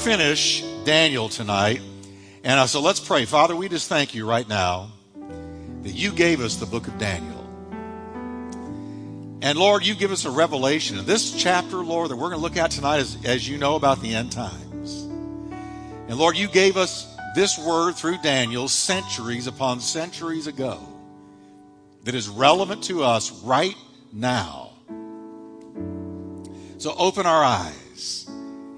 finish 0.00 0.62
Daniel 0.84 1.28
tonight, 1.28 1.82
and 2.42 2.58
I 2.58 2.64
said, 2.64 2.78
let's 2.78 3.00
pray. 3.00 3.26
Father, 3.26 3.54
we 3.54 3.68
just 3.68 3.86
thank 3.86 4.14
you 4.14 4.26
right 4.26 4.48
now 4.48 4.90
that 5.82 5.92
you 5.92 6.10
gave 6.10 6.40
us 6.40 6.56
the 6.56 6.64
book 6.64 6.88
of 6.88 6.98
Daniel. 6.98 7.36
And 9.42 9.58
Lord, 9.58 9.84
you 9.84 9.94
give 9.94 10.10
us 10.10 10.24
a 10.24 10.30
revelation. 10.30 10.98
And 10.98 11.06
this 11.06 11.36
chapter, 11.36 11.76
Lord, 11.76 12.08
that 12.08 12.16
we're 12.16 12.30
going 12.30 12.38
to 12.38 12.42
look 12.42 12.56
at 12.56 12.70
tonight 12.70 13.00
is, 13.00 13.22
as 13.26 13.46
you 13.46 13.58
know, 13.58 13.76
about 13.76 14.00
the 14.00 14.14
end 14.14 14.32
times. 14.32 15.02
And 16.08 16.16
Lord, 16.16 16.34
you 16.34 16.48
gave 16.48 16.78
us 16.78 17.14
this 17.34 17.58
word 17.58 17.94
through 17.94 18.16
Daniel 18.22 18.68
centuries 18.68 19.46
upon 19.46 19.80
centuries 19.80 20.46
ago 20.46 20.80
that 22.04 22.14
is 22.14 22.26
relevant 22.26 22.84
to 22.84 23.04
us 23.04 23.30
right 23.42 23.76
now. 24.14 24.70
So 26.78 26.94
open 26.96 27.26
our 27.26 27.44
eyes 27.44 28.26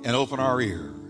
and 0.05 0.17
open 0.17 0.41
our 0.41 0.61
ears. 0.61 1.02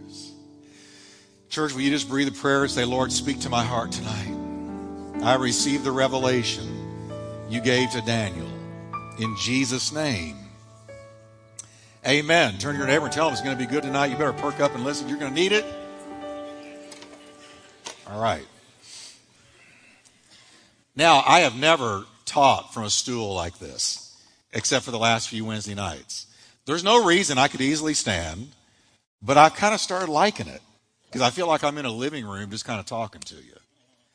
Church, 1.53 1.75
will 1.75 1.83
you 1.83 1.91
just 1.91 2.09
breathe 2.09 2.29
a 2.29 2.33
prayer 2.33 2.63
and 2.63 2.71
say, 2.71 2.87
Lord, 2.87 3.13
speak 3.13 3.41
to 3.41 3.51
my 3.51 3.63
heart 3.63 3.93
tonight? 3.93 5.23
I 5.23 5.35
receive 5.35 5.85
the 5.85 5.93
revelation 5.93 6.67
you 7.51 7.61
gave 7.61 7.91
to 7.91 8.01
Daniel. 8.01 8.49
In 9.19 9.37
Jesus' 9.39 9.93
name. 9.93 10.39
Amen. 12.09 12.57
Turn 12.57 12.73
to 12.73 12.79
your 12.79 12.87
neighbor 12.87 13.05
and 13.05 13.13
tell 13.13 13.27
him 13.27 13.35
it's 13.35 13.43
going 13.43 13.55
to 13.55 13.63
be 13.63 13.71
good 13.71 13.83
tonight. 13.83 14.07
You 14.07 14.17
better 14.17 14.33
perk 14.33 14.61
up 14.61 14.75
and 14.75 14.83
listen. 14.83 15.11
You're 15.11 15.19
going 15.19 15.35
to 15.35 15.39
need 15.39 15.53
it. 15.53 15.67
All 18.09 18.23
right. 18.23 18.47
Now, 20.97 21.23
I 21.27 21.41
have 21.41 21.55
never 21.55 22.07
taught 22.25 22.73
from 22.73 22.85
a 22.85 22.91
stool 22.91 23.35
like 23.35 23.59
this, 23.59 24.19
except 24.55 24.87
for 24.87 24.91
the 24.91 24.99
last 24.99 25.29
few 25.29 25.45
Wednesday 25.45 25.75
nights. 25.75 26.29
There's 26.65 26.83
no 26.83 27.05
reason 27.05 27.37
I 27.37 27.49
could 27.49 27.61
easily 27.61 27.93
stand, 27.93 28.53
but 29.21 29.37
I 29.37 29.51
kind 29.51 29.75
of 29.75 29.81
started 29.83 30.09
liking 30.09 30.47
it 30.47 30.63
because 31.13 31.21
I 31.21 31.29
feel 31.29 31.47
like 31.47 31.63
I'm 31.63 31.77
in 31.77 31.85
a 31.85 31.91
living 31.91 32.25
room 32.25 32.51
just 32.51 32.65
kind 32.65 32.81
of 32.81 32.87
talking 32.87 33.21
to 33.21 33.35
you. 33.35 33.53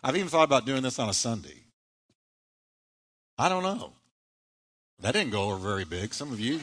I've 0.04 0.16
even 0.16 0.30
thought 0.30 0.46
about 0.46 0.66
doing 0.66 0.82
this 0.82 0.98
on 0.98 1.10
a 1.10 1.14
Sunday. 1.14 1.64
I 3.38 3.50
don't 3.50 3.62
know. 3.62 3.94
That 5.02 5.12
didn't 5.12 5.32
go 5.32 5.44
over 5.44 5.58
very 5.58 5.86
big. 5.86 6.12
Some 6.16 6.32
of 6.34 6.40
you, 6.40 6.60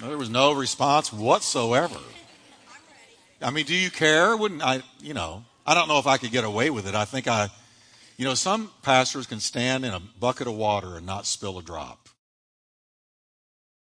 there 0.00 0.16
was 0.16 0.30
no 0.30 0.52
response 0.52 1.12
whatsoever. 1.12 1.98
I 3.42 3.50
mean, 3.50 3.66
do 3.66 3.74
you 3.74 3.90
care? 3.90 4.34
Wouldn't 4.34 4.62
I, 4.62 4.82
you 4.98 5.12
know, 5.12 5.44
I 5.66 5.74
don't 5.74 5.86
know 5.86 5.98
if 5.98 6.06
I 6.06 6.16
could 6.16 6.30
get 6.30 6.44
away 6.44 6.70
with 6.70 6.88
it. 6.88 6.94
I 6.94 7.04
think 7.04 7.28
I, 7.28 7.50
you 8.16 8.24
know, 8.24 8.34
some 8.34 8.70
pastors 8.82 9.26
can 9.26 9.40
stand 9.40 9.84
in 9.84 9.92
a 9.92 10.00
bucket 10.00 10.46
of 10.46 10.54
water 10.54 10.96
and 10.96 11.04
not 11.04 11.26
spill 11.26 11.58
a 11.58 11.62
drop. 11.62 12.08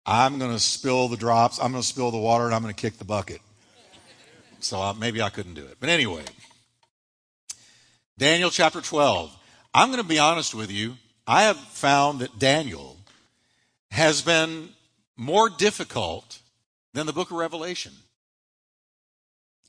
I'm 0.07 0.39
going 0.39 0.52
to 0.52 0.59
spill 0.59 1.07
the 1.07 1.17
drops, 1.17 1.59
I'm 1.59 1.71
going 1.71 1.83
to 1.83 1.87
spill 1.87 2.09
the 2.09 2.17
water, 2.17 2.45
and 2.45 2.55
I'm 2.55 2.63
going 2.63 2.73
to 2.73 2.81
kick 2.81 2.97
the 2.97 3.05
bucket. 3.05 3.41
So 4.64 4.80
I, 4.80 4.94
maybe 4.94 5.22
I 5.22 5.30
couldn't 5.30 5.54
do 5.54 5.66
it. 5.66 5.78
But 5.80 5.90
anyway, 5.90 6.23
Daniel 8.17 8.50
chapter 8.50 8.81
12. 8.81 9.36
I'm 9.73 9.90
going 9.90 10.02
to 10.02 10.08
be 10.08 10.20
honest 10.20 10.54
with 10.54 10.72
you. 10.72 10.98
I 11.26 11.44
have 11.44 11.58
found 11.58 12.20
that 12.20 12.40
Daniel 12.40 12.98
has 13.92 14.22
been 14.22 14.70
more 15.16 15.50
difficult 15.50 16.39
than 16.94 17.06
the 17.06 17.14
book 17.14 17.32
of 17.32 17.38
Revelation 17.38 17.94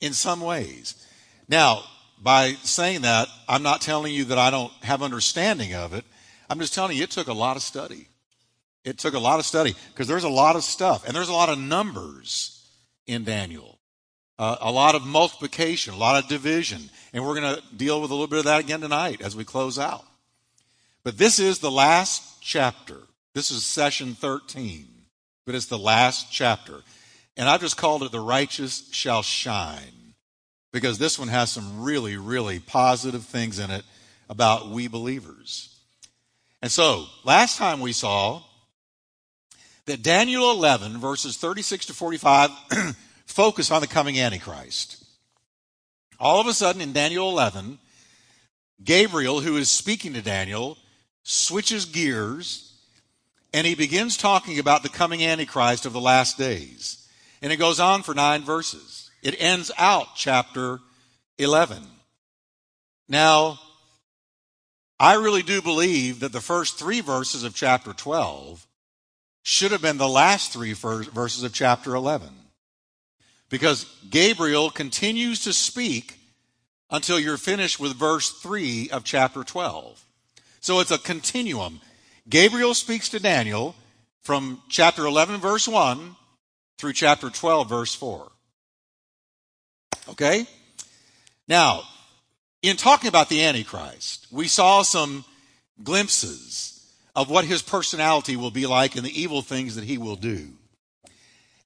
in 0.01 0.13
some 0.13 0.41
ways. 0.41 1.07
Now, 1.48 1.83
by 2.20 2.55
saying 2.63 3.03
that, 3.03 3.29
I'm 3.48 3.63
not 3.63 3.81
telling 3.81 4.15
you 4.15 4.25
that 4.27 4.39
I 4.39 4.51
don't 4.51 4.73
have 4.83 5.03
understanding 5.03 5.75
of 5.75 5.93
it. 5.93 6.05
I'm 6.51 6.59
just 6.59 6.75
telling 6.75 6.97
you 6.97 7.03
it 7.03 7.11
took 7.11 7.29
a 7.29 7.33
lot 7.33 7.57
of 7.57 7.63
study. 7.63 8.09
It 8.85 8.98
took 8.98 9.15
a 9.15 9.19
lot 9.19 9.39
of 9.39 9.47
study 9.47 9.75
because 9.93 10.09
there's 10.09 10.25
a 10.25 10.29
lot 10.29 10.57
of 10.57 10.65
stuff 10.65 11.07
and 11.07 11.15
there's 11.15 11.29
a 11.29 11.33
lot 11.33 11.48
of 11.48 11.59
numbers 11.59 12.67
in 13.07 13.25
Daniel. 13.25 13.79
Uh, 14.43 14.57
a 14.62 14.73
lot 14.73 14.97
of 14.97 15.07
multiplication, 15.07 15.95
a 15.95 15.97
lot 15.97 16.21
of 16.21 16.29
division. 16.29 16.91
And 17.12 17.25
we're 17.25 17.41
going 17.41 17.55
to 17.55 17.63
deal 17.77 18.03
with 18.03 18.11
a 18.11 18.14
little 18.14 18.27
bit 18.27 18.41
of 18.41 18.47
that 18.47 18.58
again 18.58 18.80
tonight 18.80 19.20
as 19.20 19.36
we 19.36 19.45
close 19.45 19.79
out. 19.79 20.05
But 21.05 21.17
this 21.17 21.39
is 21.39 21.61
the 21.61 21.70
last 21.70 22.42
chapter. 22.42 22.97
This 23.35 23.52
is 23.52 23.64
session 23.64 24.14
13, 24.14 24.89
but 25.47 25.55
it's 25.55 25.67
the 25.67 25.79
last 25.79 26.33
chapter. 26.33 26.81
And 27.36 27.48
I've 27.48 27.61
just 27.61 27.77
called 27.77 28.02
it 28.02 28.11
The 28.11 28.19
Righteous 28.19 28.89
Shall 28.91 29.23
Shine 29.23 30.14
because 30.73 30.98
this 30.98 31.20
one 31.20 31.29
has 31.29 31.52
some 31.52 31.81
really, 31.81 32.17
really 32.17 32.58
positive 32.58 33.25
things 33.25 33.61
in 33.61 33.70
it 33.70 33.85
about 34.29 34.70
we 34.70 34.89
believers. 34.89 35.73
And 36.61 36.73
so, 36.73 37.07
last 37.23 37.58
time 37.58 37.79
we 37.79 37.92
saw 37.92 38.42
that 39.86 40.02
Daniel 40.02 40.51
11, 40.51 40.98
verses 40.98 41.36
36 41.36 41.86
to 41.86 41.95
45, 41.95 42.51
focus 43.33 43.70
on 43.70 43.81
the 43.81 43.87
coming 43.87 44.19
Antichrist. 44.19 45.05
All 46.20 46.41
of 46.41 46.47
a 46.47 46.53
sudden, 46.53 46.81
in 46.81 46.93
Daniel 46.93 47.29
11, 47.31 47.79
Gabriel, 48.85 49.41
who 49.41 49.57
is 49.57 49.70
speaking 49.70 50.13
to 50.15 50.23
Daniel, 50.23 50.79
switches 51.25 51.85
gears 51.85 52.73
and 53.53 53.67
he 53.67 53.75
begins 53.75 54.17
talking 54.17 54.59
about 54.59 54.83
the 54.83 54.89
coming 54.89 55.23
Antichrist 55.23 55.85
of 55.85 55.93
the 55.93 56.01
last 56.01 56.39
days. 56.39 57.07
And 57.43 57.53
it 57.53 57.57
goes 57.57 57.81
on 57.81 58.03
for 58.03 58.15
nine 58.15 58.43
verses. 58.43 59.11
It 59.23 59.41
ends 59.41 59.70
out 59.77 60.09
chapter 60.17 60.81
11. 61.39 61.83
Now, 63.09 63.61
I 64.99 65.14
really 65.14 65.43
do 65.43 65.61
believe 65.61 66.20
that 66.20 66.33
the 66.33 66.41
first 66.41 66.79
three 66.79 67.01
verses 67.01 67.45
of 67.45 67.55
chapter 67.55 67.93
12 67.93 68.67
should 69.43 69.73
have 69.73 69.83
been 69.83 69.99
the 69.99 70.09
last 70.09 70.53
three 70.53 70.73
verses 70.73 71.43
of 71.43 71.53
chapter 71.53 71.95
11. 71.95 72.31
Because 73.52 73.85
Gabriel 74.08 74.70
continues 74.70 75.45
to 75.45 75.52
speak 75.52 76.18
until 76.90 77.20
you're 77.20 77.36
finished 77.36 77.79
with 77.79 77.95
verse 77.95 78.30
3 78.30 78.89
of 78.89 79.05
chapter 79.05 79.45
12. 79.45 80.02
So 80.61 80.80
it's 80.80 80.90
a 80.90 80.96
continuum. 80.96 81.83
Gabriel 82.27 82.73
speaks 82.73 83.11
to 83.11 83.20
Daniel 83.20 83.74
from 84.23 84.63
chapter 84.70 85.05
11, 85.05 85.39
verse 85.39 85.68
1 85.68 86.17
through 86.79 86.95
chapter 86.95 87.29
12, 87.29 87.68
verse 87.68 87.95
4. 87.95 88.33
Okay? 90.08 90.46
Now, 91.46 91.83
in 92.63 92.79
talking 92.79 93.08
about 93.08 93.29
the 93.29 93.45
Antichrist, 93.45 94.29
we 94.30 94.48
saw 94.48 94.80
some 94.80 95.27
glimpses 95.84 96.90
of 97.14 97.29
what 97.29 97.45
his 97.45 97.61
personality 97.61 98.34
will 98.34 98.51
be 98.51 98.67
like 98.67 98.96
and 98.96 99.05
the 99.05 99.20
evil 99.20 99.42
things 99.42 99.74
that 99.74 99.84
he 99.84 99.98
will 99.98 100.17
do. 100.17 100.52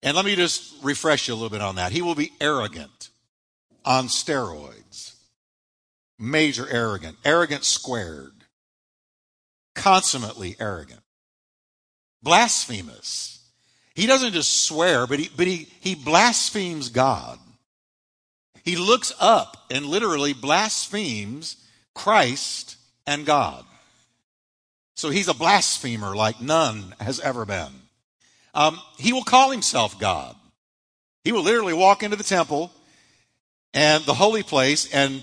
And 0.06 0.16
let 0.16 0.24
me 0.24 0.36
just 0.36 0.82
refresh 0.82 1.28
you 1.28 1.34
a 1.34 1.36
little 1.36 1.50
bit 1.50 1.60
on 1.60 1.74
that. 1.74 1.92
He 1.92 2.00
will 2.00 2.14
be 2.14 2.32
arrogant 2.40 3.10
on 3.84 4.06
steroids. 4.06 5.16
Major 6.18 6.66
arrogant. 6.70 7.18
Arrogant 7.24 7.64
squared 7.64 8.32
consummately 9.76 10.56
arrogant, 10.58 11.02
blasphemous. 12.22 13.38
He 13.94 14.06
doesn't 14.06 14.32
just 14.32 14.66
swear, 14.66 15.06
but 15.06 15.20
he, 15.20 15.30
but 15.36 15.46
he, 15.46 15.68
he 15.80 15.94
blasphemes 15.94 16.88
God. 16.88 17.38
He 18.64 18.74
looks 18.76 19.12
up 19.20 19.56
and 19.70 19.86
literally 19.86 20.32
blasphemes 20.32 21.56
Christ 21.94 22.76
and 23.06 23.24
God. 23.24 23.64
So 24.96 25.10
he's 25.10 25.28
a 25.28 25.34
blasphemer 25.34 26.16
like 26.16 26.40
none 26.40 26.94
has 26.98 27.20
ever 27.20 27.44
been. 27.44 27.85
Um, 28.56 28.80
he 28.96 29.12
will 29.12 29.22
call 29.22 29.50
himself 29.50 30.00
God. 30.00 30.34
He 31.24 31.30
will 31.30 31.42
literally 31.42 31.74
walk 31.74 32.02
into 32.02 32.16
the 32.16 32.24
temple 32.24 32.72
and 33.74 34.02
the 34.04 34.14
holy 34.14 34.42
place 34.42 34.90
and 34.92 35.22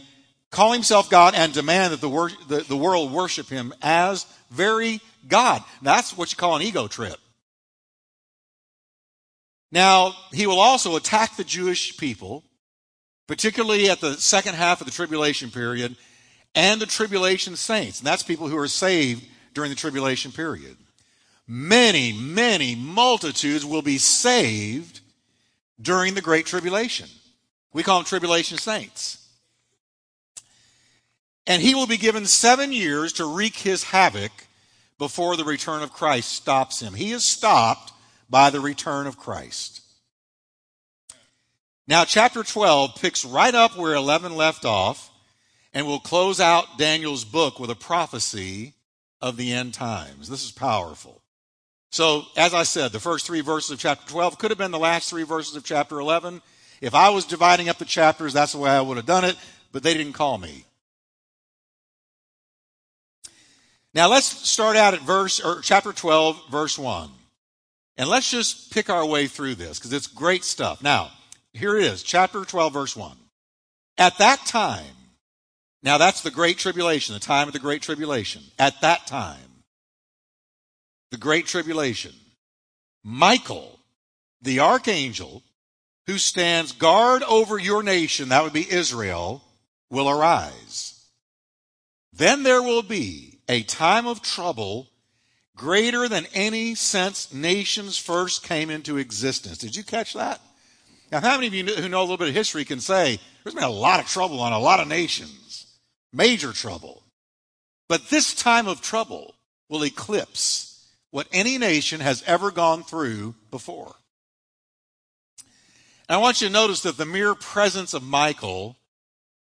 call 0.51 0.71
himself 0.71 1.09
God 1.09 1.33
and 1.33 1.51
demand 1.51 1.93
that 1.93 1.99
the, 1.99 2.09
wor- 2.09 2.29
the, 2.47 2.59
the 2.59 2.77
world 2.77 3.11
worship 3.11 3.49
him 3.49 3.73
as 3.81 4.27
very 4.51 5.01
God. 5.27 5.63
That's 5.81 6.15
what 6.15 6.31
you 6.31 6.37
call 6.37 6.55
an 6.55 6.61
ego 6.61 6.87
trip. 6.87 7.17
Now, 9.71 10.13
he 10.31 10.45
will 10.45 10.59
also 10.59 10.95
attack 10.95 11.35
the 11.35 11.43
Jewish 11.43 11.97
people, 11.97 12.43
particularly 13.27 13.89
at 13.89 13.99
the 13.99 14.13
second 14.13 14.53
half 14.53 14.79
of 14.79 14.85
the 14.85 14.93
tribulation 14.93 15.49
period, 15.49 15.95
and 16.53 16.79
the 16.79 16.85
tribulation 16.85 17.55
saints. 17.55 17.99
And 17.99 18.05
that's 18.05 18.21
people 18.21 18.47
who 18.47 18.57
are 18.57 18.67
saved 18.67 19.25
during 19.55 19.71
the 19.71 19.75
tribulation 19.75 20.31
period. 20.31 20.77
Many, 21.47 22.13
many 22.13 22.75
multitudes 22.75 23.65
will 23.65 23.81
be 23.81 23.97
saved 23.97 25.01
during 25.81 26.13
the 26.13 26.21
Great 26.21 26.45
Tribulation. 26.45 27.09
We 27.73 27.83
call 27.83 27.99
them 27.99 28.05
tribulation 28.05 28.57
saints. 28.57 29.17
And 31.45 31.61
he 31.61 31.75
will 31.75 31.87
be 31.87 31.97
given 31.97 32.25
seven 32.25 32.71
years 32.71 33.13
to 33.13 33.25
wreak 33.25 33.55
his 33.55 33.83
havoc 33.83 34.31
before 34.97 35.35
the 35.35 35.43
return 35.43 35.83
of 35.83 35.91
Christ 35.91 36.31
stops 36.31 36.79
him. 36.79 36.93
He 36.93 37.11
is 37.11 37.25
stopped 37.25 37.91
by 38.29 38.49
the 38.49 38.61
return 38.61 39.07
of 39.07 39.17
Christ. 39.17 39.81
Now, 41.85 42.05
chapter 42.05 42.43
12 42.43 42.95
picks 42.95 43.25
right 43.25 43.53
up 43.53 43.77
where 43.77 43.93
11 43.93 44.35
left 44.35 44.63
off 44.63 45.11
and 45.73 45.85
will 45.85 45.99
close 45.99 46.39
out 46.39 46.77
Daniel's 46.77 47.25
book 47.25 47.59
with 47.59 47.69
a 47.69 47.75
prophecy 47.75 48.73
of 49.19 49.35
the 49.35 49.51
end 49.51 49.73
times. 49.73 50.29
This 50.29 50.45
is 50.45 50.51
powerful. 50.51 51.22
So, 51.93 52.25
as 52.35 52.55
I 52.55 52.63
said, 52.63 52.91
the 52.91 52.99
first 52.99 53.27
three 53.27 53.41
verses 53.41 53.69
of 53.69 53.77
chapter 53.77 54.09
12 54.09 54.39
could 54.39 54.49
have 54.49 54.57
been 54.57 54.71
the 54.71 54.79
last 54.79 55.11
three 55.11 55.21
verses 55.21 55.55
of 55.55 55.63
chapter 55.63 55.99
11. 55.99 56.41
If 56.81 56.95
I 56.95 57.11
was 57.11 57.23
dividing 57.23 57.69
up 57.69 57.77
the 57.77 57.85
chapters, 57.85 58.33
that's 58.33 58.53
the 58.53 58.57
way 58.57 58.71
I 58.71 58.81
would 58.81 58.97
have 58.97 59.05
done 59.05 59.23
it, 59.23 59.35
but 59.71 59.83
they 59.83 59.93
didn't 59.93 60.13
call 60.13 60.39
me. 60.39 60.65
Now 63.93 64.09
let's 64.09 64.25
start 64.25 64.75
out 64.75 64.95
at 64.95 65.01
verse 65.01 65.39
or 65.39 65.61
chapter 65.61 65.93
12, 65.93 66.49
verse 66.49 66.79
1. 66.79 67.11
And 67.97 68.09
let's 68.09 68.31
just 68.31 68.73
pick 68.73 68.89
our 68.89 69.05
way 69.05 69.27
through 69.27 69.53
this 69.53 69.77
because 69.77 69.93
it's 69.93 70.07
great 70.07 70.43
stuff. 70.43 70.81
Now, 70.81 71.11
here 71.53 71.77
it 71.77 71.83
is, 71.83 72.01
chapter 72.01 72.43
12, 72.43 72.73
verse 72.73 72.95
1. 72.95 73.15
At 73.99 74.17
that 74.17 74.47
time, 74.47 74.95
now 75.83 75.99
that's 75.99 76.21
the 76.21 76.31
great 76.31 76.57
tribulation, 76.57 77.13
the 77.13 77.19
time 77.19 77.45
of 77.45 77.53
the 77.53 77.59
great 77.59 77.83
tribulation. 77.83 78.41
At 78.57 78.81
that 78.81 79.05
time, 79.05 79.52
the 81.13 81.19
great 81.19 81.45
tribulation, 81.45 82.11
Michael, 83.03 83.79
the 84.41 84.61
archangel, 84.61 85.43
who 86.07 86.17
stands 86.17 86.71
guard 86.71 87.21
over 87.21 87.59
your 87.59 87.83
nation, 87.83 88.29
that 88.29 88.43
would 88.43 88.51
be 88.51 88.67
Israel, 88.67 89.43
will 89.91 90.09
arise. 90.09 91.05
Then 92.13 92.41
there 92.41 92.63
will 92.63 92.81
be 92.81 93.37
a 93.47 93.61
time 93.61 94.07
of 94.07 94.23
trouble 94.23 94.87
greater 95.55 96.09
than 96.09 96.25
any 96.33 96.73
since 96.73 97.31
nations 97.31 97.95
first 97.95 98.41
came 98.41 98.71
into 98.71 98.97
existence. 98.97 99.59
Did 99.59 99.75
you 99.75 99.83
catch 99.83 100.15
that? 100.15 100.41
Now, 101.11 101.21
how 101.21 101.35
many 101.35 101.45
of 101.45 101.53
you 101.53 101.63
who 101.75 101.89
know 101.89 101.99
a 101.99 102.01
little 102.01 102.17
bit 102.17 102.29
of 102.29 102.33
history 102.33 102.65
can 102.65 102.79
say 102.79 103.19
there's 103.43 103.53
been 103.53 103.63
a 103.63 103.69
lot 103.69 103.99
of 103.99 104.07
trouble 104.07 104.39
on 104.39 104.51
a 104.51 104.57
lot 104.57 104.79
of 104.79 104.87
nations? 104.87 105.77
Major 106.11 106.53
trouble. 106.53 107.03
But 107.87 108.09
this 108.09 108.33
time 108.33 108.67
of 108.67 108.81
trouble 108.81 109.35
will 109.69 109.85
eclipse 109.85 110.72
what 111.13 111.27
any 111.31 111.59
nation 111.59 111.99
has 112.01 112.23
ever 112.25 112.49
gone 112.49 112.81
through 112.81 113.35
before. 113.51 113.93
And 116.09 116.15
I 116.15 116.17
want 116.17 116.41
you 116.41 116.47
to 116.47 116.53
notice 116.53 116.81
that 116.81 116.97
the 116.97 117.05
mere 117.05 117.35
presence 117.35 117.93
of 117.93 118.01
Michael, 118.01 118.77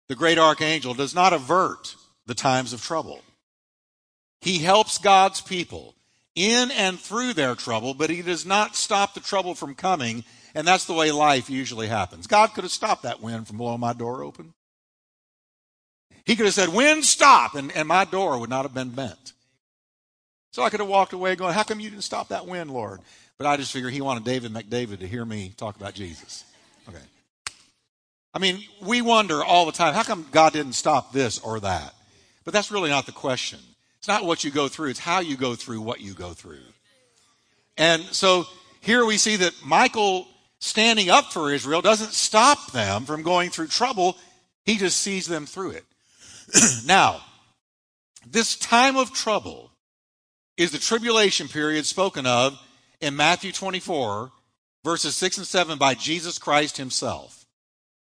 the 0.06 0.14
great 0.14 0.38
archangel, 0.38 0.94
does 0.94 1.16
not 1.16 1.32
avert 1.32 1.96
the 2.26 2.34
times 2.36 2.72
of 2.72 2.80
trouble. 2.80 3.22
He 4.40 4.58
helps 4.58 4.98
God's 4.98 5.40
people 5.40 5.96
in 6.36 6.70
and 6.70 6.96
through 6.96 7.32
their 7.32 7.56
trouble, 7.56 7.92
but 7.92 8.08
he 8.08 8.22
does 8.22 8.46
not 8.46 8.76
stop 8.76 9.14
the 9.14 9.20
trouble 9.20 9.56
from 9.56 9.74
coming, 9.74 10.22
and 10.54 10.64
that's 10.64 10.84
the 10.84 10.94
way 10.94 11.10
life 11.10 11.50
usually 11.50 11.88
happens. 11.88 12.28
God 12.28 12.54
could 12.54 12.62
have 12.62 12.70
stopped 12.70 13.02
that 13.02 13.20
wind 13.20 13.48
from 13.48 13.56
blowing 13.56 13.80
my 13.80 13.94
door 13.94 14.22
open. 14.22 14.54
He 16.24 16.36
could 16.36 16.46
have 16.46 16.54
said, 16.54 16.68
Wind, 16.68 17.04
stop, 17.04 17.56
and, 17.56 17.72
and 17.72 17.88
my 17.88 18.04
door 18.04 18.38
would 18.38 18.48
not 18.48 18.64
have 18.64 18.74
been 18.74 18.90
bent. 18.90 19.32
So 20.58 20.64
I 20.64 20.70
could 20.70 20.80
have 20.80 20.88
walked 20.88 21.12
away 21.12 21.36
going, 21.36 21.54
How 21.54 21.62
come 21.62 21.78
you 21.78 21.88
didn't 21.88 22.02
stop 22.02 22.30
that 22.30 22.48
wind, 22.48 22.72
Lord? 22.72 22.98
But 23.38 23.46
I 23.46 23.56
just 23.56 23.70
figured 23.70 23.92
he 23.92 24.00
wanted 24.00 24.24
David 24.24 24.52
McDavid 24.52 24.98
to 24.98 25.06
hear 25.06 25.24
me 25.24 25.52
talk 25.56 25.76
about 25.76 25.94
Jesus. 25.94 26.44
Okay. 26.88 26.98
I 28.34 28.40
mean, 28.40 28.64
we 28.82 29.00
wonder 29.00 29.44
all 29.44 29.66
the 29.66 29.72
time, 29.72 29.94
how 29.94 30.02
come 30.02 30.26
God 30.32 30.52
didn't 30.52 30.72
stop 30.72 31.12
this 31.12 31.38
or 31.38 31.60
that? 31.60 31.94
But 32.44 32.54
that's 32.54 32.72
really 32.72 32.90
not 32.90 33.06
the 33.06 33.12
question. 33.12 33.60
It's 33.98 34.08
not 34.08 34.24
what 34.24 34.42
you 34.42 34.50
go 34.50 34.66
through, 34.66 34.90
it's 34.90 34.98
how 34.98 35.20
you 35.20 35.36
go 35.36 35.54
through 35.54 35.80
what 35.80 36.00
you 36.00 36.12
go 36.12 36.30
through. 36.30 36.66
And 37.76 38.02
so 38.02 38.44
here 38.80 39.04
we 39.06 39.16
see 39.16 39.36
that 39.36 39.54
Michael 39.64 40.26
standing 40.58 41.08
up 41.08 41.32
for 41.32 41.52
Israel 41.52 41.82
doesn't 41.82 42.14
stop 42.14 42.72
them 42.72 43.04
from 43.04 43.22
going 43.22 43.50
through 43.50 43.68
trouble, 43.68 44.16
he 44.64 44.76
just 44.76 44.96
sees 44.96 45.28
them 45.28 45.46
through 45.46 45.70
it. 45.70 45.84
now, 46.84 47.20
this 48.28 48.56
time 48.56 48.96
of 48.96 49.12
trouble 49.12 49.70
is 50.58 50.72
the 50.72 50.78
tribulation 50.78 51.48
period 51.48 51.86
spoken 51.86 52.26
of 52.26 52.58
in 53.00 53.16
Matthew 53.16 53.52
24, 53.52 54.32
verses 54.84 55.16
6 55.16 55.38
and 55.38 55.46
7 55.46 55.78
by 55.78 55.94
Jesus 55.94 56.36
Christ 56.36 56.76
himself. 56.76 57.46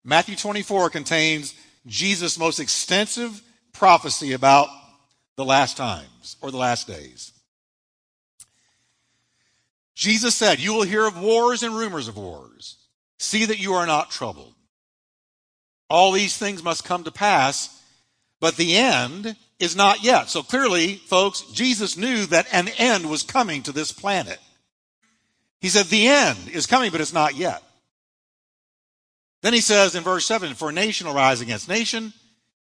Matthew 0.03 0.35
24 0.35 0.89
contains 0.89 1.55
Jesus' 1.87 2.37
most 2.37 2.59
extensive 2.59 3.41
prophecy 3.71 4.33
about 4.33 4.67
the 5.37 5.45
last 5.45 5.77
times 5.77 6.35
or 6.41 6.51
the 6.51 6.57
last 6.57 6.85
days. 6.85 7.31
Jesus 9.95 10.35
said, 10.35 10.59
You 10.59 10.73
will 10.73 10.83
hear 10.83 11.05
of 11.05 11.19
wars 11.19 11.63
and 11.63 11.75
rumors 11.75 12.09
of 12.09 12.17
wars. 12.17 12.75
See 13.19 13.45
that 13.45 13.59
you 13.59 13.73
are 13.75 13.87
not 13.87 14.11
troubled. 14.11 14.53
All 15.89 16.11
these 16.11 16.37
things 16.37 16.61
must 16.61 16.83
come 16.83 17.05
to 17.05 17.11
pass, 17.11 17.81
but 18.43 18.57
the 18.57 18.75
end 18.75 19.37
is 19.57 19.73
not 19.73 20.03
yet. 20.03 20.29
So 20.29 20.43
clearly, 20.43 20.95
folks, 20.95 21.43
Jesus 21.53 21.95
knew 21.95 22.25
that 22.25 22.45
an 22.51 22.67
end 22.77 23.09
was 23.09 23.23
coming 23.23 23.63
to 23.63 23.71
this 23.71 23.93
planet. 23.93 24.37
He 25.61 25.69
said, 25.69 25.85
The 25.85 26.07
end 26.07 26.49
is 26.51 26.67
coming, 26.67 26.91
but 26.91 26.99
it's 26.99 27.13
not 27.13 27.37
yet. 27.37 27.63
Then 29.43 29.53
he 29.53 29.61
says 29.61 29.95
in 29.95 30.03
verse 30.03 30.25
7 30.25 30.55
For 30.55 30.73
nation 30.73 31.07
will 31.07 31.13
rise 31.13 31.39
against 31.39 31.69
nation, 31.69 32.11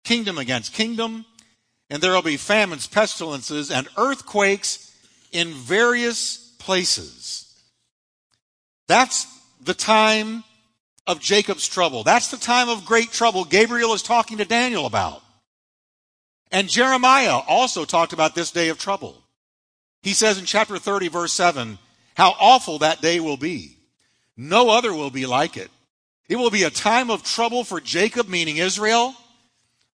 kingdom 0.04 0.38
against 0.38 0.72
kingdom 0.72 1.26
and 1.90 2.00
there 2.00 2.14
will 2.14 2.22
be 2.22 2.38
famines, 2.38 2.86
pestilences, 2.86 3.72
and 3.72 3.88
earthquakes 3.98 4.96
in 5.32 5.50
various 5.50 6.54
places. 6.60 7.60
That's 8.88 9.26
the 9.62 9.74
time 9.74 10.44
of 11.08 11.20
Jacob's 11.20 11.68
trouble. 11.68 12.04
That's 12.04 12.30
the 12.30 12.38
time 12.38 12.70
of 12.70 12.86
great 12.86 13.12
trouble 13.12 13.46
Gabriel 13.46 13.96
is 13.96 14.04
talking 14.04 14.38
to 14.38 14.46
Daniel 14.46 14.86
about. 14.86 15.24
And 16.52 16.70
Jeremiah 16.70 17.40
also 17.48 17.86
talked 17.86 18.14
about 18.14 18.36
this 18.36 18.52
day 18.52 18.70
of 18.70 18.78
trouble. 18.78 19.22
He 20.02 20.14
says 20.14 20.38
in 20.38 20.46
chapter 20.46 20.78
30, 20.78 21.08
verse 21.08 21.34
7, 21.34 21.78
how 22.16 22.34
awful 22.40 22.80
that 22.80 23.02
day 23.02 23.20
will 23.20 23.38
be. 23.38 23.78
No 24.38 24.70
other 24.70 24.94
will 24.94 25.10
be 25.10 25.26
like 25.26 25.58
it. 25.58 25.70
It 26.28 26.38
will 26.38 26.52
be 26.52 26.64
a 26.64 26.70
time 26.70 27.10
of 27.10 27.24
trouble 27.24 27.64
for 27.64 27.80
Jacob, 27.80 28.28
meaning 28.28 28.58
Israel, 28.58 29.14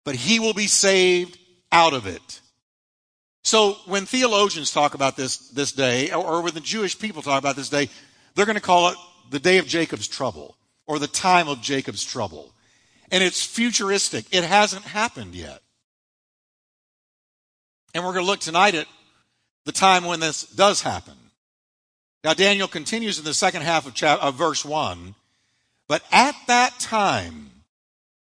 but 0.03 0.15
he 0.15 0.39
will 0.39 0.53
be 0.53 0.67
saved 0.67 1.37
out 1.71 1.93
of 1.93 2.07
it. 2.07 2.41
So 3.43 3.73
when 3.85 4.05
theologians 4.05 4.71
talk 4.71 4.93
about 4.93 5.17
this, 5.17 5.49
this 5.49 5.71
day, 5.71 6.11
or 6.11 6.41
when 6.41 6.53
the 6.53 6.59
Jewish 6.59 6.97
people 6.97 7.21
talk 7.21 7.39
about 7.39 7.55
this 7.55 7.69
day, 7.69 7.89
they're 8.35 8.45
going 8.45 8.55
to 8.55 8.61
call 8.61 8.89
it 8.89 8.97
the 9.29 9.39
day 9.39 9.57
of 9.57 9.67
Jacob's 9.67 10.07
trouble, 10.07 10.57
or 10.87 10.99
the 10.99 11.07
time 11.07 11.47
of 11.47 11.61
Jacob's 11.61 12.03
trouble. 12.03 12.53
And 13.11 13.23
it's 13.23 13.45
futuristic. 13.45 14.25
It 14.31 14.43
hasn't 14.43 14.83
happened 14.83 15.35
yet. 15.35 15.61
And 17.93 18.03
we're 18.03 18.13
going 18.13 18.25
to 18.25 18.29
look 18.29 18.39
tonight 18.39 18.75
at 18.75 18.87
the 19.65 19.71
time 19.71 20.05
when 20.05 20.19
this 20.19 20.43
does 20.43 20.81
happen. 20.81 21.15
Now, 22.23 22.33
Daniel 22.33 22.67
continues 22.67 23.17
in 23.17 23.25
the 23.25 23.33
second 23.33 23.63
half 23.63 23.87
of, 23.87 23.93
chapter, 23.93 24.23
of 24.23 24.35
verse 24.35 24.63
1. 24.63 25.15
But 25.87 26.03
at 26.11 26.35
that 26.47 26.79
time, 26.79 27.51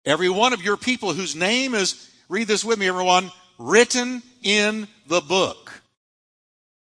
every 0.06 0.30
one 0.30 0.54
of 0.54 0.62
your 0.62 0.78
people 0.78 1.14
whose 1.14 1.36
name 1.36 1.74
is 1.74 2.10
read 2.30 2.48
this 2.48 2.66
with 2.66 2.78
me, 2.78 2.88
everyone, 2.88 3.32
written 3.58 4.22
in 4.44 4.88
the 5.08 5.22
book 5.22 5.82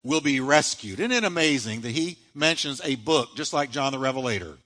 will 0.02 0.21
be 0.21 0.41
rescued. 0.41 1.00
Isn't 1.00 1.12
it 1.12 1.25
amazing 1.25 1.83
that 1.83 1.91
he 1.91 2.19
mentions 2.35 2.81
a 2.83 2.95
book 2.97 3.37
just 3.37 3.52
like 3.52 3.71
John 3.71 3.93
the 3.93 3.99
Revelator? 3.99 4.57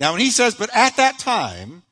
Now, 0.00 0.12
when 0.12 0.20
he 0.20 0.30
says, 0.30 0.54
but 0.54 0.70
at 0.74 0.96
that 0.96 1.18
time, 1.18 1.82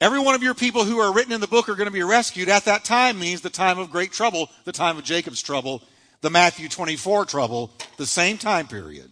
every 0.00 0.20
one 0.20 0.34
of 0.34 0.42
your 0.42 0.54
people 0.54 0.84
who 0.84 0.98
are 0.98 1.12
written 1.12 1.32
in 1.32 1.40
the 1.40 1.46
book 1.46 1.68
are 1.68 1.74
going 1.74 1.86
to 1.86 1.92
be 1.92 2.02
rescued, 2.02 2.48
at 2.48 2.64
that 2.64 2.84
time 2.84 3.18
means 3.18 3.40
the 3.40 3.50
time 3.50 3.78
of 3.78 3.90
great 3.90 4.12
trouble, 4.12 4.50
the 4.64 4.72
time 4.72 4.98
of 4.98 5.04
Jacob's 5.04 5.42
trouble, 5.42 5.82
the 6.20 6.30
Matthew 6.30 6.68
24 6.68 7.24
trouble, 7.26 7.70
the 7.96 8.06
same 8.06 8.38
time 8.38 8.66
period. 8.66 9.10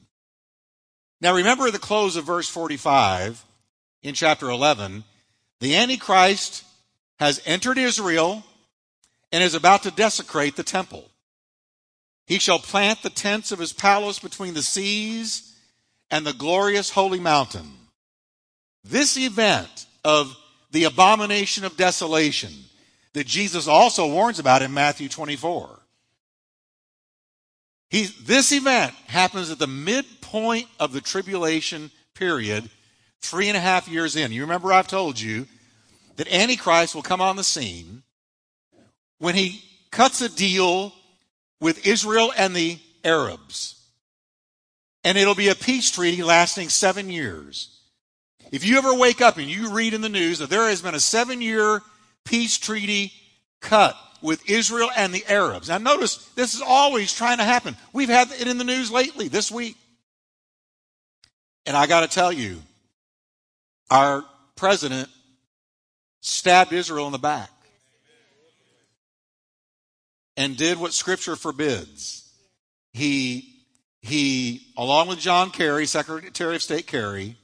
Now, 1.20 1.34
remember 1.34 1.70
the 1.70 1.78
close 1.78 2.16
of 2.16 2.24
verse 2.24 2.48
45 2.48 3.44
in 4.02 4.14
chapter 4.14 4.48
11 4.50 5.04
the 5.60 5.76
Antichrist 5.76 6.64
has 7.18 7.40
entered 7.46 7.78
Israel 7.78 8.44
and 9.32 9.42
is 9.42 9.54
about 9.54 9.82
to 9.84 9.90
desecrate 9.90 10.56
the 10.56 10.62
temple. 10.62 11.10
He 12.26 12.38
shall 12.38 12.58
plant 12.58 13.02
the 13.02 13.10
tents 13.10 13.52
of 13.52 13.58
his 13.58 13.72
palace 13.72 14.18
between 14.18 14.54
the 14.54 14.62
seas 14.62 15.54
and 16.10 16.26
the 16.26 16.32
glorious 16.32 16.90
holy 16.90 17.20
mountain. 17.20 17.72
This 18.84 19.16
event 19.16 19.86
of 20.04 20.36
the 20.76 20.84
abomination 20.84 21.64
of 21.64 21.74
desolation 21.78 22.52
that 23.14 23.26
Jesus 23.26 23.66
also 23.66 24.06
warns 24.06 24.38
about 24.38 24.60
in 24.60 24.74
Matthew 24.74 25.08
24. 25.08 25.70
He, 27.88 28.08
this 28.24 28.52
event 28.52 28.92
happens 29.06 29.50
at 29.50 29.58
the 29.58 29.66
midpoint 29.66 30.68
of 30.78 30.92
the 30.92 31.00
tribulation 31.00 31.90
period 32.14 32.68
three 33.22 33.48
and 33.48 33.56
a 33.56 33.60
half 33.60 33.88
years 33.88 34.16
in. 34.16 34.32
You 34.32 34.42
remember 34.42 34.70
I've 34.70 34.86
told 34.86 35.18
you 35.18 35.46
that 36.16 36.30
Antichrist 36.30 36.94
will 36.94 37.00
come 37.00 37.22
on 37.22 37.36
the 37.36 37.42
scene 37.42 38.02
when 39.16 39.34
he 39.34 39.62
cuts 39.90 40.20
a 40.20 40.28
deal 40.28 40.92
with 41.58 41.86
Israel 41.86 42.34
and 42.36 42.54
the 42.54 42.78
Arabs. 43.02 43.82
And 45.04 45.16
it'll 45.16 45.34
be 45.34 45.48
a 45.48 45.54
peace 45.54 45.90
treaty 45.90 46.22
lasting 46.22 46.68
seven 46.68 47.08
years. 47.08 47.75
If 48.52 48.64
you 48.64 48.78
ever 48.78 48.94
wake 48.94 49.20
up 49.20 49.38
and 49.38 49.48
you 49.48 49.72
read 49.72 49.94
in 49.94 50.00
the 50.00 50.08
news 50.08 50.38
that 50.38 50.50
there 50.50 50.68
has 50.68 50.82
been 50.82 50.94
a 50.94 51.00
seven 51.00 51.40
year 51.40 51.82
peace 52.24 52.58
treaty 52.58 53.12
cut 53.60 53.96
with 54.22 54.48
Israel 54.48 54.90
and 54.96 55.12
the 55.12 55.24
Arabs. 55.28 55.68
Now 55.68 55.78
notice, 55.78 56.16
this 56.34 56.54
is 56.54 56.62
always 56.62 57.12
trying 57.12 57.38
to 57.38 57.44
happen. 57.44 57.76
We've 57.92 58.08
had 58.08 58.30
it 58.32 58.48
in 58.48 58.58
the 58.58 58.64
news 58.64 58.90
lately, 58.90 59.28
this 59.28 59.50
week. 59.50 59.76
And 61.64 61.76
I 61.76 61.86
got 61.86 62.00
to 62.00 62.08
tell 62.08 62.32
you, 62.32 62.62
our 63.90 64.24
president 64.54 65.08
stabbed 66.20 66.72
Israel 66.72 67.06
in 67.06 67.12
the 67.12 67.18
back 67.18 67.50
and 70.36 70.56
did 70.56 70.78
what 70.78 70.92
scripture 70.92 71.36
forbids. 71.36 72.30
He, 72.92 73.54
he, 74.00 74.66
along 74.76 75.08
with 75.08 75.18
John 75.18 75.50
Kerry, 75.50 75.86
Secretary 75.86 76.56
of 76.56 76.62
State 76.62 76.86
Kerry, 76.86 77.36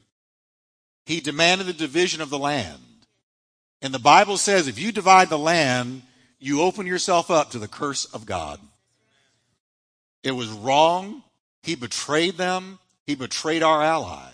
he 1.05 1.21
demanded 1.21 1.67
the 1.67 1.73
division 1.73 2.21
of 2.21 2.31
the 2.31 2.39
land. 2.39 2.79
And 3.81 3.93
the 3.93 3.99
Bible 3.99 4.37
says 4.37 4.69
if 4.69 4.79
you 4.79 4.93
divide 4.93 5.29
the 5.29 5.39
land, 5.39 6.03
you 6.39 6.63
open 6.63 6.87
yourself 6.87 7.31
up 7.31 7.51
to 7.51 7.59
the 7.59 7.69
curse 7.69 8.05
of 8.07 8.27
God. 8.27 8.61
It 10.23 10.33
was 10.33 10.49
wrong. 10.49 11.23
He 11.63 11.75
betrayed 11.75 12.37
them. 12.37 12.79
He 13.07 13.15
betrayed 13.15 13.63
our 13.63 13.83
ally. 13.83 14.31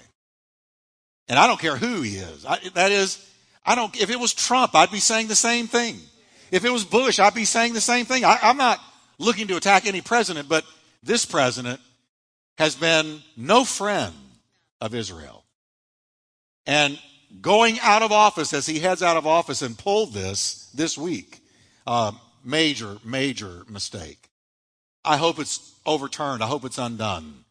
And 1.28 1.38
I 1.38 1.46
don't 1.46 1.60
care 1.60 1.76
who 1.76 2.02
he 2.02 2.16
is. 2.16 2.44
I, 2.46 2.58
that 2.74 2.92
is, 2.92 3.24
I 3.64 3.74
don't, 3.74 3.94
if 4.00 4.10
it 4.10 4.18
was 4.18 4.32
Trump, 4.32 4.74
I'd 4.74 4.90
be 4.90 5.00
saying 5.00 5.28
the 5.28 5.34
same 5.34 5.66
thing. 5.66 5.98
If 6.50 6.64
it 6.64 6.70
was 6.70 6.84
Bush, 6.84 7.18
I'd 7.18 7.34
be 7.34 7.44
saying 7.44 7.74
the 7.74 7.80
same 7.80 8.06
thing. 8.06 8.24
I, 8.24 8.38
I'm 8.42 8.56
not 8.56 8.80
looking 9.18 9.48
to 9.48 9.56
attack 9.56 9.86
any 9.86 10.00
president, 10.00 10.48
but 10.48 10.64
this 11.02 11.26
president 11.26 11.80
has 12.56 12.74
been 12.74 13.22
no 13.36 13.64
friend 13.64 14.14
of 14.80 14.94
Israel. 14.94 15.44
And 16.68 16.98
going 17.40 17.80
out 17.80 18.02
of 18.02 18.12
office 18.12 18.52
as 18.52 18.66
he 18.66 18.78
heads 18.78 19.02
out 19.02 19.16
of 19.16 19.26
office 19.26 19.62
and 19.62 19.76
pulled 19.76 20.12
this 20.12 20.70
this 20.74 20.98
week, 20.98 21.40
uh, 21.86 22.12
major, 22.44 22.98
major 23.02 23.64
mistake. 23.70 24.28
I 25.02 25.16
hope 25.16 25.38
it's 25.38 25.74
overturned. 25.86 26.42
I 26.42 26.46
hope 26.46 26.66
it's 26.66 26.76
undone. 26.76 27.46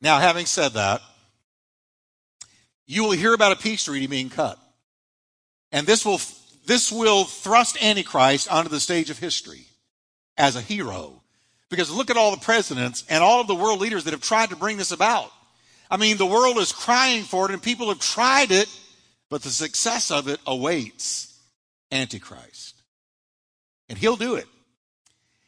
Now, 0.00 0.18
having 0.18 0.44
said 0.44 0.72
that, 0.72 1.00
you 2.84 3.04
will 3.04 3.12
hear 3.12 3.32
about 3.32 3.52
a 3.52 3.62
peace 3.62 3.84
treaty 3.84 4.08
being 4.08 4.28
cut. 4.28 4.58
And 5.70 5.86
this 5.86 6.04
will, 6.04 6.20
this 6.66 6.90
will 6.90 7.24
thrust 7.24 7.80
Antichrist 7.80 8.50
onto 8.50 8.70
the 8.70 8.80
stage 8.80 9.08
of 9.08 9.20
history 9.20 9.66
as 10.36 10.56
a 10.56 10.60
hero. 10.60 11.22
Because 11.70 11.92
look 11.92 12.10
at 12.10 12.16
all 12.16 12.32
the 12.32 12.44
presidents 12.44 13.04
and 13.08 13.22
all 13.22 13.40
of 13.40 13.46
the 13.46 13.54
world 13.54 13.80
leaders 13.80 14.02
that 14.04 14.12
have 14.12 14.20
tried 14.20 14.50
to 14.50 14.56
bring 14.56 14.78
this 14.78 14.90
about. 14.90 15.30
I 15.90 15.96
mean, 15.96 16.16
the 16.16 16.26
world 16.26 16.58
is 16.58 16.72
crying 16.72 17.22
for 17.22 17.46
it 17.46 17.52
and 17.52 17.62
people 17.62 17.88
have 17.88 18.00
tried 18.00 18.50
it, 18.50 18.68
but 19.30 19.42
the 19.42 19.50
success 19.50 20.10
of 20.10 20.28
it 20.28 20.40
awaits 20.46 21.38
Antichrist. 21.92 22.82
And 23.88 23.98
he'll 23.98 24.16
do 24.16 24.34
it. 24.34 24.46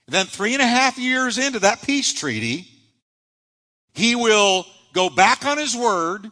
And 0.06 0.14
then 0.14 0.26
three 0.26 0.54
and 0.54 0.62
a 0.62 0.66
half 0.66 0.98
years 0.98 1.38
into 1.38 1.58
that 1.60 1.82
peace 1.82 2.12
treaty, 2.12 2.68
he 3.94 4.14
will 4.14 4.64
go 4.92 5.10
back 5.10 5.44
on 5.44 5.58
his 5.58 5.76
word 5.76 6.30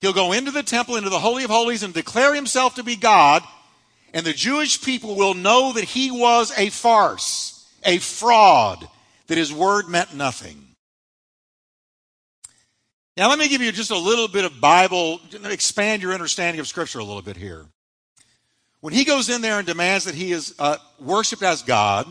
He'll 0.00 0.12
go 0.14 0.32
into 0.32 0.50
the 0.50 0.62
temple, 0.62 0.96
into 0.96 1.10
the 1.10 1.18
Holy 1.18 1.44
of 1.44 1.50
Holies, 1.50 1.82
and 1.82 1.92
declare 1.92 2.34
himself 2.34 2.76
to 2.76 2.82
be 2.82 2.96
God, 2.96 3.42
and 4.14 4.24
the 4.24 4.32
Jewish 4.32 4.82
people 4.82 5.14
will 5.14 5.34
know 5.34 5.72
that 5.74 5.84
he 5.84 6.10
was 6.10 6.52
a 6.56 6.70
farce, 6.70 7.68
a 7.84 7.98
fraud, 7.98 8.88
that 9.26 9.38
his 9.38 9.52
word 9.52 9.88
meant 9.88 10.14
nothing. 10.14 10.69
Now, 13.20 13.28
let 13.28 13.38
me 13.38 13.48
give 13.48 13.60
you 13.60 13.70
just 13.70 13.90
a 13.90 13.98
little 13.98 14.28
bit 14.28 14.46
of 14.46 14.62
Bible, 14.62 15.20
expand 15.44 16.00
your 16.00 16.14
understanding 16.14 16.58
of 16.58 16.66
Scripture 16.66 17.00
a 17.00 17.04
little 17.04 17.20
bit 17.20 17.36
here. 17.36 17.66
When 18.80 18.94
he 18.94 19.04
goes 19.04 19.28
in 19.28 19.42
there 19.42 19.58
and 19.58 19.66
demands 19.66 20.06
that 20.06 20.14
he 20.14 20.32
is 20.32 20.54
uh, 20.58 20.78
worshiped 20.98 21.42
as 21.42 21.60
God 21.60 22.06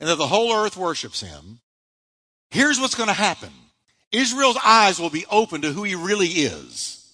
and 0.00 0.08
that 0.08 0.16
the 0.16 0.26
whole 0.26 0.50
earth 0.54 0.78
worships 0.78 1.20
him, 1.20 1.60
here's 2.50 2.80
what's 2.80 2.94
going 2.94 3.08
to 3.08 3.12
happen 3.12 3.50
Israel's 4.12 4.56
eyes 4.64 4.98
will 4.98 5.10
be 5.10 5.26
open 5.30 5.60
to 5.60 5.72
who 5.72 5.82
he 5.82 5.94
really 5.94 6.28
is 6.28 7.06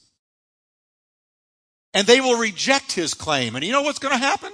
and 1.95 2.07
they 2.07 2.21
will 2.21 2.39
reject 2.39 2.93
his 2.93 3.13
claim. 3.13 3.57
And 3.57 3.65
you 3.65 3.73
know 3.73 3.83
what's 3.83 3.99
going 3.99 4.15
to 4.15 4.25
happen? 4.25 4.53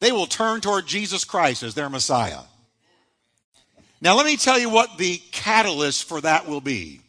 They 0.00 0.10
will 0.10 0.26
turn 0.26 0.60
toward 0.60 0.84
Jesus 0.84 1.22
Christ 1.22 1.62
as 1.62 1.74
their 1.76 1.88
Messiah. 1.88 2.40
Now, 4.00 4.16
let 4.16 4.26
me 4.26 4.36
tell 4.36 4.58
you 4.58 4.68
what 4.68 4.98
the 4.98 5.18
catalyst 5.30 6.08
for 6.08 6.20
that 6.22 6.48
will 6.48 6.60
be. 6.60 7.02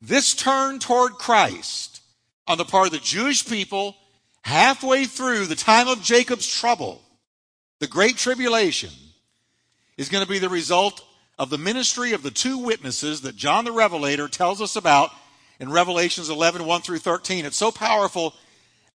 This 0.00 0.34
turn 0.34 0.78
toward 0.78 1.12
Christ 1.12 2.00
on 2.46 2.58
the 2.58 2.64
part 2.64 2.86
of 2.86 2.92
the 2.92 2.98
Jewish 2.98 3.46
people 3.46 3.96
halfway 4.42 5.04
through 5.04 5.46
the 5.46 5.56
time 5.56 5.88
of 5.88 6.02
Jacob's 6.02 6.46
trouble, 6.46 7.02
the 7.78 7.86
great 7.86 8.16
tribulation, 8.16 8.90
is 9.96 10.08
going 10.08 10.24
to 10.24 10.30
be 10.30 10.38
the 10.38 10.48
result 10.48 11.04
of 11.38 11.50
the 11.50 11.58
ministry 11.58 12.12
of 12.12 12.22
the 12.22 12.30
two 12.30 12.58
witnesses 12.58 13.22
that 13.22 13.36
John 13.36 13.64
the 13.64 13.72
Revelator 13.72 14.28
tells 14.28 14.60
us 14.60 14.76
about 14.76 15.10
in 15.58 15.70
Revelations 15.70 16.30
11, 16.30 16.64
1 16.64 16.82
through 16.82 16.98
13. 16.98 17.44
It's 17.44 17.56
so 17.56 17.70
powerful, 17.70 18.34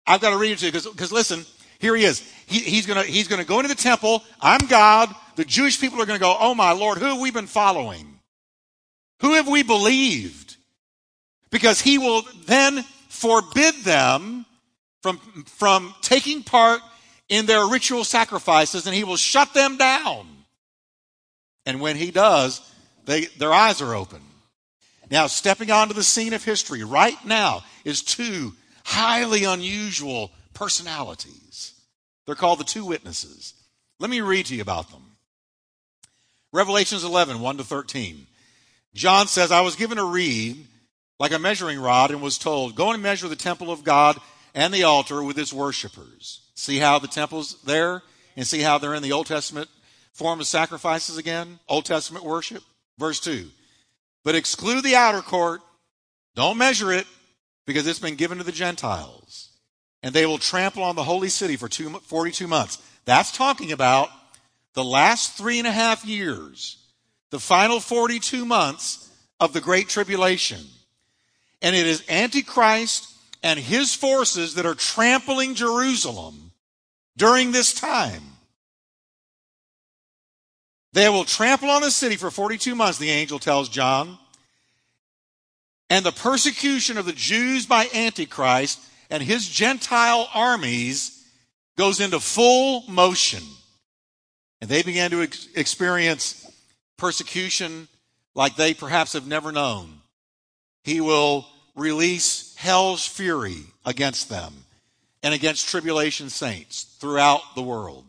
I've 0.08 0.22
got 0.22 0.32
to 0.32 0.38
read 0.38 0.54
it 0.54 0.58
to 0.60 0.66
you 0.68 0.72
because 0.72 1.12
listen, 1.12 1.46
here 1.80 1.96
he 1.96 2.04
is. 2.04 2.22
He, 2.48 2.60
he's 2.60 2.86
going 2.86 3.06
he's 3.08 3.28
going 3.28 3.42
to 3.42 3.48
go 3.48 3.60
into 3.60 3.70
the 3.70 3.76
temple. 3.76 4.24
I'm 4.40 4.66
God. 4.68 5.14
The 5.36 5.46
Jewish 5.46 5.80
people 5.80 6.02
are 6.02 6.06
going 6.06 6.20
to 6.20 6.24
go, 6.24 6.36
oh 6.40 6.56
my 6.56 6.72
Lord, 6.72 6.98
who 6.98 7.06
have 7.06 7.20
we 7.20 7.32
been 7.32 7.48
following? 7.48 8.20
Who 9.22 9.34
have 9.34 9.48
we 9.48 9.64
believed? 9.64 10.45
Because 11.56 11.80
he 11.80 11.98
will 11.98 12.24
then 12.48 12.84
forbid 13.08 13.76
them 13.86 14.46
from, 15.02 15.20
from 15.46 15.96
taking 16.02 16.44
part 16.44 16.82
in 17.30 17.46
their 17.46 17.66
ritual 17.66 18.04
sacrifices 18.04 18.86
and 18.86 18.94
he 18.94 19.06
will 19.06 19.16
shut 19.16 19.54
them 19.54 19.78
down. 19.78 20.28
And 21.66 21.80
when 21.80 21.96
he 21.96 22.12
does, 22.12 22.60
they, 23.06 23.28
their 23.38 23.54
eyes 23.54 23.82
are 23.82 23.96
open. 23.96 24.20
Now, 25.10 25.28
stepping 25.28 25.72
onto 25.72 25.94
the 25.94 26.04
scene 26.04 26.34
of 26.34 26.44
history 26.44 26.84
right 26.84 27.24
now 27.26 27.64
is 27.86 28.02
two 28.02 28.52
highly 28.84 29.46
unusual 29.46 30.32
personalities. 30.54 31.74
They're 32.26 32.36
called 32.36 32.60
the 32.60 32.66
two 32.66 32.84
witnesses. 32.84 33.54
Let 34.02 34.10
me 34.10 34.20
read 34.20 34.48
to 34.48 34.56
you 34.56 34.62
about 34.62 34.92
them. 34.92 35.16
Revelations 36.52 37.06
11, 37.06 37.40
1 37.40 37.58
to 37.60 37.64
13. 37.64 38.28
John 38.94 39.28
says, 39.28 39.54
I 39.54 39.62
was 39.62 39.78
given 39.78 39.98
a 39.98 40.04
reed 40.04 40.68
like 41.20 41.32
a 41.32 41.40
measuring 41.40 41.80
rod 41.80 42.12
and 42.12 42.22
was 42.22 42.38
told, 42.38 42.76
Go 42.76 42.92
and 42.92 43.02
measure 43.02 43.28
the 43.28 43.36
temple 43.36 43.72
of 43.72 43.84
God 43.84 44.20
and 44.54 44.74
the 44.74 44.84
altar 44.84 45.24
with 45.24 45.38
its 45.38 45.54
worshippers. 45.54 46.42
See 46.56 46.80
how 46.80 47.00
the 47.00 47.08
temple's 47.08 47.62
there 47.64 48.02
and 48.36 48.46
see 48.48 48.62
how 48.62 48.78
they're 48.78 48.96
in 48.96 49.04
the 49.04 49.12
Old 49.12 49.28
Testament 49.28 49.70
form 50.14 50.40
of 50.40 50.48
sacrifices 50.48 51.18
again? 51.18 51.60
Old 51.68 51.86
Testament 51.86 52.26
worship. 52.26 52.64
Verse 52.98 53.20
2. 53.20 53.50
But 54.24 54.36
exclude 54.36 54.84
the 54.84 54.96
outer 54.96 55.22
court. 55.22 55.62
Don't 56.36 56.58
measure 56.58 56.92
it 56.92 57.06
because 57.66 57.86
it's 57.86 58.00
been 58.00 58.16
given 58.16 58.38
to 58.40 58.44
the 58.44 58.52
Gentiles. 58.52 59.52
And 60.02 60.14
they 60.14 60.26
will 60.26 60.38
trample 60.38 60.84
on 60.84 60.96
the 60.96 61.04
holy 61.04 61.30
city 61.30 61.56
for 61.56 61.68
two, 61.68 61.90
42 61.90 62.48
months. 62.48 62.78
That's 63.06 63.32
talking 63.32 63.72
about 63.72 64.10
the 64.74 64.84
last 64.84 65.38
three 65.38 65.60
and 65.60 65.68
a 65.68 65.72
half 65.72 66.06
years, 66.06 66.78
the 67.32 67.40
final 67.40 67.80
42 67.80 68.46
months 68.46 69.10
of 69.40 69.54
the 69.54 69.62
Great 69.62 69.90
Tribulation. 69.90 70.60
And 71.66 71.76
it 71.76 71.88
is 71.88 72.04
Antichrist 72.08 73.12
and 73.42 73.60
his 73.60 73.96
forces 73.96 74.54
that 74.54 74.68
are 74.68 74.76
trampling 74.76 75.56
Jerusalem 75.56 76.52
during 77.18 77.52
this 77.52 77.74
time. 77.74 78.22
They 80.94 81.10
will 81.10 81.26
trample 81.26 81.72
on 81.72 81.82
the 81.82 81.90
city 81.90 82.18
for 82.18 82.30
42 82.30 82.76
months, 82.76 83.00
the 83.00 83.10
angel 83.10 83.40
tells 83.40 83.68
John. 83.68 84.20
And 85.90 86.06
the 86.06 86.12
persecution 86.12 87.00
of 87.00 87.08
the 87.08 87.14
Jews 87.14 87.66
by 87.66 87.90
Antichrist 87.96 88.80
and 89.10 89.24
his 89.24 89.50
Gentile 89.50 90.30
armies 90.36 91.26
goes 91.80 92.00
into 92.00 92.20
full 92.20 92.84
motion. 92.88 93.42
And 94.62 94.70
they 94.70 94.84
began 94.84 95.10
to 95.10 95.24
ex- 95.24 95.48
experience 95.56 96.48
persecution 97.00 97.88
like 98.36 98.56
they 98.56 98.76
perhaps 98.76 99.14
have 99.14 99.26
never 99.26 99.52
known. 99.52 100.02
He 100.84 101.02
will 101.02 101.48
release 101.76 102.56
hell's 102.56 103.06
fury 103.06 103.64
against 103.86 104.30
them 104.30 104.54
and 105.22 105.34
against 105.34 105.68
tribulation 105.68 106.30
saints 106.30 106.84
throughout 106.84 107.42
the 107.56 107.62
world. 107.62 108.06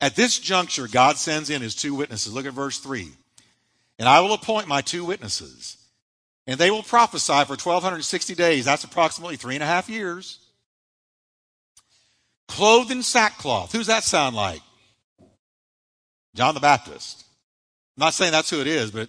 At 0.00 0.16
this 0.16 0.38
juncture, 0.38 0.88
God 0.88 1.16
sends 1.16 1.48
in 1.48 1.62
his 1.62 1.74
two 1.74 1.94
witnesses. 1.94 2.32
Look 2.32 2.46
at 2.46 2.52
verse 2.52 2.78
3. 2.78 3.08
And 3.98 4.08
I 4.08 4.20
will 4.20 4.34
appoint 4.34 4.68
my 4.68 4.82
two 4.82 5.04
witnesses 5.04 5.78
and 6.46 6.58
they 6.58 6.70
will 6.70 6.82
prophesy 6.82 7.44
for 7.44 7.56
1260 7.56 8.34
days. 8.34 8.64
That's 8.64 8.84
approximately 8.84 9.36
three 9.36 9.54
and 9.54 9.64
a 9.64 9.66
half 9.66 9.88
years. 9.88 10.38
Clothed 12.46 12.92
in 12.92 13.02
sackcloth. 13.02 13.72
Who's 13.72 13.88
that 13.88 14.04
sound 14.04 14.36
like? 14.36 14.60
John 16.34 16.54
the 16.54 16.60
Baptist. 16.60 17.24
I'm 17.96 18.02
not 18.02 18.14
saying 18.14 18.30
that's 18.30 18.50
who 18.50 18.60
it 18.60 18.66
is, 18.66 18.90
but 18.90 19.08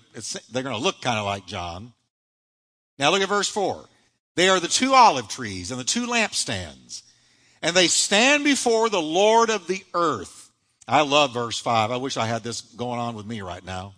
they're 0.51 0.63
going 0.63 0.75
to 0.75 0.81
look 0.81 1.01
kind 1.01 1.19
of 1.19 1.25
like 1.25 1.45
John. 1.45 1.93
Now 2.97 3.11
look 3.11 3.21
at 3.21 3.29
verse 3.29 3.49
4. 3.49 3.85
They 4.35 4.49
are 4.49 4.59
the 4.59 4.67
two 4.67 4.93
olive 4.93 5.27
trees 5.27 5.71
and 5.71 5.79
the 5.79 5.83
two 5.83 6.07
lampstands, 6.07 7.01
and 7.61 7.75
they 7.75 7.87
stand 7.87 8.43
before 8.43 8.89
the 8.89 9.01
Lord 9.01 9.49
of 9.49 9.67
the 9.67 9.83
earth. 9.93 10.51
I 10.87 11.01
love 11.01 11.33
verse 11.33 11.59
5. 11.59 11.91
I 11.91 11.97
wish 11.97 12.17
I 12.17 12.27
had 12.27 12.43
this 12.43 12.61
going 12.61 12.99
on 12.99 13.15
with 13.15 13.25
me 13.25 13.41
right 13.41 13.65
now. 13.65 13.95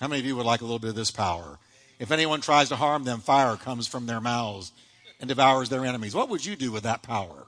How 0.00 0.08
many 0.08 0.20
of 0.20 0.26
you 0.26 0.36
would 0.36 0.46
like 0.46 0.60
a 0.60 0.64
little 0.64 0.78
bit 0.78 0.90
of 0.90 0.96
this 0.96 1.10
power? 1.10 1.58
if 2.00 2.10
anyone 2.10 2.40
tries 2.40 2.70
to 2.70 2.76
harm 2.76 3.04
them, 3.04 3.20
fire 3.20 3.56
comes 3.56 3.86
from 3.86 4.06
their 4.06 4.22
mouths 4.22 4.72
and 5.20 5.28
devours 5.28 5.68
their 5.68 5.84
enemies. 5.84 6.14
What 6.14 6.30
would 6.30 6.44
you 6.44 6.56
do 6.56 6.72
with 6.72 6.84
that 6.84 7.02
power? 7.02 7.46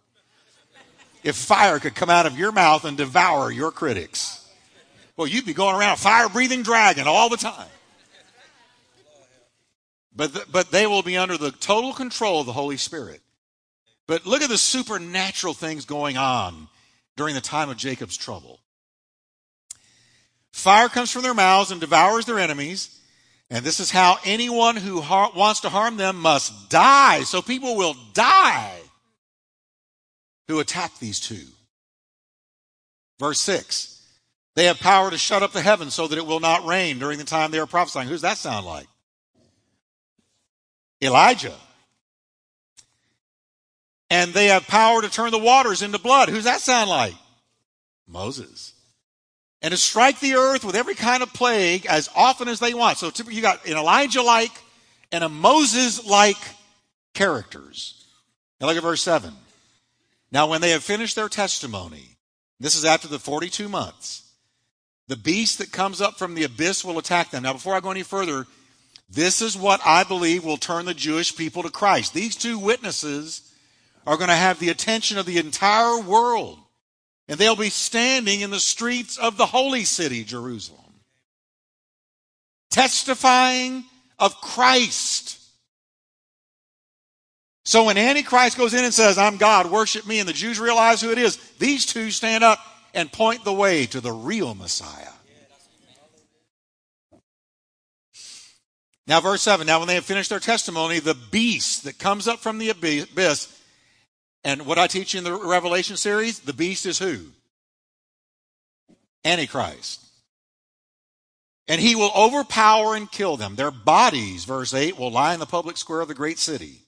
If 1.25 1.37
fire 1.37 1.79
could 1.79 1.95
come 1.95 2.11
out 2.11 2.27
of 2.27 2.39
your 2.39 2.53
mouth 2.53 2.85
and 2.85 2.97
devour 2.97 3.51
your 3.51 3.71
critics, 3.71 4.47
well, 5.17 5.27
you'd 5.27 5.47
be 5.47 5.55
going 5.55 5.75
around 5.75 5.95
a 5.95 5.97
fire 5.97 6.29
breathing 6.29 6.63
dragon 6.63 7.07
all 7.07 7.31
the 7.31 7.39
time. 7.39 7.69
But, 10.14 10.35
the, 10.35 10.47
but 10.50 10.71
they 10.71 10.87
will 10.87 11.02
be 11.02 11.16
under 11.16 11.38
the 11.38 11.50
total 11.50 11.92
control 11.92 12.40
of 12.40 12.47
the 12.47 12.52
Holy 12.52 12.76
Spirit. 12.76 13.21
But 14.07 14.26
look 14.26 14.42
at 14.42 14.49
the 14.49 14.59
supernatural 14.59 15.54
things 15.54 15.85
going 15.85 16.16
on 16.16 16.69
during 17.16 17.35
the 17.35 17.40
time 17.40 17.71
of 17.71 17.76
Jacob's 17.76 18.16
trouble. 18.16 18.61
Fire 20.52 20.88
comes 20.88 21.11
from 21.11 21.23
their 21.23 21.35
mouths 21.35 21.71
and 21.71 21.81
devours 21.81 22.26
their 22.26 22.38
enemies. 22.38 23.00
And 23.50 23.64
this 23.64 23.81
is 23.81 23.90
how 23.90 24.19
anyone 24.25 24.76
who 24.76 25.00
har- 25.00 25.33
wants 25.35 25.61
to 25.61 25.69
harm 25.69 25.97
them 25.97 26.16
must 26.16 26.71
die. 26.71 27.23
So 27.23 27.42
people 27.42 27.76
will 27.76 27.95
die 28.14 28.81
who 30.49 30.61
attack 30.61 30.99
these 30.99 31.21
two. 31.21 31.47
Verse 33.19 33.40
6 33.40 34.02
They 34.57 34.64
have 34.64 34.81
power 34.81 35.11
to 35.11 35.19
shut 35.19 35.42
up 35.42 35.52
the 35.52 35.62
heavens 35.62 35.95
so 35.95 36.07
that 36.07 36.19
it 36.19 36.26
will 36.26 36.40
not 36.40 36.66
rain 36.66 36.99
during 36.99 37.19
the 37.19 37.25
time 37.25 37.50
they 37.50 37.59
are 37.59 37.66
prophesying. 37.66 38.09
Who's 38.09 38.23
that 38.23 38.38
sound 38.38 38.66
like? 38.66 38.87
Elijah. 41.03 41.55
And 44.09 44.33
they 44.33 44.47
have 44.47 44.67
power 44.67 45.03
to 45.03 45.11
turn 45.11 45.31
the 45.31 45.39
waters 45.39 45.83
into 45.83 45.99
blood. 45.99 46.29
Who's 46.29 46.45
that 46.45 46.61
sound 46.61 46.91
like? 46.91 47.15
Moses. 48.07 48.75
And 49.63 49.73
to 49.73 49.79
strike 49.79 50.21
the 50.21 50.35
earth 50.35 50.65
with 50.65 50.77
every 50.77 50.95
kind 50.95 51.23
of 51.23 51.33
plague 51.33 51.87
as 51.87 52.11
often 52.15 52.49
as 52.49 52.61
they 52.61 52.75
want. 52.75 52.99
So 52.99 53.11
you 53.29 53.41
got 53.41 53.67
an 53.67 53.77
Elijah 53.77 54.23
like 54.23 54.53
and 55.11 55.25
a 55.25 55.29
Moses 55.29 56.07
like 56.07 56.37
characters. 57.15 58.07
Now 58.61 58.67
look 58.67 58.77
at 58.77 58.83
verse 58.83 59.03
7. 59.03 59.33
Now, 60.31 60.47
when 60.47 60.63
they 60.63 60.71
have 60.71 60.83
finished 60.83 61.15
their 61.15 61.29
testimony, 61.29 62.17
this 62.59 62.75
is 62.75 62.87
after 62.87 63.07
the 63.07 63.19
42 63.19 63.69
months, 63.69 64.31
the 65.07 65.17
beast 65.17 65.59
that 65.59 65.73
comes 65.73 66.01
up 66.01 66.19
from 66.19 66.35
the 66.35 66.45
abyss 66.45 66.85
will 66.85 66.99
attack 66.99 67.31
them. 67.31 67.43
Now, 67.43 67.53
before 67.53 67.75
I 67.75 67.81
go 67.81 67.91
any 67.91 68.03
further, 68.03 68.47
this 69.12 69.42
is 69.42 69.57
what 69.57 69.81
I 69.85 70.04
believe 70.04 70.42
will 70.42 70.57
turn 70.57 70.87
the 70.87 70.95
Jewish 70.95 71.37
people 71.37 71.62
to 71.62 71.71
Christ. 71.71 72.14
These 72.14 72.35
two 72.35 72.59
witnesses 72.59 73.52
are 74.07 74.16
going 74.16 74.31
to 74.31 74.35
have 74.35 74.59
the 74.59 74.71
attention 74.71 75.19
of 75.19 75.26
the 75.26 75.38
entire 75.38 76.00
world. 76.00 76.59
And 77.28 77.38
they'll 77.38 77.54
be 77.54 77.71
standing 77.71 78.40
in 78.40 78.50
the 78.50 78.59
streets 78.59 79.19
of 79.19 79.37
the 79.37 79.47
holy 79.47 79.85
city, 79.85 80.25
Jerusalem, 80.25 80.81
testifying 82.71 83.85
of 84.19 84.40
Christ. 84.40 85.38
So 87.64 87.85
when 87.85 87.99
Antichrist 87.99 88.59
goes 88.59 88.75
in 88.75 88.85
and 88.85 88.95
says, 88.95 89.19
I'm 89.19 89.37
God, 89.37 89.71
worship 89.71 90.07
me, 90.07 90.21
and 90.21 90.28
the 90.28 90.33
Jews 90.33 90.59
realize 90.59 91.00
who 91.00 91.12
it 91.12 91.19
is, 91.19 91.37
these 91.59 91.87
two 91.87 92.11
stand 92.11 92.42
up 92.42 92.59
and 92.92 93.12
point 93.12 93.45
the 93.45 93.52
way 93.52 93.87
to 93.87 94.00
the 94.00 94.12
real 94.12 94.54
Messiah. 94.54 95.12
Now, 99.07 99.21
verse 99.21 99.43
7 99.43 99.67
Now, 99.67 99.79
when 99.79 99.89
they 99.89 99.95
have 99.97 100.05
finished 100.05 100.31
their 100.31 100.41
testimony, 100.41 100.99
the 100.99 101.15
beast 101.15 101.85
that 101.85 101.99
comes 101.99 102.29
up 102.29 102.41
from 102.41 102.59
the 102.59 102.71
abyss, 102.71 103.61
and 104.45 104.67
what 104.67 104.79
I 104.79 104.87
teach 104.87 105.15
you 105.15 105.19
in 105.19 105.25
the 105.25 105.35
Revelation 105.35 105.97
series, 105.97 106.41
the 106.41 106.53
beast 106.53 106.87
is 106.87 106.99
who? 106.99 107.19
Antichrist. 109.25 110.01
And 111.69 111.81
he 111.81 111.95
will 111.95 112.11
overpower 112.17 112.97
and 112.97 113.11
kill 113.11 113.37
them. 113.37 113.55
Their 113.55 113.71
bodies, 113.71 114.45
verse 114.45 114.75
8, 114.75 114.99
will 114.99 115.13
lie 115.13 115.33
in 115.33 115.41
the 115.41 115.47
public 115.47 115.77
square 115.77 116.01
of 116.01 116.09
the 116.09 116.15
great 116.15 116.38
city 116.38 116.83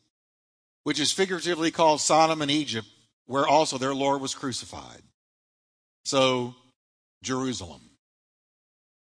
which 0.85 1.01
is 1.01 1.11
figuratively 1.11 1.71
called 1.71 2.01
Sodom 2.01 2.41
and 2.41 2.51
Egypt, 2.51 2.87
where 3.27 3.49
also 3.49 3.77
their 3.77 3.95
Lord 3.95 4.21
was 4.21 4.35
crucified. 4.35 5.03
So, 6.05 6.55
Jerusalem. 7.23 7.81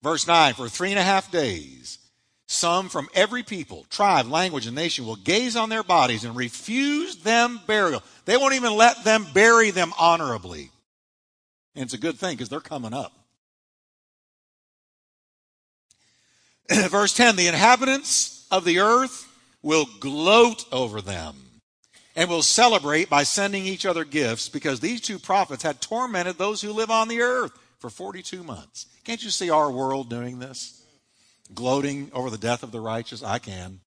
Verse 0.01 0.25
9 0.25 0.53
For 0.53 0.69
three 0.69 0.91
and 0.91 0.99
a 0.99 1.03
half 1.03 1.29
days, 1.29 1.99
some 2.47 2.87
from 2.87 3.09
every 3.13 3.43
people, 3.43 3.85
tribe, 3.89 4.27
language, 4.27 4.65
and 4.65 4.75
nation 4.75 5.05
will 5.05 5.17
gaze 5.17 5.57
on 5.57 5.67
their 5.67 5.83
bodies 5.83 6.23
and 6.23 6.35
refuse 6.35 7.17
them 7.17 7.59
burial. 7.67 8.01
They 8.25 8.37
won't 8.37 8.55
even 8.55 8.73
let 8.73 9.03
them 9.03 9.27
bury 9.33 9.69
them 9.71 9.93
honorably. 9.99 10.71
And 11.75 11.83
it's 11.83 11.93
a 11.93 11.99
good 11.99 12.17
thing 12.17 12.35
because 12.35 12.47
they're 12.47 12.61
coming 12.61 12.93
up. 12.93 13.11
Verse 16.89 17.13
10 17.13 17.35
The 17.35 17.47
inhabitants 17.47 18.47
of 18.49 18.63
the 18.63 18.79
earth 18.79 19.27
will 19.61 19.85
gloat 19.99 20.65
over 20.71 21.01
them 21.01 21.35
and 22.15 22.29
will 22.29 22.41
celebrate 22.41 23.09
by 23.09 23.23
sending 23.23 23.65
each 23.65 23.85
other 23.85 24.05
gifts 24.05 24.47
because 24.47 24.79
these 24.79 25.01
two 25.01 25.19
prophets 25.19 25.63
had 25.63 25.81
tormented 25.81 26.37
those 26.37 26.61
who 26.61 26.71
live 26.71 26.89
on 26.89 27.09
the 27.09 27.21
earth 27.21 27.51
for 27.79 27.89
42 27.89 28.41
months. 28.41 28.85
Can't 29.03 29.23
you 29.23 29.29
see 29.29 29.49
our 29.49 29.69
world 29.69 30.09
doing 30.09 30.39
this? 30.39 30.76
Gloating 31.53 32.11
over 32.13 32.29
the 32.29 32.37
death 32.37 32.63
of 32.63 32.71
the 32.71 32.79
righteous? 32.79 33.23
I 33.23 33.39
can. 33.39 33.79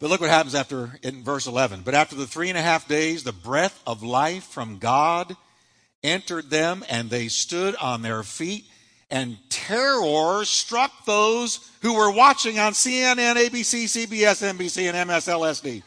But 0.00 0.10
look 0.10 0.20
what 0.20 0.30
happens 0.30 0.54
after 0.54 0.98
in 1.02 1.22
verse 1.24 1.46
11. 1.46 1.82
But 1.84 1.94
after 1.94 2.14
the 2.16 2.26
three 2.26 2.48
and 2.48 2.58
a 2.58 2.62
half 2.62 2.86
days, 2.86 3.24
the 3.24 3.32
breath 3.32 3.80
of 3.86 4.02
life 4.02 4.44
from 4.44 4.78
God 4.78 5.36
entered 6.02 6.50
them, 6.50 6.84
and 6.88 7.08
they 7.08 7.28
stood 7.28 7.74
on 7.76 8.02
their 8.02 8.22
feet, 8.22 8.66
and 9.10 9.38
terror 9.48 10.44
struck 10.44 11.06
those 11.06 11.70
who 11.82 11.94
were 11.94 12.10
watching 12.10 12.58
on 12.58 12.72
CNN, 12.72 13.36
ABC, 13.36 13.84
CBS, 13.84 14.42
NBC, 14.42 14.92
and 14.92 15.08
MSLSD. 15.08 15.82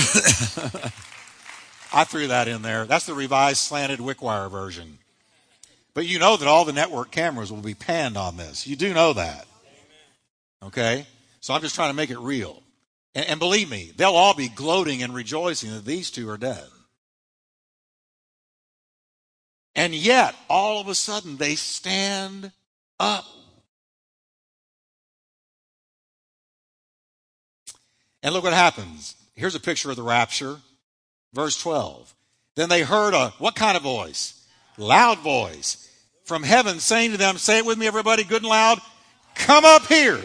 I 1.92 2.04
threw 2.04 2.28
that 2.28 2.46
in 2.46 2.62
there. 2.62 2.84
That's 2.84 3.06
the 3.06 3.14
revised 3.14 3.58
slanted 3.58 3.98
Wickwire 4.00 4.50
version. 4.50 4.98
But 5.94 6.06
you 6.06 6.18
know 6.18 6.36
that 6.36 6.48
all 6.48 6.64
the 6.64 6.72
network 6.72 7.10
cameras 7.10 7.50
will 7.50 7.60
be 7.60 7.74
panned 7.74 8.16
on 8.16 8.36
this. 8.36 8.66
You 8.66 8.76
do 8.76 8.94
know 8.94 9.12
that. 9.14 9.46
Okay? 10.62 11.06
So 11.40 11.54
I'm 11.54 11.60
just 11.60 11.74
trying 11.74 11.90
to 11.90 11.96
make 11.96 12.10
it 12.10 12.18
real. 12.18 12.62
And, 13.14 13.26
and 13.26 13.40
believe 13.40 13.70
me, 13.70 13.92
they'll 13.96 14.10
all 14.10 14.34
be 14.34 14.48
gloating 14.48 15.02
and 15.02 15.14
rejoicing 15.14 15.70
that 15.70 15.84
these 15.84 16.10
two 16.10 16.28
are 16.28 16.38
dead. 16.38 16.66
And 19.74 19.94
yet, 19.94 20.34
all 20.48 20.80
of 20.80 20.88
a 20.88 20.94
sudden, 20.94 21.36
they 21.36 21.54
stand 21.54 22.52
up. 22.98 23.24
And 28.22 28.34
look 28.34 28.44
what 28.44 28.52
happens. 28.52 29.16
Here's 29.34 29.54
a 29.54 29.60
picture 29.60 29.90
of 29.90 29.96
the 29.96 30.02
rapture. 30.02 30.58
Verse 31.32 31.60
12. 31.60 32.14
Then 32.56 32.68
they 32.68 32.82
heard 32.82 33.14
a, 33.14 33.30
what 33.38 33.54
kind 33.54 33.76
of 33.76 33.82
voice? 33.82 34.39
Loud 34.80 35.18
voice 35.18 35.88
from 36.24 36.42
heaven 36.42 36.80
saying 36.80 37.12
to 37.12 37.18
them, 37.18 37.36
say 37.36 37.58
it 37.58 37.66
with 37.66 37.76
me, 37.76 37.86
everybody, 37.86 38.24
good 38.24 38.42
and 38.42 38.50
loud, 38.50 38.78
come 39.34 39.64
up 39.64 39.86
here. 39.86 40.20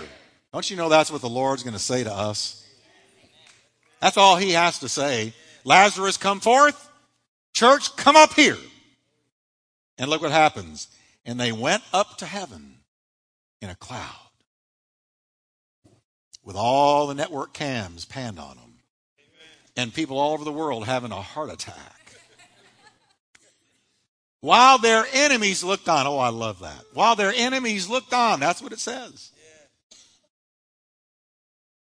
Don't 0.53 0.69
you 0.69 0.77
know 0.77 0.87
that's 0.87 1.11
what 1.11 1.21
the 1.21 1.29
Lord's 1.29 1.63
going 1.63 1.73
to 1.73 1.79
say 1.79 2.03
to 2.03 2.13
us? 2.13 2.65
That's 3.99 4.17
all 4.17 4.37
he 4.37 4.51
has 4.51 4.79
to 4.79 4.89
say. 4.89 5.33
Lazarus, 5.65 6.17
come 6.17 6.39
forth. 6.39 6.89
Church, 7.53 7.95
come 7.97 8.15
up 8.15 8.33
here. 8.33 8.57
And 9.97 10.09
look 10.09 10.21
what 10.21 10.31
happens. 10.31 10.87
And 11.25 11.39
they 11.39 11.51
went 11.51 11.83
up 11.91 12.17
to 12.19 12.25
heaven 12.25 12.77
in 13.61 13.69
a 13.69 13.75
cloud 13.75 14.29
with 16.43 16.55
all 16.55 17.07
the 17.07 17.15
network 17.15 17.53
cams 17.53 18.05
panned 18.05 18.39
on 18.39 18.55
them 18.55 18.73
and 19.75 19.93
people 19.93 20.17
all 20.19 20.33
over 20.33 20.43
the 20.43 20.51
world 20.51 20.85
having 20.85 21.11
a 21.11 21.21
heart 21.21 21.51
attack. 21.51 21.94
While 24.45 24.77
their 24.77 25.07
enemies 25.11 25.63
looked 25.63 25.89
on. 25.89 26.05
Oh, 26.05 26.19
I 26.19 26.29
love 26.29 26.59
that. 26.59 26.83
While 26.93 27.15
their 27.15 27.33
enemies 27.35 27.89
looked 27.89 28.13
on. 28.13 28.39
That's 28.39 28.61
what 28.61 28.73
it 28.73 28.77
says. 28.77 29.31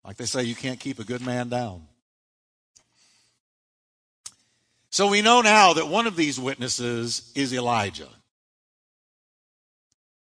Like 0.03 0.17
they 0.17 0.25
say, 0.25 0.45
you 0.45 0.55
can't 0.55 0.81
keep 0.81 0.99
a 0.99 1.05
good 1.05 1.21
man 1.21 1.51
down. 1.51 1.83
So 4.89 5.09
we 5.09 5.21
know 5.21 5.43
now 5.43 5.75
that 5.75 5.89
one 5.89 6.07
of 6.07 6.17
these 6.17 6.41
witnesses 6.41 7.31
is 7.35 7.53
Elijah. 7.53 8.09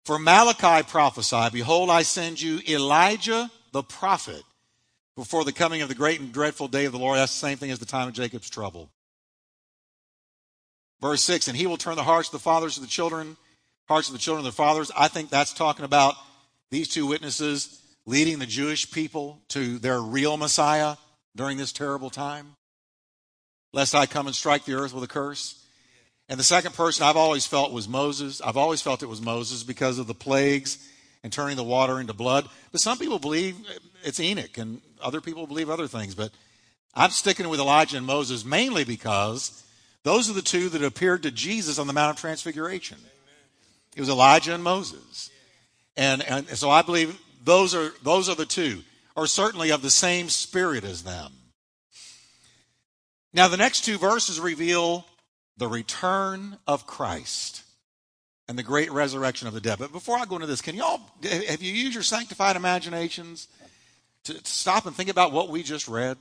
For 0.06 0.18
Malachi 0.18 0.88
prophesied, 0.88 1.52
Behold, 1.52 1.90
I 1.90 2.00
send 2.00 2.40
you 2.40 2.62
Elijah 2.66 3.50
the 3.72 3.82
prophet 3.82 4.42
before 5.16 5.44
the 5.44 5.52
coming 5.52 5.82
of 5.82 5.90
the 5.90 5.94
great 5.94 6.18
and 6.18 6.32
dreadful 6.32 6.68
day 6.68 6.86
of 6.86 6.92
the 6.92 6.98
Lord. 6.98 7.18
That's 7.18 7.38
the 7.38 7.46
same 7.46 7.58
thing 7.58 7.72
as 7.72 7.78
the 7.78 7.84
time 7.84 8.08
of 8.08 8.14
Jacob's 8.14 8.48
trouble. 8.48 8.88
Verse 11.02 11.22
6 11.24 11.48
And 11.48 11.56
he 11.56 11.66
will 11.66 11.76
turn 11.76 11.96
the 11.96 12.04
hearts 12.04 12.28
of 12.28 12.32
the 12.32 12.38
fathers 12.38 12.76
to 12.76 12.80
the 12.80 12.86
children, 12.86 13.36
hearts 13.88 14.08
of 14.08 14.14
the 14.14 14.20
children 14.20 14.42
to 14.42 14.50
their 14.50 14.52
fathers. 14.52 14.90
I 14.96 15.08
think 15.08 15.28
that's 15.28 15.52
talking 15.52 15.84
about 15.84 16.14
these 16.70 16.88
two 16.88 17.06
witnesses 17.06 17.82
leading 18.06 18.38
the 18.38 18.46
Jewish 18.46 18.90
people 18.90 19.40
to 19.48 19.78
their 19.78 20.00
real 20.00 20.36
Messiah 20.36 20.96
during 21.36 21.58
this 21.58 21.72
terrible 21.72 22.08
time. 22.08 22.54
Lest 23.74 23.94
I 23.94 24.06
come 24.06 24.26
and 24.26 24.36
strike 24.36 24.64
the 24.64 24.74
earth 24.74 24.94
with 24.94 25.04
a 25.04 25.08
curse. 25.08 25.58
And 26.28 26.38
the 26.38 26.44
second 26.44 26.74
person 26.74 27.04
I've 27.04 27.16
always 27.16 27.46
felt 27.46 27.72
was 27.72 27.88
Moses. 27.88 28.40
I've 28.40 28.56
always 28.56 28.80
felt 28.80 29.02
it 29.02 29.08
was 29.08 29.20
Moses 29.20 29.62
because 29.62 29.98
of 29.98 30.06
the 30.06 30.14
plagues 30.14 30.78
and 31.22 31.32
turning 31.32 31.56
the 31.56 31.64
water 31.64 32.00
into 32.00 32.12
blood. 32.12 32.48
But 32.70 32.80
some 32.80 32.98
people 32.98 33.18
believe 33.18 33.56
it's 34.04 34.20
Enoch, 34.20 34.56
and 34.58 34.80
other 35.00 35.20
people 35.20 35.46
believe 35.46 35.68
other 35.68 35.86
things. 35.86 36.14
But 36.14 36.32
I'm 36.94 37.10
sticking 37.10 37.48
with 37.48 37.60
Elijah 37.60 37.96
and 37.96 38.06
Moses 38.06 38.44
mainly 38.44 38.84
because 38.84 39.62
those 40.04 40.28
are 40.28 40.32
the 40.34 40.42
two 40.42 40.68
that 40.70 40.82
appeared 40.82 41.22
to 41.22 41.30
Jesus 41.30 41.78
on 41.78 41.86
the 41.86 41.92
Mount 41.92 42.16
of 42.16 42.20
Transfiguration. 42.20 42.98
It 43.94 44.00
was 44.00 44.08
Elijah 44.08 44.54
and 44.54 44.64
Moses. 44.64 45.30
And, 45.96 46.22
and 46.22 46.48
so 46.48 46.70
I 46.70 46.82
believe 46.82 47.18
those 47.44 47.74
are, 47.74 47.92
those 48.02 48.28
are 48.28 48.34
the 48.34 48.46
two, 48.46 48.82
or 49.14 49.26
certainly 49.26 49.70
of 49.70 49.82
the 49.82 49.90
same 49.90 50.28
spirit 50.28 50.84
as 50.84 51.02
them. 51.02 51.32
Now, 53.34 53.48
the 53.48 53.56
next 53.56 53.84
two 53.84 53.98
verses 53.98 54.40
reveal 54.40 55.06
the 55.56 55.68
return 55.68 56.58
of 56.66 56.86
Christ 56.86 57.62
and 58.48 58.58
the 58.58 58.62
great 58.62 58.90
resurrection 58.90 59.48
of 59.48 59.54
the 59.54 59.60
dead. 59.60 59.78
But 59.78 59.92
before 59.92 60.18
I 60.18 60.24
go 60.24 60.36
into 60.36 60.46
this, 60.46 60.60
can 60.60 60.74
y'all, 60.74 61.00
have 61.22 61.62
you 61.62 61.72
used 61.72 61.94
your 61.94 62.02
sanctified 62.02 62.56
imaginations 62.56 63.48
to, 64.24 64.34
to 64.34 64.50
stop 64.50 64.86
and 64.86 64.94
think 64.94 65.08
about 65.08 65.32
what 65.32 65.48
we 65.48 65.62
just 65.62 65.88
read? 65.88 66.16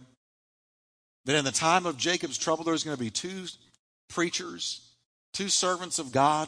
That 1.26 1.36
in 1.36 1.46
the 1.46 1.52
time 1.52 1.86
of 1.86 1.98
Jacob's 1.98 2.38
trouble, 2.38 2.63
there's 2.63 2.84
going 2.84 2.98
to 2.98 3.04
be 3.04 3.10
two 3.10 3.46
preachers, 4.12 4.82
two 5.34 5.50
servants 5.50 6.00
of 6.00 6.12
God, 6.12 6.47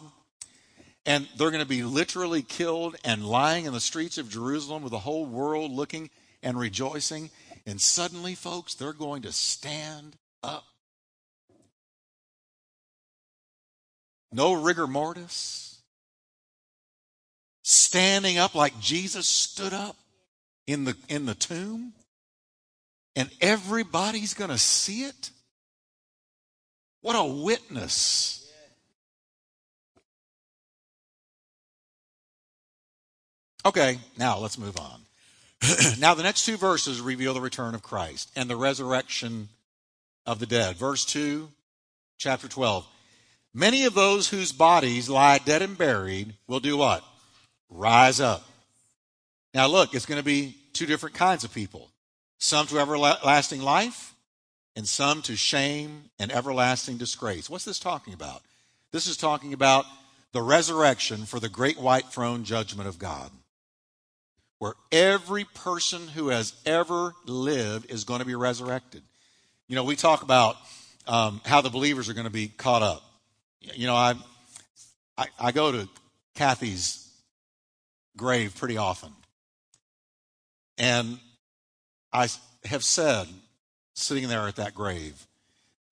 and 1.05 1.27
they're 1.37 1.51
going 1.51 1.63
to 1.63 1.67
be 1.67 1.83
literally 1.83 2.41
killed 2.41 2.95
and 3.03 3.25
lying 3.25 3.65
in 3.65 3.73
the 3.73 3.79
streets 3.79 4.17
of 4.17 4.29
Jerusalem 4.29 4.83
with 4.83 4.91
the 4.91 4.99
whole 4.99 5.25
world 5.25 5.71
looking 5.71 6.09
and 6.41 6.57
rejoicing. 6.57 7.29
And 7.65 7.79
suddenly, 7.79 8.35
folks, 8.35 8.73
they're 8.73 8.93
going 8.93 9.23
to 9.23 9.31
stand 9.31 10.15
up. 10.41 10.65
No 14.31 14.53
rigor 14.53 14.87
mortis. 14.87 15.81
Standing 17.63 18.37
up 18.37 18.55
like 18.55 18.79
Jesus 18.79 19.27
stood 19.27 19.73
up 19.73 19.95
in 20.67 20.85
the, 20.85 20.95
in 21.07 21.25
the 21.25 21.35
tomb. 21.35 21.93
And 23.15 23.29
everybody's 23.41 24.33
going 24.33 24.49
to 24.49 24.57
see 24.57 25.03
it. 25.03 25.29
What 27.03 27.17
a 27.17 27.25
witness. 27.25 28.49
Okay, 33.65 33.99
now 34.17 34.39
let's 34.39 34.57
move 34.57 34.77
on. 34.77 35.01
now, 35.99 36.13
the 36.13 36.23
next 36.23 36.45
two 36.45 36.55
verses 36.55 37.01
reveal 37.01 37.33
the 37.33 37.41
return 37.41 37.75
of 37.75 37.83
Christ 37.83 38.31
and 38.37 38.49
the 38.49 38.55
resurrection 38.55 39.49
of 40.25 40.39
the 40.39 40.45
dead. 40.45 40.77
Verse 40.77 41.03
2, 41.03 41.49
chapter 42.17 42.47
12. 42.47 42.87
Many 43.53 43.83
of 43.83 43.93
those 43.93 44.29
whose 44.29 44.53
bodies 44.53 45.09
lie 45.09 45.39
dead 45.39 45.61
and 45.61 45.77
buried 45.77 46.35
will 46.47 46.61
do 46.61 46.77
what? 46.77 47.03
Rise 47.69 48.21
up. 48.21 48.49
Now, 49.53 49.67
look, 49.67 49.93
it's 49.93 50.05
going 50.05 50.19
to 50.19 50.25
be 50.25 50.55
two 50.71 50.85
different 50.85 51.15
kinds 51.15 51.43
of 51.43 51.53
people 51.53 51.89
some 52.39 52.65
to 52.67 52.79
everlasting 52.79 53.61
life, 53.61 54.12
and 54.75 54.87
some 54.87 55.21
to 55.23 55.35
shame 55.35 56.09
and 56.19 56.31
everlasting 56.31 56.97
disgrace. 56.97 57.49
What's 57.49 57.65
this 57.65 57.79
talking 57.79 58.13
about? 58.13 58.41
This 58.91 59.07
is 59.07 59.17
talking 59.17 59.53
about 59.53 59.85
the 60.31 60.41
resurrection 60.41 61.25
for 61.25 61.39
the 61.39 61.49
great 61.49 61.79
white 61.79 62.07
throne 62.07 62.43
judgment 62.43 62.87
of 62.87 62.99
God 62.99 63.31
where 64.63 64.75
every 64.93 65.43
person 65.43 66.07
who 66.07 66.29
has 66.29 66.53
ever 66.65 67.13
lived 67.25 67.91
is 67.91 68.05
going 68.05 68.21
to 68.21 68.25
be 68.25 68.33
resurrected. 68.33 69.01
You 69.67 69.75
know, 69.75 69.83
we 69.83 69.97
talk 69.97 70.21
about 70.21 70.55
um, 71.05 71.41
how 71.43 71.59
the 71.59 71.69
believers 71.69 72.07
are 72.07 72.13
going 72.13 72.27
to 72.27 72.31
be 72.31 72.47
caught 72.47 72.81
up. 72.81 73.03
You 73.59 73.87
know, 73.87 73.95
I, 73.95 74.13
I, 75.17 75.27
I 75.37 75.51
go 75.51 75.73
to 75.73 75.89
Kathy's 76.35 77.11
grave 78.15 78.55
pretty 78.55 78.77
often. 78.77 79.11
And 80.77 81.19
I 82.13 82.29
have 82.63 82.85
said, 82.85 83.27
sitting 83.93 84.27
there 84.27 84.47
at 84.47 84.55
that 84.57 84.73
grave, 84.73 85.27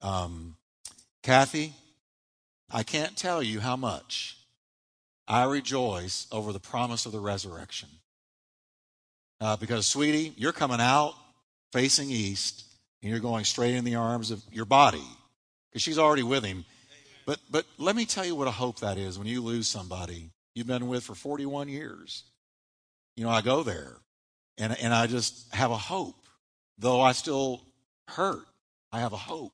um, 0.02 0.56
Kathy, 1.24 1.74
I 2.70 2.84
can't 2.84 3.16
tell 3.16 3.44
you 3.44 3.60
how 3.60 3.76
much 3.76 4.38
I 5.28 5.44
rejoice 5.46 6.28
over 6.32 6.52
the 6.52 6.60
promise 6.60 7.06
of 7.06 7.12
the 7.12 7.20
resurrection. 7.20 7.90
Uh, 9.40 9.58
because, 9.58 9.88
sweetie, 9.88 10.34
you're 10.38 10.52
coming 10.52 10.80
out 10.80 11.14
facing 11.72 12.10
east 12.10 12.66
and 13.02 13.10
you're 13.10 13.20
going 13.20 13.44
straight 13.44 13.76
in 13.76 13.84
the 13.84 13.96
arms 13.96 14.30
of 14.32 14.42
your 14.52 14.66
body 14.66 15.04
because 15.70 15.82
she's 15.82 15.98
already 15.98 16.24
with 16.24 16.44
him. 16.44 16.66
But, 17.26 17.40
but 17.50 17.66
let 17.78 17.96
me 17.96 18.06
tell 18.06 18.26
you 18.26 18.36
what 18.36 18.48
a 18.48 18.52
hope 18.52 18.80
that 18.80 18.98
is 18.98 19.18
when 19.18 19.28
you 19.28 19.42
lose 19.42 19.68
somebody 19.68 20.30
you've 20.54 20.68
been 20.68 20.88
with 20.88 21.04
for 21.04 21.16
41 21.16 21.70
years. 21.70 22.24
You 23.16 23.24
know, 23.24 23.30
I 23.30 23.42
go 23.42 23.64
there 23.64 23.98
and, 24.58 24.78
and 24.80 24.94
I 24.94 25.08
just 25.08 25.54
have 25.54 25.72
a 25.72 25.78
hope. 25.78 26.16
Though 26.78 27.02
I 27.02 27.12
still 27.12 27.62
hurt, 28.08 28.46
I 28.92 29.00
have 29.00 29.14
a 29.14 29.18
hope. 29.18 29.54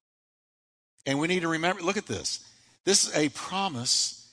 And 1.06 1.20
we 1.20 1.28
need 1.28 1.42
to 1.42 1.48
remember 1.48 1.82
look 1.82 1.98
at 1.98 2.06
this. 2.06 2.44
This 2.86 3.08
is 3.08 3.16
a 3.16 3.30
promise 3.30 4.30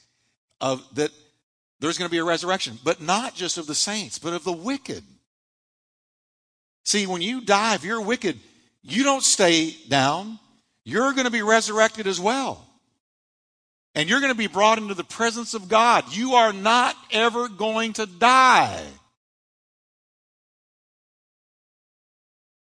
of 0.60 0.82
that 0.94 1.10
there's 1.80 1.98
going 1.98 2.08
to 2.08 2.12
be 2.12 2.18
a 2.18 2.24
resurrection, 2.24 2.78
but 2.82 3.00
not 3.00 3.34
just 3.34 3.58
of 3.58 3.66
the 3.66 3.74
saints, 3.74 4.18
but 4.18 4.32
of 4.32 4.44
the 4.44 4.52
wicked. 4.52 5.04
See, 6.84 7.06
when 7.06 7.22
you 7.22 7.40
die, 7.40 7.74
if 7.74 7.84
you're 7.84 8.00
wicked, 8.00 8.38
you 8.82 9.04
don't 9.04 9.22
stay 9.22 9.76
down. 9.88 10.38
You're 10.84 11.12
going 11.12 11.24
to 11.24 11.30
be 11.30 11.42
resurrected 11.42 12.06
as 12.06 12.20
well. 12.20 12.66
And 13.94 14.08
you're 14.08 14.20
going 14.20 14.32
to 14.32 14.38
be 14.38 14.48
brought 14.48 14.78
into 14.78 14.94
the 14.94 15.04
presence 15.04 15.54
of 15.54 15.68
God. 15.68 16.14
You 16.14 16.34
are 16.34 16.52
not 16.52 16.96
ever 17.10 17.48
going 17.48 17.94
to 17.94 18.06
die. 18.06 18.82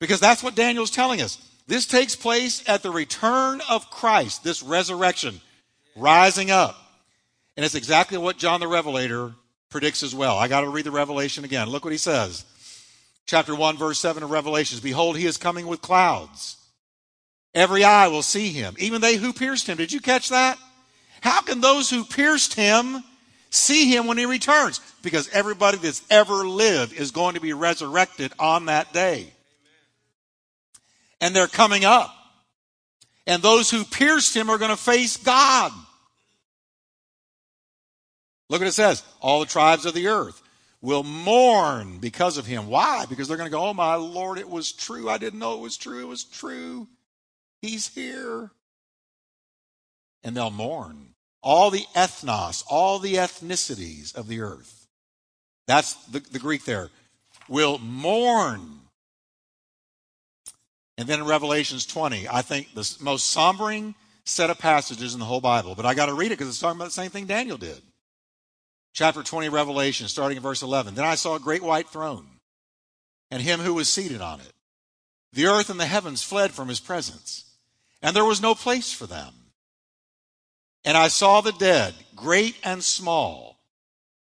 Because 0.03 0.19
that's 0.19 0.43
what 0.43 0.53
Daniel's 0.53 0.91
telling 0.91 1.21
us. 1.21 1.37
This 1.65 1.85
takes 1.85 2.13
place 2.13 2.61
at 2.67 2.83
the 2.83 2.91
return 2.91 3.61
of 3.69 3.89
Christ, 3.89 4.43
this 4.43 4.61
resurrection, 4.61 5.39
rising 5.95 6.51
up. 6.51 6.75
And 7.55 7.65
it's 7.65 7.73
exactly 7.73 8.17
what 8.17 8.37
John 8.37 8.59
the 8.59 8.67
Revelator 8.67 9.31
predicts 9.69 10.03
as 10.03 10.13
well. 10.13 10.37
I 10.37 10.49
got 10.49 10.59
to 10.59 10.67
read 10.67 10.83
the 10.83 10.91
Revelation 10.91 11.45
again. 11.45 11.69
Look 11.69 11.85
what 11.85 11.93
he 11.93 11.97
says 11.97 12.43
chapter 13.25 13.55
1, 13.55 13.77
verse 13.77 13.97
7 13.97 14.21
of 14.23 14.29
Revelations. 14.29 14.81
Behold, 14.81 15.15
he 15.15 15.25
is 15.25 15.37
coming 15.37 15.67
with 15.67 15.81
clouds. 15.81 16.57
Every 17.55 17.85
eye 17.85 18.09
will 18.09 18.23
see 18.23 18.49
him, 18.49 18.75
even 18.79 18.99
they 18.99 19.15
who 19.15 19.31
pierced 19.31 19.67
him. 19.67 19.77
Did 19.77 19.93
you 19.93 20.01
catch 20.01 20.27
that? 20.31 20.59
How 21.21 21.39
can 21.39 21.61
those 21.61 21.89
who 21.89 22.03
pierced 22.03 22.55
him 22.55 23.05
see 23.51 23.89
him 23.89 24.05
when 24.05 24.17
he 24.17 24.25
returns? 24.25 24.81
Because 25.01 25.29
everybody 25.29 25.77
that's 25.77 26.03
ever 26.09 26.45
lived 26.45 26.91
is 26.91 27.11
going 27.11 27.35
to 27.35 27.39
be 27.39 27.53
resurrected 27.53 28.33
on 28.37 28.65
that 28.65 28.91
day. 28.91 29.31
And 31.23 31.33
they're 31.33 31.47
coming 31.47 31.85
up. 31.85 32.13
And 33.25 33.41
those 33.41 33.71
who 33.71 33.85
pierced 33.85 34.35
him 34.35 34.49
are 34.49 34.57
going 34.57 34.71
to 34.71 34.77
face 34.77 35.15
God. 35.15 35.71
Look 38.49 38.59
what 38.59 38.67
it 38.67 38.73
says. 38.73 39.03
All 39.21 39.39
the 39.39 39.45
tribes 39.45 39.85
of 39.85 39.93
the 39.93 40.07
earth 40.07 40.41
will 40.81 41.03
mourn 41.03 41.99
because 41.99 42.37
of 42.37 42.45
him. 42.45 42.67
Why? 42.67 43.05
Because 43.07 43.29
they're 43.29 43.37
going 43.37 43.49
to 43.49 43.55
go, 43.55 43.67
Oh 43.67 43.73
my 43.73 43.95
Lord, 43.95 44.37
it 44.37 44.49
was 44.49 44.73
true. 44.73 45.09
I 45.09 45.17
didn't 45.17 45.39
know 45.39 45.53
it 45.53 45.61
was 45.61 45.77
true. 45.77 46.01
It 46.01 46.09
was 46.09 46.25
true. 46.25 46.89
He's 47.61 47.87
here. 47.87 48.51
And 50.25 50.35
they'll 50.35 50.51
mourn. 50.51 51.15
All 51.41 51.69
the 51.69 51.85
ethnos, 51.95 52.65
all 52.69 52.99
the 52.99 53.15
ethnicities 53.15 54.13
of 54.13 54.27
the 54.27 54.41
earth. 54.41 54.87
That's 55.67 55.93
the, 56.07 56.19
the 56.19 56.39
Greek 56.39 56.65
there. 56.65 56.89
Will 57.47 57.77
mourn. 57.77 58.81
And 61.03 61.09
then 61.09 61.19
in 61.19 61.25
Revelations 61.25 61.85
20, 61.85 62.29
I 62.29 62.41
think 62.41 62.73
the 62.73 62.97
most 63.01 63.35
sombering 63.35 63.93
set 64.23 64.49
of 64.49 64.57
passages 64.57 65.13
in 65.13 65.19
the 65.19 65.25
whole 65.25 65.41
Bible. 65.41 65.75
But 65.75 65.85
I 65.85 65.95
got 65.95 66.05
to 66.05 66.13
read 66.13 66.27
it 66.27 66.37
because 66.37 66.47
it's 66.47 66.59
talking 66.61 66.77
about 66.77 66.85
the 66.85 66.91
same 66.91 67.11
thing 67.11 67.25
Daniel 67.25 67.57
did 67.57 67.81
chapter 68.93 69.21
20 69.21 69.49
Revelation, 69.49 70.07
starting 70.07 70.37
in 70.37 70.43
verse 70.43 70.61
11. 70.61 70.95
Then 70.95 71.03
I 71.03 71.15
saw 71.15 71.35
a 71.35 71.41
great 71.41 71.61
white 71.61 71.89
throne, 71.89 72.25
and 73.29 73.41
him 73.41 73.59
who 73.59 73.73
was 73.73 73.89
seated 73.89 74.21
on 74.21 74.39
it. 74.39 74.53
The 75.33 75.47
earth 75.47 75.69
and 75.69 75.77
the 75.77 75.85
heavens 75.85 76.23
fled 76.23 76.51
from 76.51 76.69
his 76.69 76.79
presence, 76.79 77.43
and 78.01 78.15
there 78.15 78.23
was 78.23 78.41
no 78.41 78.55
place 78.55 78.93
for 78.93 79.05
them. 79.05 79.33
And 80.85 80.95
I 80.95 81.09
saw 81.09 81.41
the 81.41 81.51
dead, 81.51 81.95
great 82.15 82.55
and 82.63 82.81
small, 82.81 83.59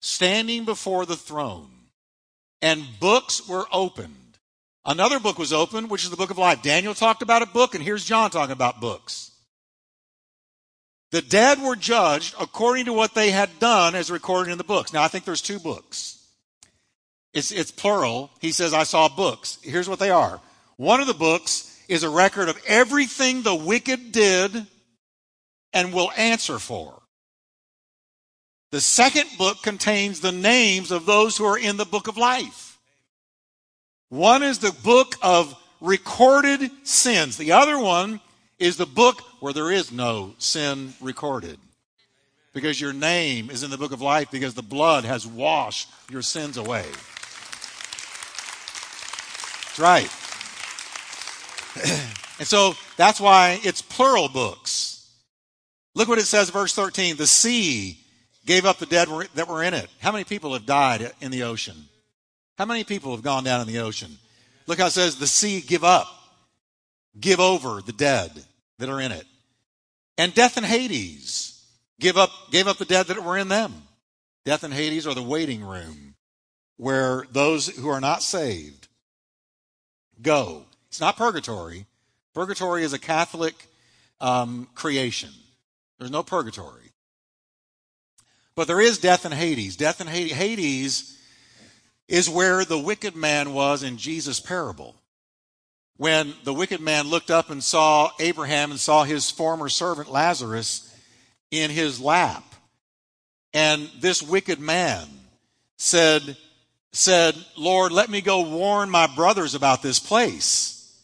standing 0.00 0.64
before 0.64 1.06
the 1.06 1.14
throne, 1.14 1.70
and 2.60 2.98
books 2.98 3.46
were 3.46 3.66
opened. 3.70 4.23
Another 4.86 5.18
book 5.18 5.38
was 5.38 5.52
opened, 5.52 5.88
which 5.88 6.04
is 6.04 6.10
the 6.10 6.16
book 6.16 6.30
of 6.30 6.38
life. 6.38 6.62
Daniel 6.62 6.94
talked 6.94 7.22
about 7.22 7.42
a 7.42 7.46
book, 7.46 7.74
and 7.74 7.82
here's 7.82 8.04
John 8.04 8.30
talking 8.30 8.52
about 8.52 8.80
books. 8.80 9.30
The 11.10 11.22
dead 11.22 11.62
were 11.62 11.76
judged 11.76 12.34
according 12.40 12.86
to 12.86 12.92
what 12.92 13.14
they 13.14 13.30
had 13.30 13.58
done 13.60 13.94
as 13.94 14.10
recorded 14.10 14.50
in 14.50 14.58
the 14.58 14.64
books. 14.64 14.92
Now, 14.92 15.02
I 15.02 15.08
think 15.08 15.24
there's 15.24 15.40
two 15.40 15.58
books. 15.58 16.18
It's, 17.32 17.50
it's 17.50 17.70
plural. 17.70 18.30
He 18.40 18.52
says, 18.52 18.74
I 18.74 18.82
saw 18.82 19.08
books. 19.08 19.58
Here's 19.62 19.88
what 19.88 19.98
they 19.98 20.10
are. 20.10 20.40
One 20.76 21.00
of 21.00 21.06
the 21.06 21.14
books 21.14 21.82
is 21.88 22.02
a 22.02 22.10
record 22.10 22.48
of 22.48 22.60
everything 22.66 23.42
the 23.42 23.54
wicked 23.54 24.12
did 24.12 24.66
and 25.72 25.92
will 25.92 26.10
answer 26.16 26.58
for. 26.58 27.00
The 28.70 28.80
second 28.80 29.28
book 29.38 29.62
contains 29.62 30.20
the 30.20 30.32
names 30.32 30.90
of 30.90 31.06
those 31.06 31.36
who 31.36 31.44
are 31.44 31.58
in 31.58 31.76
the 31.76 31.84
book 31.84 32.08
of 32.08 32.16
life. 32.16 32.63
One 34.14 34.44
is 34.44 34.60
the 34.60 34.70
book 34.70 35.16
of 35.22 35.60
recorded 35.80 36.70
sins. 36.84 37.36
The 37.36 37.50
other 37.50 37.76
one 37.76 38.20
is 38.60 38.76
the 38.76 38.86
book 38.86 39.20
where 39.40 39.52
there 39.52 39.72
is 39.72 39.90
no 39.90 40.36
sin 40.38 40.94
recorded. 41.00 41.58
Because 42.52 42.80
your 42.80 42.92
name 42.92 43.50
is 43.50 43.64
in 43.64 43.72
the 43.72 43.76
book 43.76 43.90
of 43.90 44.00
life 44.00 44.30
because 44.30 44.54
the 44.54 44.62
blood 44.62 45.04
has 45.04 45.26
washed 45.26 45.90
your 46.08 46.22
sins 46.22 46.56
away. 46.56 46.84
That's 49.64 49.80
right. 49.80 50.08
and 52.38 52.46
so 52.46 52.74
that's 52.96 53.20
why 53.20 53.58
it's 53.64 53.82
plural 53.82 54.28
books. 54.28 55.10
Look 55.96 56.06
what 56.06 56.20
it 56.20 56.26
says, 56.26 56.50
verse 56.50 56.72
13. 56.72 57.16
The 57.16 57.26
sea 57.26 57.98
gave 58.46 58.64
up 58.64 58.78
the 58.78 58.86
dead 58.86 59.08
that 59.34 59.48
were 59.48 59.64
in 59.64 59.74
it. 59.74 59.90
How 59.98 60.12
many 60.12 60.22
people 60.22 60.52
have 60.52 60.66
died 60.66 61.10
in 61.20 61.32
the 61.32 61.42
ocean? 61.42 61.88
How 62.56 62.64
many 62.64 62.84
people 62.84 63.12
have 63.12 63.24
gone 63.24 63.44
down 63.44 63.60
in 63.60 63.66
the 63.66 63.80
ocean? 63.80 64.16
Look 64.66 64.78
how 64.78 64.86
it 64.86 64.92
says 64.92 65.16
the 65.16 65.26
sea 65.26 65.60
give 65.60 65.84
up, 65.84 66.08
give 67.18 67.40
over 67.40 67.82
the 67.82 67.92
dead 67.92 68.30
that 68.78 68.88
are 68.88 69.00
in 69.00 69.12
it. 69.12 69.26
And 70.16 70.34
death 70.34 70.56
and 70.56 70.64
Hades 70.64 71.62
give 71.98 72.16
up, 72.16 72.30
gave 72.50 72.68
up 72.68 72.78
the 72.78 72.84
dead 72.84 73.06
that 73.08 73.22
were 73.22 73.36
in 73.36 73.48
them. 73.48 73.74
Death 74.44 74.62
and 74.62 74.72
Hades 74.72 75.06
are 75.06 75.14
the 75.14 75.22
waiting 75.22 75.64
room 75.64 76.14
where 76.76 77.26
those 77.32 77.68
who 77.68 77.88
are 77.88 78.00
not 78.00 78.22
saved 78.22 78.88
go. 80.22 80.64
It's 80.88 81.00
not 81.00 81.16
purgatory. 81.16 81.86
Purgatory 82.34 82.84
is 82.84 82.92
a 82.92 82.98
Catholic 82.98 83.54
um, 84.20 84.68
creation. 84.74 85.30
There's 85.98 86.10
no 86.10 86.22
purgatory. 86.22 86.92
But 88.54 88.68
there 88.68 88.80
is 88.80 88.98
death 88.98 89.24
and 89.24 89.34
Hades. 89.34 89.76
Death 89.76 90.00
and 90.00 90.08
Hades 90.08 91.18
is 92.08 92.28
where 92.28 92.64
the 92.64 92.78
wicked 92.78 93.16
man 93.16 93.52
was 93.52 93.82
in 93.82 93.96
Jesus' 93.96 94.40
parable. 94.40 94.94
When 95.96 96.34
the 96.44 96.52
wicked 96.52 96.80
man 96.80 97.06
looked 97.06 97.30
up 97.30 97.50
and 97.50 97.62
saw 97.62 98.10
Abraham 98.18 98.70
and 98.70 98.80
saw 98.80 99.04
his 99.04 99.30
former 99.30 99.68
servant 99.68 100.10
Lazarus 100.10 100.92
in 101.50 101.70
his 101.70 102.00
lap. 102.00 102.44
And 103.52 103.88
this 104.00 104.22
wicked 104.22 104.58
man 104.58 105.06
said, 105.76 106.36
said, 106.92 107.36
Lord, 107.56 107.92
let 107.92 108.10
me 108.10 108.20
go 108.20 108.48
warn 108.48 108.90
my 108.90 109.06
brothers 109.14 109.54
about 109.54 109.82
this 109.82 110.00
place. 110.00 111.00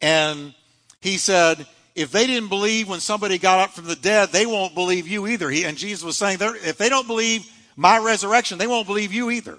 And 0.00 0.54
he 1.00 1.18
said, 1.18 1.66
if 1.94 2.10
they 2.10 2.26
didn't 2.26 2.48
believe 2.48 2.88
when 2.88 3.00
somebody 3.00 3.38
got 3.38 3.60
up 3.60 3.70
from 3.70 3.84
the 3.84 3.94
dead, 3.94 4.30
they 4.30 4.46
won't 4.46 4.74
believe 4.74 5.06
you 5.06 5.26
either. 5.26 5.50
He, 5.50 5.64
and 5.64 5.76
Jesus 5.76 6.02
was 6.02 6.16
saying, 6.16 6.38
if 6.40 6.78
they 6.78 6.88
don't 6.88 7.06
believe 7.06 7.46
my 7.76 7.98
resurrection, 7.98 8.58
they 8.58 8.66
won't 8.66 8.86
believe 8.86 9.12
you 9.12 9.30
either. 9.30 9.58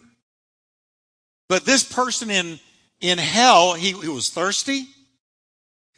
But 1.47 1.65
this 1.65 1.83
person 1.83 2.29
in, 2.29 2.59
in 3.01 3.17
hell, 3.17 3.73
he, 3.73 3.91
he 3.91 4.07
was 4.07 4.29
thirsty. 4.29 4.87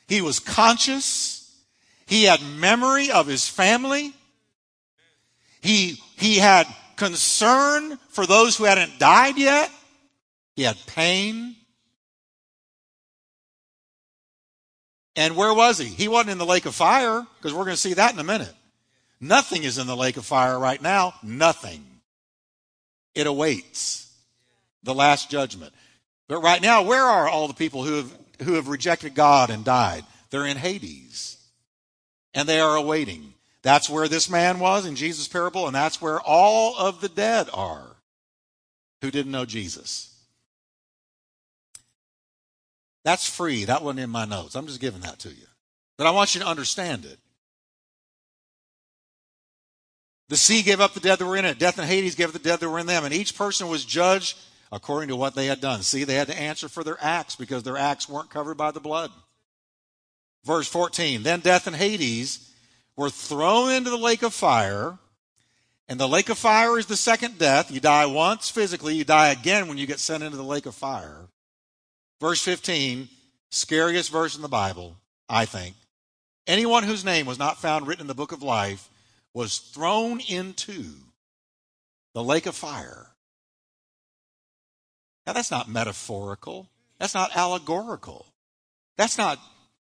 He 0.07 0.21
was 0.21 0.39
conscious. 0.39 1.55
He 2.05 2.23
had 2.23 2.41
memory 2.41 3.11
of 3.11 3.27
his 3.27 3.47
family. 3.47 4.13
He, 5.61 6.01
he 6.17 6.37
had 6.37 6.67
concern 6.95 7.97
for 8.09 8.25
those 8.25 8.57
who 8.57 8.65
hadn't 8.65 8.99
died 8.99 9.37
yet. 9.37 9.71
He 10.55 10.63
had 10.63 10.77
pain. 10.87 11.55
And 15.15 15.35
where 15.35 15.53
was 15.53 15.77
he? 15.77 15.85
He 15.85 16.07
wasn't 16.07 16.31
in 16.31 16.37
the 16.37 16.45
lake 16.45 16.65
of 16.65 16.75
fire, 16.75 17.25
because 17.37 17.53
we're 17.53 17.63
going 17.63 17.75
to 17.75 17.81
see 17.81 17.93
that 17.93 18.13
in 18.13 18.19
a 18.19 18.23
minute. 18.23 18.53
Nothing 19.19 19.63
is 19.63 19.77
in 19.77 19.87
the 19.87 19.95
lake 19.95 20.17
of 20.17 20.25
fire 20.25 20.59
right 20.59 20.81
now. 20.81 21.15
Nothing. 21.23 21.83
It 23.15 23.25
awaits 23.25 24.06
the 24.83 24.93
last 24.93 25.29
judgment. 25.29 25.73
But 26.27 26.41
right 26.41 26.61
now, 26.61 26.83
where 26.83 27.03
are 27.03 27.27
all 27.27 27.47
the 27.47 27.53
people 27.53 27.83
who 27.83 27.95
have, 27.95 28.17
who 28.43 28.53
have 28.53 28.67
rejected 28.67 29.15
God 29.15 29.49
and 29.49 29.63
died? 29.63 30.03
They're 30.29 30.45
in 30.45 30.57
Hades. 30.57 31.37
And 32.33 32.47
they 32.47 32.59
are 32.59 32.75
awaiting. 32.75 33.33
That's 33.63 33.89
where 33.89 34.07
this 34.07 34.29
man 34.29 34.59
was 34.59 34.85
in 34.85 34.95
Jesus' 34.95 35.27
parable, 35.27 35.65
and 35.65 35.75
that's 35.75 36.01
where 36.01 36.19
all 36.19 36.77
of 36.77 37.01
the 37.01 37.09
dead 37.09 37.49
are 37.53 37.97
who 39.01 39.11
didn't 39.11 39.31
know 39.31 39.45
Jesus. 39.45 40.13
That's 43.03 43.29
free. 43.29 43.65
That 43.65 43.83
wasn't 43.83 44.01
in 44.01 44.09
my 44.09 44.25
notes. 44.25 44.55
I'm 44.55 44.67
just 44.67 44.81
giving 44.81 45.01
that 45.01 45.19
to 45.19 45.29
you. 45.29 45.45
But 45.97 46.07
I 46.07 46.11
want 46.11 46.35
you 46.35 46.41
to 46.41 46.47
understand 46.47 47.05
it. 47.05 47.17
The 50.29 50.37
sea 50.37 50.61
gave 50.61 50.81
up 50.81 50.93
the 50.93 50.99
dead 50.99 51.19
that 51.19 51.25
were 51.25 51.37
in 51.37 51.45
it. 51.45 51.57
Death 51.57 51.79
and 51.79 51.87
Hades 51.87 52.15
gave 52.15 52.27
up 52.27 52.33
the 52.33 52.39
dead 52.39 52.59
that 52.59 52.69
were 52.69 52.79
in 52.79 52.85
them. 52.85 53.05
And 53.05 53.13
each 53.13 53.37
person 53.37 53.69
was 53.69 53.85
judged 53.85 54.37
according 54.71 55.09
to 55.09 55.15
what 55.15 55.35
they 55.35 55.45
had 55.45 55.61
done. 55.61 55.81
See, 55.81 56.03
they 56.03 56.15
had 56.15 56.27
to 56.27 56.39
answer 56.39 56.67
for 56.67 56.83
their 56.83 56.97
acts 57.01 57.35
because 57.35 57.63
their 57.63 57.77
acts 57.77 58.09
weren't 58.09 58.29
covered 58.29 58.57
by 58.57 58.71
the 58.71 58.79
blood. 58.79 59.11
Verse 60.43 60.67
14 60.67 61.23
Then 61.23 61.39
death 61.39 61.67
and 61.67 61.75
Hades 61.75 62.53
were 62.95 63.09
thrown 63.09 63.71
into 63.71 63.89
the 63.89 63.97
lake 63.97 64.23
of 64.23 64.33
fire. 64.33 64.97
And 65.89 65.99
the 65.99 66.07
lake 66.07 66.27
of 66.27 66.37
fire 66.37 66.77
is 66.77 66.87
the 66.87 66.97
second 66.97 67.37
death. 67.37 67.71
You 67.71 67.79
die 67.79 68.05
once 68.05 68.49
physically, 68.49 68.95
you 68.95 69.05
die 69.05 69.29
again 69.29 69.67
when 69.67 69.77
you 69.77 69.87
get 69.87 69.99
sent 69.99 70.23
into 70.23 70.35
the 70.35 70.43
lake 70.43 70.65
of 70.65 70.75
fire. 70.75 71.29
Verse 72.19 72.41
15, 72.41 73.07
scariest 73.51 74.11
verse 74.11 74.35
in 74.35 74.41
the 74.41 74.49
Bible, 74.49 74.97
I 75.29 75.45
think. 75.45 75.75
Anyone 76.45 76.83
whose 76.83 77.05
name 77.05 77.25
was 77.25 77.39
not 77.39 77.61
found 77.61 77.87
written 77.87 78.01
in 78.01 78.07
the 78.07 78.15
book 78.15 78.31
of 78.31 78.43
life 78.43 78.89
was 79.33 79.59
thrown 79.59 80.19
into 80.19 80.85
the 82.13 82.23
lake 82.23 82.47
of 82.47 82.55
fire. 82.55 83.07
Now, 85.27 85.33
that's 85.33 85.51
not 85.51 85.67
metaphorical. 85.67 86.69
That's 86.99 87.13
not 87.13 87.35
allegorical. 87.35 88.25
That's 88.97 89.17
not, 89.17 89.37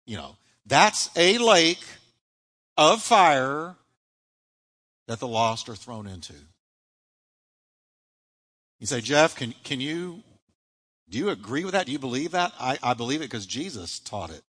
you 0.07 0.16
know, 0.16 0.37
that's 0.64 1.11
a 1.14 1.37
lake 1.38 1.85
of 2.77 3.03
fire 3.03 3.77
that 5.07 5.20
the 5.20 5.29
lost 5.29 5.68
are 5.68 5.77
thrown 5.77 6.07
into. 6.07 6.35
You 8.81 8.87
say, 8.87 9.01
Jeff, 9.01 9.37
can, 9.37 9.55
can 9.62 9.81
you 9.81 10.22
do 11.09 11.18
you 11.18 11.29
agree 11.29 11.64
with 11.64 11.72
that? 11.72 11.87
Do 11.87 11.92
you 11.92 11.99
believe 11.99 12.33
that? 12.33 12.53
I, 12.59 12.79
I 12.83 12.94
believe 12.94 13.20
it 13.20 13.31
because 13.31 13.46
Jesus 13.46 14.01
taught 14.01 14.31
it. 14.31 14.42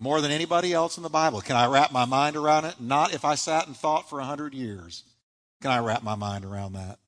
More 0.00 0.20
than 0.20 0.30
anybody 0.30 0.72
else 0.72 0.96
in 0.96 1.02
the 1.02 1.08
Bible. 1.08 1.40
Can 1.40 1.56
I 1.56 1.66
wrap 1.66 1.92
my 1.92 2.04
mind 2.04 2.36
around 2.36 2.64
it? 2.64 2.80
Not 2.80 3.14
if 3.14 3.24
I 3.24 3.34
sat 3.34 3.66
and 3.66 3.76
thought 3.76 4.08
for 4.08 4.20
a 4.20 4.24
hundred 4.24 4.54
years. 4.54 5.04
Can 5.60 5.70
I 5.70 5.78
wrap 5.78 6.02
my 6.02 6.14
mind 6.14 6.44
around 6.44 6.72
that? 6.72 6.98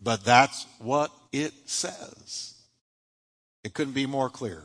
But 0.00 0.24
that's 0.24 0.66
what 0.78 1.10
it 1.32 1.52
says. 1.66 2.54
It 3.62 3.74
couldn't 3.74 3.92
be 3.92 4.06
more 4.06 4.30
clear. 4.30 4.64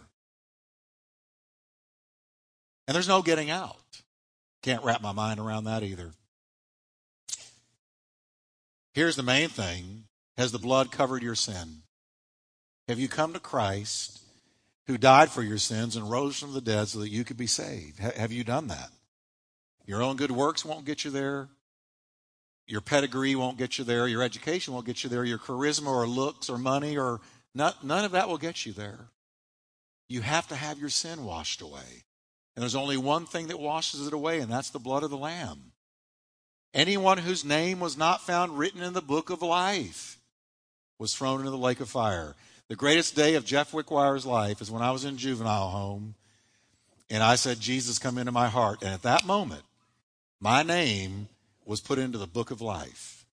And 2.88 2.96
there's 2.96 3.08
no 3.08 3.22
getting 3.22 3.50
out. 3.50 3.78
Can't 4.62 4.84
wrap 4.84 5.02
my 5.02 5.12
mind 5.12 5.40
around 5.40 5.66
that 5.66 5.84
either. 5.84 6.12
Here's 8.94 9.16
the 9.16 9.24
main 9.24 9.50
thing 9.50 10.06
Has 10.38 10.52
the 10.52 10.60
blood 10.60 10.92
covered 10.92 11.24
your 11.24 11.36
sin? 11.36 11.84
Have 12.88 13.00
you 13.00 13.08
come 13.08 13.34
to 13.34 13.40
Christ 13.40 14.22
who 14.88 14.98
died 14.98 15.30
for 15.30 15.42
your 15.42 15.58
sins 15.58 15.96
and 15.96 16.10
rose 16.10 16.40
from 16.40 16.54
the 16.54 16.62
dead 16.62 16.88
so 16.88 17.00
that 17.00 17.10
you 17.10 17.24
could 17.24 17.38
be 17.38 17.48
saved? 17.48 18.00
have 18.00 18.32
you 18.32 18.44
done 18.44 18.68
that? 18.68 18.90
Your 19.86 20.02
own 20.02 20.16
good 20.16 20.32
works 20.32 20.64
won't 20.64 20.86
get 20.86 21.04
you 21.04 21.12
there. 21.12 21.50
Your 22.68 22.82
pedigree 22.82 23.36
won't 23.36 23.58
get 23.58 23.78
you 23.78 23.84
there. 23.84 24.08
Your 24.08 24.24
education 24.24 24.74
won't 24.74 24.86
get 24.86 25.04
you 25.04 25.10
there. 25.10 25.24
Your 25.24 25.38
charisma 25.38 25.88
or 25.88 26.08
looks 26.08 26.50
or 26.50 26.58
money 26.58 26.98
or 26.98 27.22
not, 27.54 27.84
none 27.84 28.06
of 28.06 28.12
that 28.12 28.28
will 28.28 28.38
get 28.38 28.66
you 28.66 28.74
there. 28.74 29.08
You 30.08 30.22
have 30.22 30.48
to 30.48 30.56
have 30.56 30.80
your 30.80 30.90
sin 30.90 31.26
washed 31.26 31.62
away. 31.62 32.04
And 32.56 32.62
there's 32.62 32.76
only 32.76 32.98
one 32.98 33.26
thing 33.26 33.48
that 33.48 33.60
washes 33.60 34.08
it 34.08 34.14
away, 34.14 34.40
and 34.40 34.52
that's 34.52 34.70
the 34.70 34.80
blood 34.80 35.04
of 35.04 35.10
the 35.10 35.18
Lamb. 35.18 35.72
Anyone 36.74 37.20
whose 37.20 37.46
name 37.46 37.80
was 37.80 37.98
not 37.98 38.22
found 38.22 38.58
written 38.58 38.82
in 38.82 38.94
the 38.94 39.02
book 39.02 39.30
of 39.30 39.42
life 39.42 40.20
was 41.00 41.14
thrown 41.14 41.40
into 41.40 41.52
the 41.52 41.58
lake 41.58 41.80
of 41.80 41.90
fire. 41.90 42.36
The 42.68 42.76
greatest 42.76 43.16
day 43.16 43.36
of 43.36 43.46
Jeff 43.46 43.72
Wickwire's 43.72 44.26
life 44.26 44.62
is 44.62 44.72
when 44.72 44.82
I 44.82 44.92
was 44.92 45.06
in 45.06 45.18
juvenile 45.18 45.70
home 45.70 46.16
and 47.10 47.22
I 47.22 47.36
said, 47.36 47.60
Jesus, 47.60 48.00
come 48.00 48.18
into 48.18 48.32
my 48.32 48.48
heart. 48.48 48.82
And 48.82 48.92
at 48.92 49.04
that 49.04 49.26
moment, 49.26 49.64
my 50.40 50.64
name 50.64 51.30
was 51.66 51.82
put 51.82 52.00
into 52.00 52.18
the 52.18 52.28
book 52.28 52.52
of 52.52 52.62
life. 52.62 53.26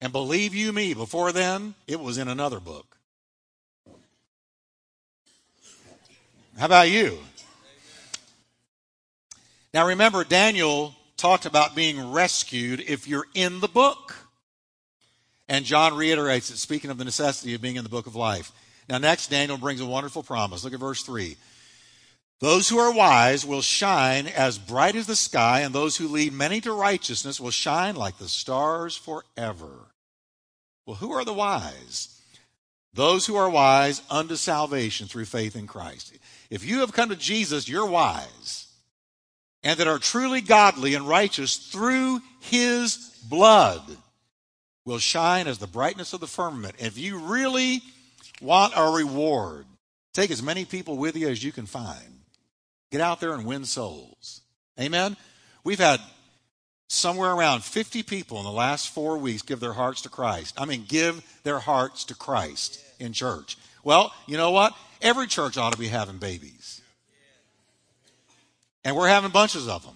And 0.00 0.12
believe 0.12 0.54
you 0.54 0.72
me, 0.72 0.94
before 0.94 1.32
then, 1.32 1.74
it 1.86 2.00
was 2.00 2.18
in 2.18 2.28
another 2.28 2.60
book. 2.60 2.96
How 6.58 6.66
about 6.66 6.90
you? 6.90 7.18
Now 9.72 9.86
remember, 9.86 10.24
Daniel 10.24 10.94
talked 11.16 11.46
about 11.46 11.74
being 11.74 12.12
rescued 12.12 12.80
if 12.80 13.06
you're 13.06 13.26
in 13.34 13.60
the 13.60 13.68
book. 13.68 14.14
And 15.48 15.64
John 15.64 15.96
reiterates 15.96 16.50
it, 16.50 16.58
speaking 16.58 16.90
of 16.90 16.98
the 16.98 17.04
necessity 17.04 17.54
of 17.54 17.60
being 17.60 17.76
in 17.76 17.82
the 17.82 17.90
book 17.90 18.06
of 18.06 18.14
life. 18.14 18.52
Now, 18.88 18.98
next, 18.98 19.28
Daniel 19.28 19.58
brings 19.58 19.80
a 19.80 19.86
wonderful 19.86 20.22
promise. 20.22 20.64
Look 20.64 20.72
at 20.72 20.80
verse 20.80 21.02
3. 21.02 21.36
Those 22.40 22.70
who 22.70 22.78
are 22.78 22.92
wise 22.92 23.44
will 23.44 23.60
shine 23.60 24.26
as 24.26 24.58
bright 24.58 24.96
as 24.96 25.06
the 25.06 25.14
sky, 25.14 25.60
and 25.60 25.74
those 25.74 25.98
who 25.98 26.08
lead 26.08 26.32
many 26.32 26.62
to 26.62 26.72
righteousness 26.72 27.38
will 27.38 27.50
shine 27.50 27.96
like 27.96 28.16
the 28.16 28.28
stars 28.28 28.96
forever. 28.96 29.92
Well, 30.86 30.96
who 30.96 31.12
are 31.12 31.24
the 31.24 31.34
wise? 31.34 32.18
Those 32.94 33.26
who 33.26 33.36
are 33.36 33.50
wise 33.50 34.00
unto 34.10 34.36
salvation 34.36 35.06
through 35.06 35.26
faith 35.26 35.54
in 35.54 35.66
Christ. 35.66 36.16
If 36.48 36.64
you 36.64 36.80
have 36.80 36.94
come 36.94 37.10
to 37.10 37.16
Jesus, 37.16 37.68
you're 37.68 37.86
wise, 37.86 38.66
and 39.62 39.78
that 39.78 39.86
are 39.86 39.98
truly 39.98 40.40
godly 40.40 40.94
and 40.94 41.06
righteous 41.06 41.56
through 41.56 42.22
his 42.40 42.96
blood 43.28 43.82
will 44.86 44.98
shine 44.98 45.46
as 45.46 45.58
the 45.58 45.66
brightness 45.66 46.14
of 46.14 46.20
the 46.20 46.26
firmament. 46.26 46.76
If 46.78 46.96
you 46.96 47.18
really 47.18 47.82
want 48.40 48.72
a 48.74 48.90
reward, 48.90 49.66
take 50.14 50.30
as 50.30 50.42
many 50.42 50.64
people 50.64 50.96
with 50.96 51.16
you 51.16 51.28
as 51.28 51.44
you 51.44 51.52
can 51.52 51.66
find. 51.66 52.19
Get 52.90 53.00
out 53.00 53.20
there 53.20 53.34
and 53.34 53.44
win 53.44 53.64
souls. 53.64 54.40
Amen. 54.78 55.16
We've 55.64 55.78
had 55.78 56.00
somewhere 56.88 57.32
around 57.32 57.62
50 57.62 58.02
people 58.02 58.38
in 58.38 58.44
the 58.44 58.50
last 58.50 58.88
four 58.88 59.16
weeks 59.18 59.42
give 59.42 59.60
their 59.60 59.72
hearts 59.72 60.02
to 60.02 60.08
Christ. 60.08 60.60
I 60.60 60.64
mean, 60.64 60.84
give 60.88 61.22
their 61.44 61.60
hearts 61.60 62.04
to 62.06 62.14
Christ 62.14 62.84
in 62.98 63.12
church. 63.12 63.56
Well, 63.84 64.12
you 64.26 64.36
know 64.36 64.50
what? 64.50 64.74
Every 65.00 65.26
church 65.26 65.56
ought 65.56 65.72
to 65.72 65.78
be 65.78 65.88
having 65.88 66.18
babies. 66.18 66.80
And 68.84 68.96
we're 68.96 69.08
having 69.08 69.30
bunches 69.30 69.68
of 69.68 69.84
them. 69.84 69.94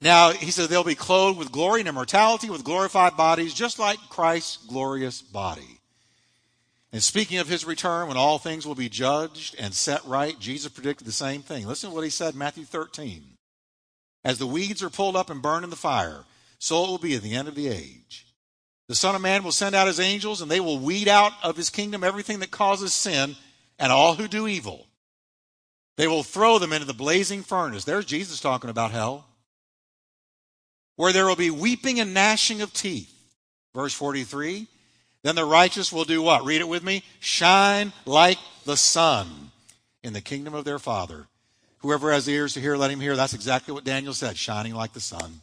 Now, 0.00 0.30
he 0.30 0.50
said 0.50 0.68
they'll 0.68 0.84
be 0.84 0.94
clothed 0.94 1.38
with 1.38 1.52
glory 1.52 1.80
and 1.80 1.88
immortality, 1.88 2.50
with 2.50 2.64
glorified 2.64 3.16
bodies, 3.16 3.52
just 3.52 3.78
like 3.78 3.98
Christ's 4.08 4.58
glorious 4.66 5.22
body. 5.22 5.77
And 6.92 7.02
speaking 7.02 7.38
of 7.38 7.48
his 7.48 7.66
return, 7.66 8.08
when 8.08 8.16
all 8.16 8.38
things 8.38 8.66
will 8.66 8.74
be 8.74 8.88
judged 8.88 9.54
and 9.58 9.74
set 9.74 10.04
right, 10.06 10.38
Jesus 10.38 10.72
predicted 10.72 11.06
the 11.06 11.12
same 11.12 11.42
thing. 11.42 11.66
Listen 11.66 11.90
to 11.90 11.94
what 11.94 12.04
he 12.04 12.10
said 12.10 12.32
in 12.32 12.38
Matthew 12.38 12.64
13. 12.64 13.22
As 14.24 14.38
the 14.38 14.46
weeds 14.46 14.82
are 14.82 14.90
pulled 14.90 15.16
up 15.16 15.30
and 15.30 15.42
burned 15.42 15.64
in 15.64 15.70
the 15.70 15.76
fire, 15.76 16.24
so 16.58 16.84
it 16.84 16.88
will 16.88 16.98
be 16.98 17.14
at 17.14 17.22
the 17.22 17.34
end 17.34 17.46
of 17.46 17.54
the 17.54 17.68
age. 17.68 18.26
The 18.88 18.94
Son 18.94 19.14
of 19.14 19.20
Man 19.20 19.44
will 19.44 19.52
send 19.52 19.74
out 19.74 19.86
his 19.86 20.00
angels, 20.00 20.40
and 20.40 20.50
they 20.50 20.60
will 20.60 20.78
weed 20.78 21.08
out 21.08 21.32
of 21.42 21.56
his 21.56 21.68
kingdom 21.68 22.02
everything 22.02 22.40
that 22.40 22.50
causes 22.50 22.94
sin 22.94 23.36
and 23.78 23.92
all 23.92 24.14
who 24.14 24.26
do 24.26 24.48
evil. 24.48 24.86
They 25.98 26.08
will 26.08 26.22
throw 26.22 26.58
them 26.58 26.72
into 26.72 26.86
the 26.86 26.94
blazing 26.94 27.42
furnace. 27.42 27.84
There's 27.84 28.06
Jesus 28.06 28.40
talking 28.40 28.70
about 28.70 28.92
hell. 28.92 29.26
Where 30.96 31.12
there 31.12 31.26
will 31.26 31.36
be 31.36 31.50
weeping 31.50 32.00
and 32.00 32.14
gnashing 32.14 32.62
of 32.62 32.72
teeth. 32.72 33.12
Verse 33.74 33.92
43. 33.92 34.66
Then 35.28 35.34
the 35.34 35.44
righteous 35.44 35.92
will 35.92 36.06
do 36.06 36.22
what? 36.22 36.46
Read 36.46 36.62
it 36.62 36.68
with 36.68 36.82
me. 36.82 37.02
Shine 37.20 37.92
like 38.06 38.38
the 38.64 38.78
sun 38.78 39.50
in 40.02 40.14
the 40.14 40.22
kingdom 40.22 40.54
of 40.54 40.64
their 40.64 40.78
Father. 40.78 41.26
Whoever 41.80 42.10
has 42.12 42.26
ears 42.26 42.54
to 42.54 42.62
hear, 42.62 42.78
let 42.78 42.90
him 42.90 42.98
hear. 42.98 43.14
That's 43.14 43.34
exactly 43.34 43.74
what 43.74 43.84
Daniel 43.84 44.14
said, 44.14 44.38
shining 44.38 44.74
like 44.74 44.94
the 44.94 45.00
sun. 45.00 45.42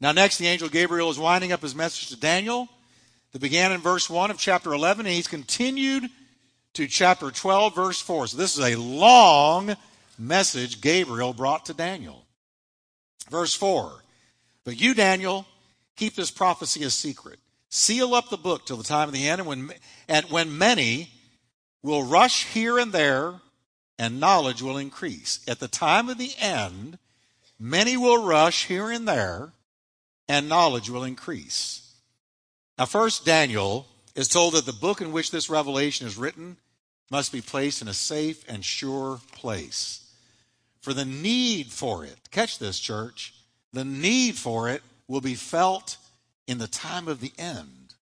Now, 0.00 0.12
next, 0.12 0.38
the 0.38 0.46
angel 0.46 0.70
Gabriel 0.70 1.10
is 1.10 1.18
winding 1.18 1.52
up 1.52 1.60
his 1.60 1.74
message 1.74 2.08
to 2.08 2.18
Daniel 2.18 2.70
that 3.32 3.42
began 3.42 3.70
in 3.70 3.82
verse 3.82 4.08
1 4.08 4.30
of 4.30 4.38
chapter 4.38 4.72
11, 4.72 5.04
and 5.04 5.14
he's 5.14 5.28
continued 5.28 6.08
to 6.72 6.86
chapter 6.86 7.30
12, 7.30 7.74
verse 7.74 8.00
4. 8.00 8.28
So, 8.28 8.38
this 8.38 8.56
is 8.56 8.64
a 8.64 8.80
long 8.80 9.76
message 10.18 10.80
Gabriel 10.80 11.34
brought 11.34 11.66
to 11.66 11.74
Daniel. 11.74 12.24
Verse 13.28 13.54
4 13.54 13.92
But 14.64 14.80
you, 14.80 14.94
Daniel, 14.94 15.44
keep 15.96 16.14
this 16.14 16.30
prophecy 16.30 16.82
a 16.84 16.88
secret 16.88 17.39
Seal 17.70 18.14
up 18.14 18.28
the 18.28 18.36
book 18.36 18.66
till 18.66 18.76
the 18.76 18.84
time 18.84 19.08
of 19.08 19.14
the 19.14 19.28
end, 19.28 19.40
and 19.40 19.48
when, 19.48 19.72
and 20.08 20.26
when 20.26 20.58
many 20.58 21.10
will 21.82 22.02
rush 22.02 22.44
here 22.46 22.78
and 22.78 22.92
there, 22.92 23.40
and 23.98 24.18
knowledge 24.18 24.60
will 24.60 24.76
increase. 24.76 25.40
At 25.46 25.60
the 25.60 25.68
time 25.68 26.08
of 26.08 26.18
the 26.18 26.32
end, 26.38 26.98
many 27.58 27.96
will 27.96 28.24
rush 28.24 28.66
here 28.66 28.90
and 28.90 29.06
there, 29.06 29.52
and 30.28 30.48
knowledge 30.48 30.90
will 30.90 31.04
increase. 31.04 31.94
Now, 32.76 32.86
first, 32.86 33.24
Daniel 33.24 33.86
is 34.14 34.26
told 34.26 34.54
that 34.54 34.66
the 34.66 34.72
book 34.72 35.00
in 35.00 35.12
which 35.12 35.30
this 35.30 35.48
revelation 35.48 36.06
is 36.06 36.16
written 36.16 36.56
must 37.10 37.30
be 37.30 37.40
placed 37.40 37.82
in 37.82 37.88
a 37.88 37.94
safe 37.94 38.44
and 38.48 38.64
sure 38.64 39.20
place. 39.32 40.12
For 40.80 40.92
the 40.92 41.04
need 41.04 41.70
for 41.70 42.04
it, 42.04 42.16
catch 42.30 42.58
this, 42.58 42.80
church, 42.80 43.34
the 43.72 43.84
need 43.84 44.36
for 44.36 44.68
it 44.68 44.82
will 45.06 45.20
be 45.20 45.34
felt 45.34 45.98
in 46.46 46.58
the 46.58 46.68
time 46.68 47.08
of 47.08 47.20
the 47.20 47.32
end. 47.38 47.94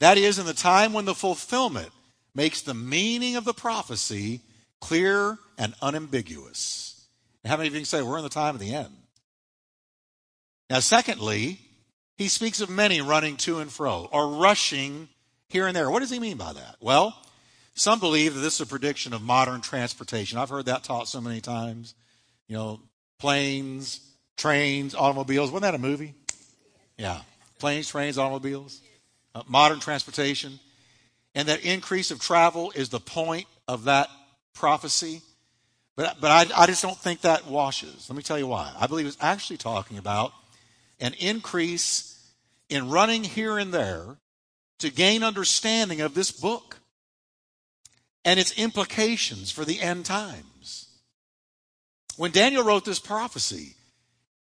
That 0.00 0.18
is, 0.18 0.38
in 0.38 0.46
the 0.46 0.54
time 0.54 0.92
when 0.92 1.04
the 1.04 1.14
fulfillment 1.14 1.90
makes 2.34 2.62
the 2.62 2.74
meaning 2.74 3.36
of 3.36 3.44
the 3.44 3.54
prophecy 3.54 4.40
clear 4.80 5.38
and 5.58 5.74
unambiguous. 5.80 7.06
how 7.46 7.56
many 7.56 7.68
of 7.68 7.74
you 7.74 7.80
can 7.80 7.86
say 7.86 8.02
we're 8.02 8.18
in 8.18 8.24
the 8.24 8.28
time 8.28 8.54
of 8.54 8.60
the 8.60 8.74
end? 8.74 8.96
Now, 10.68 10.80
secondly, 10.80 11.60
he 12.16 12.28
speaks 12.28 12.60
of 12.60 12.70
many 12.70 13.00
running 13.00 13.36
to 13.38 13.60
and 13.60 13.70
fro 13.70 14.08
or 14.10 14.36
rushing 14.36 15.08
here 15.48 15.66
and 15.66 15.76
there. 15.76 15.90
What 15.90 16.00
does 16.00 16.10
he 16.10 16.18
mean 16.18 16.36
by 16.36 16.52
that? 16.52 16.76
Well, 16.80 17.16
some 17.74 18.00
believe 18.00 18.34
that 18.34 18.40
this 18.40 18.54
is 18.54 18.62
a 18.62 18.66
prediction 18.66 19.12
of 19.12 19.22
modern 19.22 19.60
transportation. 19.60 20.38
I've 20.38 20.50
heard 20.50 20.66
that 20.66 20.84
taught 20.84 21.08
so 21.08 21.20
many 21.20 21.40
times. 21.40 21.94
You 22.48 22.56
know, 22.56 22.80
planes, 23.18 24.00
trains, 24.36 24.94
automobiles. 24.94 25.50
Wasn't 25.50 25.62
that 25.62 25.74
a 25.74 25.78
movie? 25.78 26.14
Yeah. 27.02 27.22
Planes, 27.58 27.88
trains, 27.88 28.16
automobiles, 28.16 28.80
uh, 29.34 29.42
modern 29.48 29.80
transportation. 29.80 30.60
And 31.34 31.48
that 31.48 31.64
increase 31.64 32.12
of 32.12 32.20
travel 32.20 32.70
is 32.76 32.90
the 32.90 33.00
point 33.00 33.48
of 33.66 33.84
that 33.84 34.08
prophecy. 34.54 35.20
But, 35.96 36.20
but 36.20 36.30
I, 36.30 36.62
I 36.62 36.66
just 36.66 36.80
don't 36.80 36.96
think 36.96 37.22
that 37.22 37.48
washes. 37.48 38.08
Let 38.08 38.16
me 38.16 38.22
tell 38.22 38.38
you 38.38 38.46
why. 38.46 38.72
I 38.78 38.86
believe 38.86 39.06
it's 39.06 39.16
actually 39.20 39.56
talking 39.56 39.98
about 39.98 40.32
an 41.00 41.14
increase 41.18 42.24
in 42.68 42.88
running 42.88 43.24
here 43.24 43.58
and 43.58 43.74
there 43.74 44.18
to 44.78 44.90
gain 44.90 45.24
understanding 45.24 46.02
of 46.02 46.14
this 46.14 46.30
book 46.30 46.78
and 48.24 48.38
its 48.38 48.56
implications 48.56 49.50
for 49.50 49.64
the 49.64 49.80
end 49.80 50.04
times. 50.04 50.86
When 52.16 52.30
Daniel 52.30 52.62
wrote 52.62 52.84
this 52.84 53.00
prophecy, 53.00 53.74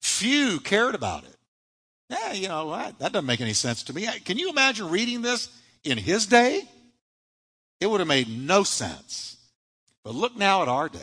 few 0.02 0.60
cared 0.60 0.94
about 0.94 1.24
it 1.24 1.36
yeah, 2.14 2.34
you 2.34 2.48
know, 2.48 2.70
that 2.72 3.12
doesn't 3.12 3.26
make 3.26 3.42
any 3.42 3.54
sense 3.54 3.84
to 3.84 3.94
me. 3.94 4.08
Can 4.26 4.38
you 4.38 4.50
imagine 4.50 4.90
reading 4.90 5.22
this 5.22 5.50
in 5.84 5.98
his 5.98 6.26
day? 6.28 6.64
It 7.80 7.88
would 7.88 8.00
have 8.00 8.08
made 8.08 8.30
no 8.30 8.64
sense. 8.64 9.38
But 10.04 10.16
look 10.16 10.36
now 10.36 10.62
at 10.62 10.68
our 10.68 10.90
day. 10.90 11.00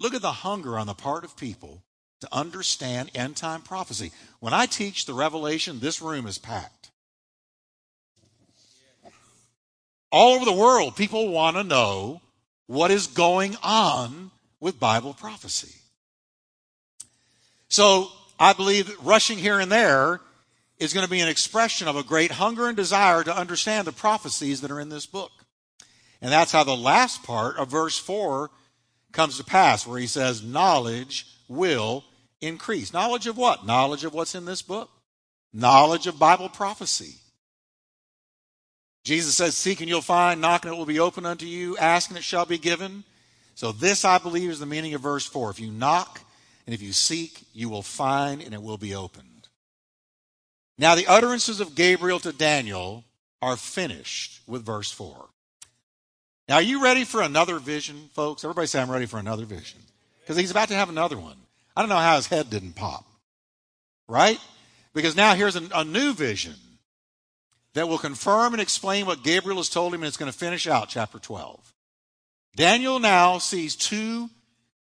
Look 0.00 0.14
at 0.14 0.22
the 0.22 0.32
hunger 0.32 0.78
on 0.78 0.86
the 0.86 0.94
part 0.94 1.24
of 1.24 1.36
people 1.36 1.82
to 2.20 2.28
understand 2.32 3.10
end 3.14 3.36
time 3.36 3.62
prophecy. 3.62 4.12
When 4.40 4.54
I 4.54 4.66
teach 4.66 5.06
the 5.06 5.14
revelation, 5.14 5.80
this 5.80 6.02
room 6.02 6.26
is 6.26 6.38
packed. 6.38 6.90
All 10.10 10.34
over 10.34 10.44
the 10.44 10.52
world, 10.52 10.96
people 10.96 11.28
want 11.28 11.56
to 11.56 11.64
know 11.64 12.20
what 12.66 12.90
is 12.90 13.06
going 13.06 13.56
on 13.62 14.30
with 14.60 14.78
Bible 14.78 15.14
prophecy. 15.14 15.74
So 17.68 18.10
I 18.42 18.54
believe 18.54 18.92
rushing 19.04 19.38
here 19.38 19.60
and 19.60 19.70
there 19.70 20.20
is 20.80 20.92
going 20.92 21.06
to 21.06 21.10
be 21.10 21.20
an 21.20 21.28
expression 21.28 21.86
of 21.86 21.94
a 21.94 22.02
great 22.02 22.32
hunger 22.32 22.66
and 22.66 22.76
desire 22.76 23.22
to 23.22 23.38
understand 23.38 23.86
the 23.86 23.92
prophecies 23.92 24.62
that 24.62 24.70
are 24.72 24.80
in 24.80 24.88
this 24.88 25.06
book. 25.06 25.30
And 26.20 26.32
that's 26.32 26.50
how 26.50 26.64
the 26.64 26.76
last 26.76 27.22
part 27.22 27.56
of 27.56 27.70
verse 27.70 27.96
4 28.00 28.50
comes 29.12 29.36
to 29.36 29.44
pass, 29.44 29.86
where 29.86 30.00
he 30.00 30.08
says, 30.08 30.42
Knowledge 30.42 31.24
will 31.46 32.02
increase. 32.40 32.92
Knowledge 32.92 33.28
of 33.28 33.36
what? 33.36 33.64
Knowledge 33.64 34.02
of 34.02 34.12
what's 34.12 34.34
in 34.34 34.44
this 34.44 34.60
book. 34.60 34.90
Knowledge 35.52 36.08
of 36.08 36.18
Bible 36.18 36.48
prophecy. 36.48 37.20
Jesus 39.04 39.36
says, 39.36 39.56
Seek 39.56 39.78
and 39.78 39.88
you'll 39.88 40.00
find, 40.00 40.40
knock 40.40 40.64
and 40.64 40.74
it 40.74 40.76
will 40.76 40.84
be 40.84 40.98
open 40.98 41.24
unto 41.26 41.46
you, 41.46 41.76
ask 41.76 42.10
and 42.10 42.18
it 42.18 42.24
shall 42.24 42.46
be 42.46 42.58
given. 42.58 43.04
So, 43.54 43.70
this, 43.70 44.04
I 44.04 44.18
believe, 44.18 44.50
is 44.50 44.58
the 44.58 44.66
meaning 44.66 44.94
of 44.94 45.00
verse 45.00 45.26
4. 45.26 45.50
If 45.50 45.60
you 45.60 45.70
knock, 45.70 46.22
and 46.66 46.74
if 46.74 46.82
you 46.82 46.92
seek, 46.92 47.44
you 47.52 47.68
will 47.68 47.82
find, 47.82 48.42
and 48.42 48.54
it 48.54 48.62
will 48.62 48.78
be 48.78 48.94
opened. 48.94 49.48
Now, 50.78 50.94
the 50.94 51.06
utterances 51.06 51.60
of 51.60 51.74
Gabriel 51.74 52.20
to 52.20 52.32
Daniel 52.32 53.04
are 53.40 53.56
finished 53.56 54.40
with 54.46 54.64
verse 54.64 54.90
4. 54.90 55.28
Now, 56.48 56.56
are 56.56 56.62
you 56.62 56.82
ready 56.82 57.04
for 57.04 57.22
another 57.22 57.58
vision, 57.58 58.08
folks? 58.14 58.44
Everybody 58.44 58.66
say, 58.66 58.80
I'm 58.80 58.90
ready 58.90 59.06
for 59.06 59.18
another 59.18 59.44
vision. 59.44 59.80
Because 60.20 60.36
he's 60.36 60.50
about 60.50 60.68
to 60.68 60.74
have 60.74 60.88
another 60.88 61.18
one. 61.18 61.36
I 61.76 61.82
don't 61.82 61.88
know 61.88 61.96
how 61.96 62.16
his 62.16 62.26
head 62.26 62.50
didn't 62.50 62.74
pop. 62.74 63.04
Right? 64.08 64.38
Because 64.94 65.16
now 65.16 65.34
here's 65.34 65.56
a, 65.56 65.62
a 65.74 65.84
new 65.84 66.12
vision 66.12 66.54
that 67.74 67.88
will 67.88 67.98
confirm 67.98 68.52
and 68.52 68.60
explain 68.60 69.06
what 69.06 69.24
Gabriel 69.24 69.56
has 69.58 69.68
told 69.68 69.94
him, 69.94 70.02
and 70.02 70.08
it's 70.08 70.16
going 70.16 70.30
to 70.30 70.36
finish 70.36 70.66
out 70.66 70.88
chapter 70.88 71.18
12. 71.18 71.72
Daniel 72.54 72.98
now 72.98 73.38
sees 73.38 73.74
two 73.74 74.28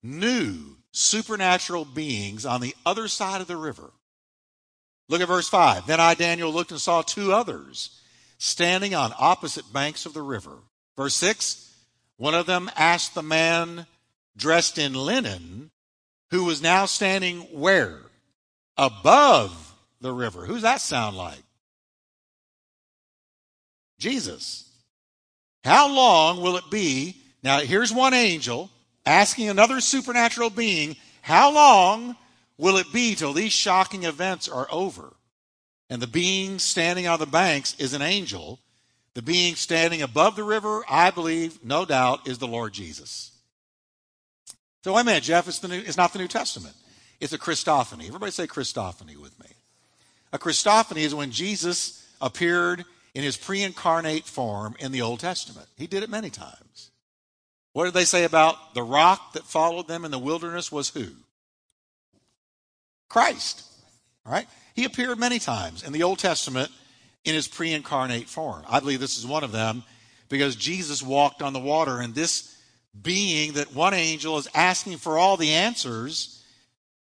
new 0.04 0.77
supernatural 0.98 1.86
beings 1.86 2.46
on 2.46 2.62
the 2.62 2.76
other 2.86 3.08
side 3.08 3.42
of 3.42 3.48
the 3.48 3.56
river. 3.56 3.92
Look 5.10 5.22
at 5.22 5.28
verse 5.28 5.48
5. 5.48 5.88
Then 5.88 6.00
I, 6.00 6.16
Daniel, 6.16 6.52
looked 6.52 6.72
and 6.72 6.82
saw 6.82 7.02
two 7.02 7.32
others 7.32 8.02
standing 8.38 8.94
on 8.94 9.14
opposite 9.18 9.72
banks 9.72 10.06
of 10.06 10.14
the 10.14 10.22
river. 10.22 10.58
Verse 10.96 11.16
6 11.16 11.74
One 12.18 12.34
of 12.34 12.46
them 12.46 12.70
asked 12.76 13.14
the 13.14 13.24
man 13.24 13.86
dressed 14.36 14.78
in 14.78 14.94
linen, 14.94 15.72
who 16.32 16.44
was 16.44 16.62
now 16.62 16.86
standing 16.86 17.42
where? 17.42 18.00
Above 18.78 19.74
the 20.02 20.12
river. 20.12 20.46
Who's 20.46 20.62
that 20.64 20.82
sound 20.82 21.16
like? 21.16 21.42
Jesus. 24.00 24.70
How 25.64 25.92
long 25.92 26.42
will 26.42 26.58
it 26.58 26.70
be? 26.70 27.18
Now, 27.44 27.60
here's 27.60 27.94
one 27.94 28.14
angel 28.14 28.70
asking 29.08 29.50
another 29.50 29.80
supernatural 29.80 30.50
being, 30.50 30.96
How 31.22 31.52
long 31.52 32.16
will 32.58 32.78
it 32.78 32.92
be 32.92 33.16
till 33.16 33.34
these 33.34 33.54
shocking 33.54 34.04
events 34.04 34.48
are 34.48 34.68
over? 34.72 35.14
And 35.90 36.02
the 36.02 36.08
being 36.08 36.60
standing 36.60 37.08
on 37.08 37.20
the 37.20 37.26
banks 37.26 37.76
is 37.80 37.94
an 37.94 38.02
angel. 38.02 38.60
The 39.14 39.22
being 39.22 39.56
standing 39.56 40.02
above 40.02 40.36
the 40.36 40.44
river, 40.44 40.84
I 40.88 41.10
believe, 41.10 41.64
no 41.64 41.86
doubt, 41.86 42.28
is 42.28 42.38
the 42.38 42.48
Lord 42.48 42.74
Jesus. 42.74 43.32
So 44.84 44.94
wait 44.94 45.02
a 45.02 45.06
minute, 45.06 45.24
Jeff, 45.24 45.48
it's, 45.48 45.60
the 45.60 45.70
new, 45.70 45.80
it's 45.80 45.98
not 45.98 46.14
the 46.14 46.20
New 46.20 46.28
Testament. 46.28 46.76
It's 47.20 47.34
a 47.34 47.38
Christophany. 47.40 48.08
Everybody 48.08 48.32
say 48.32 48.46
Christophany 48.46 49.18
with 49.18 49.40
me. 49.40 49.48
A 50.34 50.38
Christophany 50.38 51.00
is 51.00 51.16
when 51.16 51.32
Jesus 51.32 52.06
appeared 52.22 52.86
in 53.16 53.24
his 53.24 53.38
pre 53.38 53.64
incarnate 53.64 54.26
form 54.26 54.76
in 54.80 54.92
the 54.92 55.02
Old 55.02 55.20
Testament. 55.20 55.68
He 55.78 55.88
did 55.88 56.04
it 56.04 56.10
many 56.10 56.30
times. 56.30 56.92
What 57.78 57.86
did 57.86 57.94
they 57.94 58.06
say 58.06 58.24
about 58.24 58.74
the 58.74 58.82
rock 58.82 59.34
that 59.34 59.44
followed 59.44 59.88
them 59.88 60.04
in 60.04 60.10
the 60.10 60.18
wilderness 60.18 60.72
was 60.72 60.90
who? 60.90 61.10
Christ. 63.08 63.66
All 64.26 64.32
right? 64.32 64.48
He 64.74 64.84
appeared 64.84 65.20
many 65.20 65.38
times 65.38 65.84
in 65.84 65.94
the 65.94 66.02
Old 66.02 66.18
Testament 66.18 66.72
in 67.24 67.36
his 67.36 67.48
pre 67.48 67.72
incarnate 67.72 68.30
form. 68.30 68.64
I 68.68 68.80
believe 68.80 69.00
this 69.00 69.20
is 69.20 69.28
one 69.28 69.44
of 69.44 69.52
them 69.52 69.84
because 70.28 70.56
Jesus 70.56 71.04
walked 71.04 71.44
on 71.44 71.54
the 71.54 71.60
water, 71.60 72.00
and 72.00 72.16
this 72.16 72.58
being 73.00 73.54
that 73.54 73.76
one 73.76 73.94
angel 73.94 74.40
is 74.40 74.50
asking 74.56 74.98
for 74.98 75.20
all 75.20 75.38
the 75.38 75.52
answers 75.52 76.44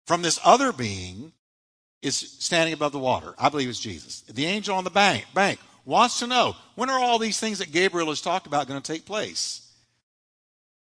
from 0.08 0.22
this 0.22 0.40
other 0.46 0.72
being 0.72 1.34
is 2.02 2.16
standing 2.16 2.74
above 2.74 2.94
the 2.94 3.00
water. 3.00 3.34
I 3.38 3.50
believe 3.50 3.68
it's 3.68 3.82
Jesus. 3.82 4.22
The 4.22 4.46
angel 4.46 4.78
on 4.78 4.86
the 4.86 4.90
bank, 4.92 5.26
bank 5.36 5.60
wants 5.84 6.20
to 6.20 6.28
know 6.28 6.56
when 6.76 6.90
are 6.90 7.00
all 7.00 7.20
these 7.20 7.38
things 7.38 7.60
that 7.60 7.74
Gabriel 7.74 8.08
has 8.08 8.22
talked 8.22 8.48
about 8.48 8.70
going 8.70 8.82
to 8.82 8.94
take 8.94 9.06
place? 9.06 9.63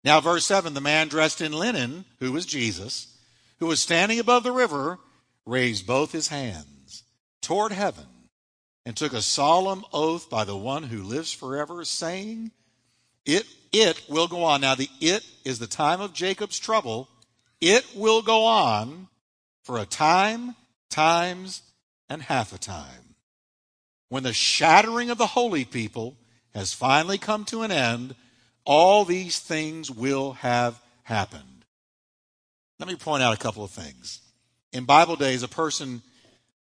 Now, 0.03 0.19
verse 0.19 0.45
7 0.45 0.73
the 0.73 0.81
man 0.81 1.07
dressed 1.07 1.41
in 1.41 1.53
linen, 1.53 2.05
who 2.19 2.31
was 2.31 2.45
Jesus, 2.45 3.17
who 3.59 3.67
was 3.67 3.81
standing 3.81 4.19
above 4.19 4.43
the 4.43 4.51
river, 4.51 4.99
raised 5.45 5.87
both 5.87 6.11
his 6.11 6.27
hands 6.27 7.03
toward 7.41 7.71
heaven 7.71 8.05
and 8.85 8.95
took 8.95 9.13
a 9.13 9.21
solemn 9.21 9.85
oath 9.93 10.29
by 10.29 10.43
the 10.43 10.57
one 10.57 10.83
who 10.83 11.03
lives 11.03 11.31
forever, 11.31 11.85
saying, 11.85 12.51
It, 13.25 13.45
it 13.71 14.01
will 14.09 14.27
go 14.27 14.43
on. 14.43 14.61
Now, 14.61 14.75
the 14.75 14.89
it 14.99 15.25
is 15.45 15.59
the 15.59 15.67
time 15.67 16.01
of 16.01 16.13
Jacob's 16.13 16.59
trouble. 16.59 17.07
It 17.61 17.85
will 17.95 18.21
go 18.21 18.43
on 18.45 19.07
for 19.63 19.77
a 19.77 19.85
time, 19.85 20.55
times, 20.89 21.61
and 22.09 22.21
half 22.21 22.53
a 22.53 22.57
time. 22.57 23.15
When 24.09 24.23
the 24.23 24.33
shattering 24.33 25.09
of 25.09 25.17
the 25.17 25.27
holy 25.27 25.63
people 25.63 26.17
has 26.53 26.73
finally 26.73 27.17
come 27.17 27.45
to 27.45 27.61
an 27.63 27.71
end, 27.71 28.15
all 28.65 29.05
these 29.05 29.39
things 29.39 29.91
will 29.91 30.33
have 30.33 30.79
happened. 31.03 31.65
Let 32.79 32.87
me 32.87 32.95
point 32.95 33.23
out 33.23 33.33
a 33.33 33.39
couple 33.39 33.63
of 33.63 33.71
things. 33.71 34.21
In 34.71 34.85
Bible 34.85 35.15
days, 35.15 35.43
a 35.43 35.47
person, 35.47 36.01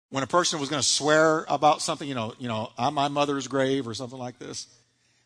when 0.09 0.23
a 0.23 0.27
person 0.27 0.59
was 0.59 0.69
going 0.69 0.81
to 0.81 0.88
swear 0.88 1.45
about 1.47 1.81
something, 1.81 2.07
you 2.07 2.15
know, 2.15 2.33
you 2.38 2.47
know, 2.47 2.71
on 2.77 2.93
my 2.93 3.07
mother's 3.07 3.47
grave 3.47 3.88
or 3.88 3.93
something 3.93 4.19
like 4.19 4.38
this, 4.39 4.67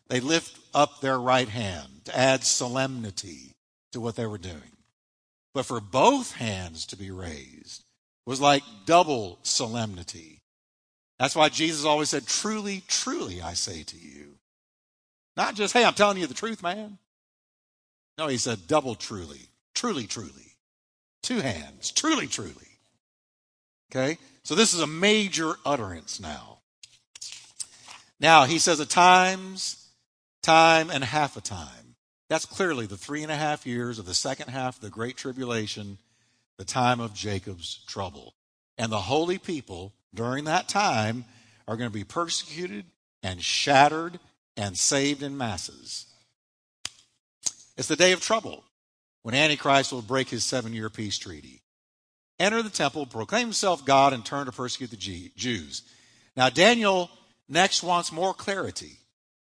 they 0.08 0.20
lift 0.20 0.58
up 0.74 1.00
their 1.00 1.18
right 1.18 1.48
hand 1.48 2.04
to 2.04 2.16
add 2.16 2.44
solemnity 2.44 3.52
to 3.92 4.00
what 4.00 4.16
they 4.16 4.26
were 4.26 4.38
doing. 4.38 4.76
But 5.52 5.66
for 5.66 5.80
both 5.80 6.32
hands 6.32 6.86
to 6.86 6.96
be 6.96 7.10
raised 7.10 7.84
was 8.26 8.40
like 8.40 8.62
double 8.86 9.38
solemnity. 9.42 10.38
That's 11.18 11.36
why 11.36 11.48
Jesus 11.48 11.84
always 11.84 12.08
said, 12.08 12.26
Truly, 12.26 12.82
truly, 12.86 13.42
I 13.42 13.54
say 13.54 13.82
to 13.82 13.96
you. 13.96 14.36
Not 15.40 15.54
just, 15.54 15.72
hey, 15.72 15.86
I'm 15.86 15.94
telling 15.94 16.18
you 16.18 16.26
the 16.26 16.34
truth, 16.34 16.62
man. 16.62 16.98
No, 18.18 18.26
he 18.26 18.36
said 18.36 18.66
double 18.66 18.94
truly, 18.94 19.48
truly, 19.74 20.06
truly. 20.06 20.52
Two 21.22 21.40
hands, 21.40 21.90
truly, 21.92 22.26
truly. 22.26 22.52
Okay? 23.90 24.18
So 24.42 24.54
this 24.54 24.74
is 24.74 24.82
a 24.82 24.86
major 24.86 25.54
utterance 25.64 26.20
now. 26.20 26.58
Now, 28.20 28.44
he 28.44 28.58
says 28.58 28.80
a 28.80 28.86
times, 28.86 29.88
time, 30.42 30.90
and 30.90 31.02
half 31.02 31.38
a 31.38 31.40
time. 31.40 31.96
That's 32.28 32.44
clearly 32.44 32.84
the 32.84 32.98
three 32.98 33.22
and 33.22 33.32
a 33.32 33.36
half 33.36 33.66
years 33.66 33.98
of 33.98 34.04
the 34.04 34.12
second 34.12 34.50
half 34.50 34.76
of 34.76 34.82
the 34.82 34.90
Great 34.90 35.16
Tribulation, 35.16 35.96
the 36.58 36.66
time 36.66 37.00
of 37.00 37.14
Jacob's 37.14 37.82
trouble. 37.86 38.34
And 38.76 38.92
the 38.92 39.00
holy 39.00 39.38
people 39.38 39.94
during 40.12 40.44
that 40.44 40.68
time 40.68 41.24
are 41.66 41.78
going 41.78 41.88
to 41.88 41.98
be 41.98 42.04
persecuted 42.04 42.84
and 43.22 43.42
shattered 43.42 44.20
and 44.56 44.76
saved 44.76 45.22
in 45.22 45.36
masses. 45.36 46.06
It's 47.76 47.88
the 47.88 47.96
day 47.96 48.12
of 48.12 48.20
trouble 48.20 48.64
when 49.22 49.34
Antichrist 49.34 49.92
will 49.92 50.02
break 50.02 50.28
his 50.28 50.44
seven 50.44 50.72
year 50.72 50.90
peace 50.90 51.18
treaty, 51.18 51.62
enter 52.38 52.62
the 52.62 52.70
temple, 52.70 53.06
proclaim 53.06 53.46
himself 53.46 53.84
God, 53.84 54.12
and 54.12 54.24
turn 54.24 54.46
to 54.46 54.52
persecute 54.52 54.90
the 54.90 55.30
Jews. 55.36 55.82
Now, 56.36 56.48
Daniel 56.48 57.10
next 57.48 57.82
wants 57.82 58.12
more 58.12 58.34
clarity. 58.34 58.98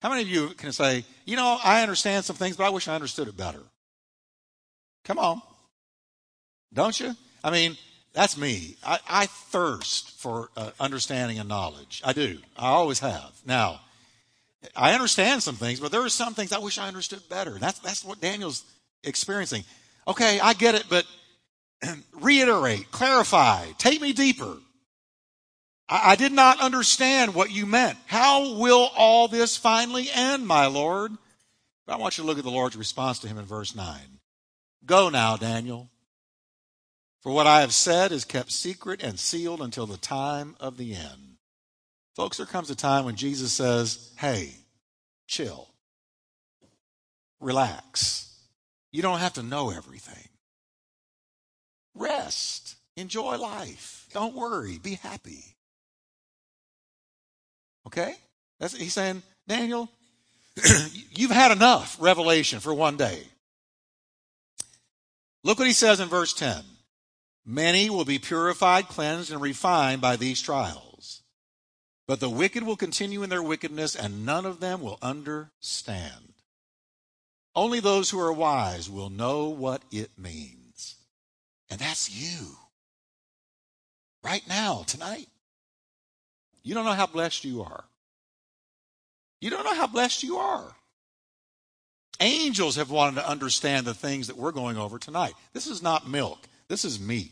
How 0.02 0.10
many 0.10 0.22
of 0.22 0.28
you 0.28 0.50
can 0.50 0.72
say, 0.72 1.06
you 1.26 1.36
know, 1.36 1.58
I 1.64 1.82
understand 1.82 2.24
some 2.24 2.36
things, 2.36 2.56
but 2.56 2.66
I 2.66 2.70
wish 2.70 2.88
I 2.88 2.96
understood 2.96 3.28
it 3.28 3.36
better? 3.36 3.64
Come 5.04 5.18
on. 5.20 5.42
Don't 6.74 7.00
you? 7.00 7.16
I 7.44 7.50
mean, 7.50 7.78
that's 8.14 8.38
me. 8.38 8.78
I, 8.86 9.00
I 9.08 9.26
thirst 9.26 10.20
for 10.20 10.50
uh, 10.56 10.72
understanding 10.80 11.40
and 11.40 11.50
knowledge. 11.50 12.02
I 12.06 12.14
do. 12.14 12.40
I 12.58 12.68
always 12.68 13.00
have. 13.00 13.32
Now, 13.46 13.82
I 14.76 14.94
understand 14.94 15.44
some 15.44 15.56
things, 15.56 15.80
but 15.80 15.92
there 15.92 16.04
are 16.04 16.10
some 16.10 16.34
things 16.34 16.52
I 16.52 16.60
wish 16.60 16.78
I 16.78 16.88
understood 16.88 17.22
better. 17.30 17.58
That's, 17.60 17.80
that's 17.80 18.04
what 18.04 18.22
Daniel's 18.22 18.64
experiencing. 19.04 19.64
Okay, 20.08 20.40
I 20.40 20.54
get 20.54 20.76
it, 20.76 20.86
but 20.90 21.06
reiterate, 22.14 22.92
clarify, 22.92 23.68
take 23.78 24.02
me 24.02 24.14
deeper. 24.14 24.58
I, 25.88 26.12
I 26.12 26.16
did 26.16 26.32
not 26.32 26.60
understand 26.60 27.36
what 27.36 27.52
you 27.52 27.66
meant. 27.66 27.98
How 28.08 28.58
will 28.58 28.90
all 28.96 29.28
this 29.28 29.58
finally 29.58 30.08
end, 30.14 30.48
my 30.48 30.68
Lord? 30.68 31.12
But 31.86 31.94
I 31.94 31.98
want 31.98 32.18
you 32.18 32.24
to 32.24 32.28
look 32.28 32.38
at 32.38 32.44
the 32.44 32.52
Lord's 32.52 32.76
response 32.76 33.20
to 33.20 33.28
him 33.28 33.38
in 33.38 33.46
verse 33.46 33.76
9. 33.76 34.00
Go 34.86 35.10
now, 35.10 35.38
Daniel. 35.38 35.90
For 37.22 37.32
what 37.32 37.48
I 37.48 37.62
have 37.62 37.74
said 37.74 38.12
is 38.12 38.26
kept 38.26 38.52
secret 38.52 39.04
and 39.04 39.20
sealed 39.20 39.62
until 39.62 39.86
the 39.86 39.98
time 39.98 40.56
of 40.60 40.78
the 40.78 40.96
end. 40.96 41.37
Folks, 42.18 42.38
there 42.38 42.48
comes 42.48 42.72
a 42.72 42.76
time 42.76 43.06
when 43.06 43.16
Jesus 43.16 43.54
says, 43.54 44.12
hey, 44.18 44.50
chill, 45.28 45.70
relax. 47.40 48.36
You 48.92 49.04
don't 49.04 49.20
have 49.20 49.34
to 49.34 49.44
know 49.44 49.70
everything. 49.70 50.28
Rest, 51.94 52.76
enjoy 52.96 53.38
life. 53.38 54.08
Don't 54.14 54.34
worry, 54.34 54.80
be 54.80 54.96
happy. 54.96 55.44
Okay? 57.86 58.16
That's, 58.60 58.76
he's 58.76 58.94
saying, 58.94 59.22
Daniel, 59.48 59.88
you've 61.12 61.30
had 61.30 61.52
enough 61.52 61.98
revelation 62.00 62.60
for 62.60 62.74
one 62.74 62.98
day. 62.98 63.22
Look 65.44 65.60
what 65.60 65.68
he 65.68 65.74
says 65.74 66.00
in 66.00 66.10
verse 66.10 66.34
10. 66.34 66.64
Many 67.46 67.92
will 67.92 68.06
be 68.06 68.18
purified, 68.18 68.88
cleansed, 68.88 69.32
and 69.32 69.40
refined 69.40 70.02
by 70.02 70.16
these 70.16 70.42
trials. 70.42 70.87
But 72.08 72.22
the 72.22 72.30
wicked 72.30 72.64
will 72.64 72.78
continue 72.78 73.22
in 73.22 73.30
their 73.30 73.44
wickedness, 73.44 73.96
and 73.96 74.26
none 74.26 74.46
of 74.46 74.62
them 74.62 74.82
will 74.82 74.98
understand. 75.02 76.34
Only 77.54 77.80
those 77.80 78.10
who 78.10 78.20
are 78.20 78.32
wise 78.32 78.90
will 78.90 79.10
know 79.10 79.50
what 79.50 79.82
it 79.92 80.12
means. 80.18 80.96
And 81.70 81.80
that's 81.80 82.10
you. 82.10 82.56
Right 84.24 84.44
now, 84.48 84.84
tonight. 84.88 85.28
You 86.64 86.74
don't 86.74 86.86
know 86.86 86.94
how 86.94 87.08
blessed 87.08 87.44
you 87.44 87.62
are. 87.62 87.84
You 89.42 89.50
don't 89.50 89.64
know 89.64 89.76
how 89.76 89.88
blessed 89.88 90.24
you 90.24 90.38
are. 90.38 90.76
Angels 92.20 92.78
have 92.78 92.90
wanted 92.90 93.16
to 93.16 93.30
understand 93.30 93.86
the 93.86 93.94
things 93.94 94.28
that 94.28 94.38
we're 94.38 94.52
going 94.52 94.78
over 94.78 94.98
tonight. 94.98 95.34
This 95.54 95.68
is 95.68 95.84
not 95.84 96.10
milk, 96.10 96.48
this 96.68 96.86
is 96.86 97.00
meat. 97.00 97.32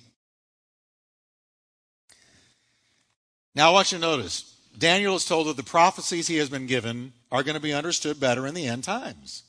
Now, 3.56 3.70
I 3.70 3.74
want 3.74 3.92
you 3.92 3.98
to 3.98 4.02
notice 4.02 4.55
Daniel 4.78 5.16
is 5.16 5.26
told 5.26 5.48
that 5.48 5.58
the 5.58 5.64
prophecies 5.64 6.28
he 6.28 6.38
has 6.38 6.50
been 6.50 6.68
given 6.68 7.14
are 7.32 7.44
going 7.44 7.56
to 7.56 7.62
be 7.62 7.74
understood 7.74 8.20
better 8.20 8.46
in 8.46 8.54
the 8.54 8.68
end 8.68 8.84
times. 8.84 9.44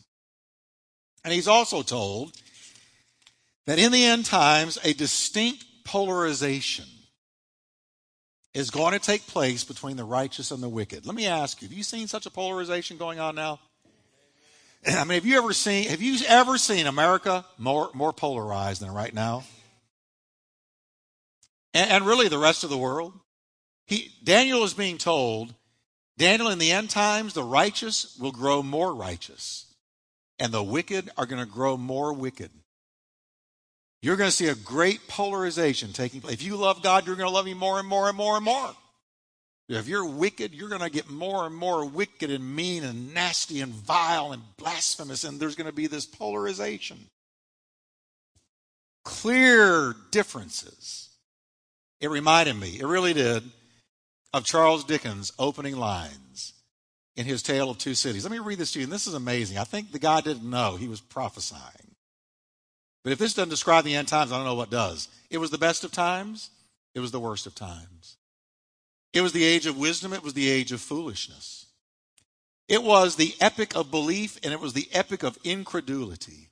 And 1.25 1.33
he's 1.33 1.49
also 1.49 1.83
told 1.83 2.33
that 3.67 3.79
in 3.79 3.93
the 3.93 4.05
end 4.05 4.25
times, 4.25 4.79
a 4.85 4.93
distinct 4.93 5.65
polarization 5.85 6.87
is 8.55 8.71
going 8.71 8.93
to 8.93 8.99
take 8.99 9.27
place 9.27 9.65
between 9.65 9.97
the 9.97 10.05
righteous 10.05 10.51
and 10.51 10.63
the 10.63 10.69
wicked. 10.69 11.05
Let 11.05 11.15
me 11.15 11.27
ask 11.27 11.61
you, 11.61 11.69
have 11.69 11.77
you 11.77 11.83
seen 11.83 12.07
such 12.07 12.27
a 12.27 12.31
polarization 12.31 12.97
going 12.97 13.19
on 13.19 13.35
now? 13.35 13.61
I 14.87 15.05
mean, 15.05 15.17
have 15.17 15.27
you 15.27 15.37
ever 15.37 15.53
seen 15.53 15.89
have 15.89 16.01
you 16.01 16.19
ever 16.27 16.57
seen 16.57 16.87
America 16.87 17.45
more 17.59 17.91
more 17.93 18.13
polarized 18.13 18.81
than 18.81 18.93
right 18.93 19.13
now? 19.13 19.45
And, 21.75 21.91
and 21.91 22.07
really 22.07 22.29
the 22.29 22.39
rest 22.39 22.65
of 22.65 22.71
the 22.71 22.79
world? 22.79 23.13
He 23.87 24.13
Daniel 24.23 24.65
is 24.65 24.75
being 24.75 24.99
told, 24.99 25.55
Daniel, 26.19 26.49
in 26.49 26.59
the 26.59 26.73
end 26.73 26.91
times, 26.91 27.35
the 27.35 27.43
righteous 27.43 28.17
will 28.21 28.33
grow 28.33 28.63
more 28.63 28.95
righteous, 28.95 29.75
and 30.39 30.53
the 30.53 30.63
wicked 30.63 31.11
are 31.17 31.27
going 31.27 31.45
to 31.45 31.51
grow 31.51 31.77
more 31.77 32.13
wicked. 32.13 32.51
You're 34.03 34.17
going 34.17 34.31
to 34.31 34.37
see 34.37 34.49
a 34.49 34.55
great 34.55 35.09
polarization 35.09 35.93
taking 35.93 36.21
place. 36.21 36.35
If 36.35 36.43
you 36.43 36.57
love 36.57 36.83
God, 36.83 37.07
you're 37.07 37.17
going 37.17 37.29
to 37.29 37.35
love 37.35 37.47
Him 37.47 37.59
more 37.59 37.79
and 37.79 37.89
more 37.89 38.09
and 38.09 38.17
more 38.17 38.37
and 38.37 38.45
more. 38.45 38.71
If 39.69 39.89
you're 39.89 40.07
wicked, 40.07 40.55
you're 40.55 40.69
going 40.69 40.81
to 40.81 40.91
get 40.91 41.11
more 41.11 41.45
and 41.45 41.55
more 41.55 41.85
wicked 41.85 42.31
and 42.31 42.55
mean 42.55 42.85
and 42.85 43.13
nasty 43.13 43.61
and 43.61 43.73
vile 43.73 44.33
and 44.33 44.43
blasphemous, 44.57 45.25
and 45.25 45.41
there's 45.41 45.57
going 45.57 45.69
to 45.69 45.75
be 45.75 45.89
this 45.89 46.07
polarization. 46.07 46.99
Clear 49.05 49.95
differences. 50.13 51.09
It 52.01 52.11
reminded 52.11 52.55
me, 52.55 52.79
it 52.79 52.87
really 52.87 53.13
did, 53.13 53.43
of 54.33 54.45
Charles 54.45 54.85
Dickens' 54.85 55.33
opening 55.39 55.77
lines 55.77 56.53
in 57.17 57.25
his 57.25 57.43
Tale 57.43 57.71
of 57.71 57.79
Two 57.79 57.95
Cities. 57.95 58.25
Let 58.25 58.33
me 58.33 58.39
read 58.39 58.59
this 58.59 58.73
to 58.73 58.79
you, 58.79 58.85
and 58.85 58.93
this 58.93 59.07
is 59.07 59.15
amazing. 59.15 59.59
I 59.59 59.65
think 59.65 59.93
the 59.93 59.99
guy 59.99 60.21
didn't 60.21 60.49
know 60.49 60.77
he 60.77 60.89
was 60.89 61.01
prophesying. 61.01 61.95
But 63.03 63.13
if 63.13 63.19
this 63.19 63.35
doesn't 63.35 63.51
describe 63.51 63.85
the 63.85 63.95
end 63.95 64.09
times, 64.09 64.33
I 64.33 64.37
don't 64.37 64.47
know 64.47 64.55
what 64.55 64.71
does. 64.71 65.09
It 65.31 65.39
was 65.39 65.51
the 65.51 65.59
best 65.59 65.85
of 65.85 65.93
times, 65.93 66.51
it 66.95 67.01
was 67.01 67.13
the 67.13 67.21
worst 67.21 67.47
of 67.47 67.55
times. 67.55 68.17
It 69.13 69.21
was 69.21 69.33
the 69.33 69.45
age 69.45 69.67
of 69.67 69.79
wisdom, 69.79 70.13
it 70.13 70.23
was 70.23 70.35
the 70.35 70.51
age 70.51 70.73
of 70.73 70.81
foolishness. 70.81 71.67
It 72.69 72.83
was 72.83 73.17
the 73.17 73.35
epic 73.41 73.77
of 73.77 73.91
belief, 73.91 74.39
and 74.43 74.53
it 74.53 74.61
was 74.61 74.73
the 74.73 74.89
epic 74.93 75.23
of 75.23 75.39
incredulity. 75.45 76.51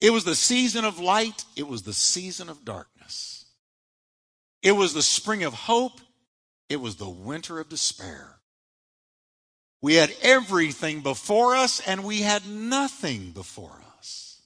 It 0.00 0.10
was 0.10 0.24
the 0.24 0.36
season 0.36 0.84
of 0.84 1.00
light, 1.00 1.44
it 1.56 1.66
was 1.66 1.82
the 1.82 1.92
season 1.92 2.48
of 2.48 2.64
darkness. 2.64 3.37
It 4.62 4.72
was 4.72 4.94
the 4.94 5.02
spring 5.02 5.44
of 5.44 5.54
hope, 5.54 6.00
it 6.68 6.80
was 6.80 6.96
the 6.96 7.08
winter 7.08 7.60
of 7.60 7.68
despair. 7.68 8.36
We 9.80 9.94
had 9.94 10.12
everything 10.22 11.02
before 11.02 11.54
us, 11.54 11.80
and 11.80 12.04
we 12.04 12.22
had 12.22 12.46
nothing 12.46 13.30
before 13.30 13.80
us. 13.96 14.42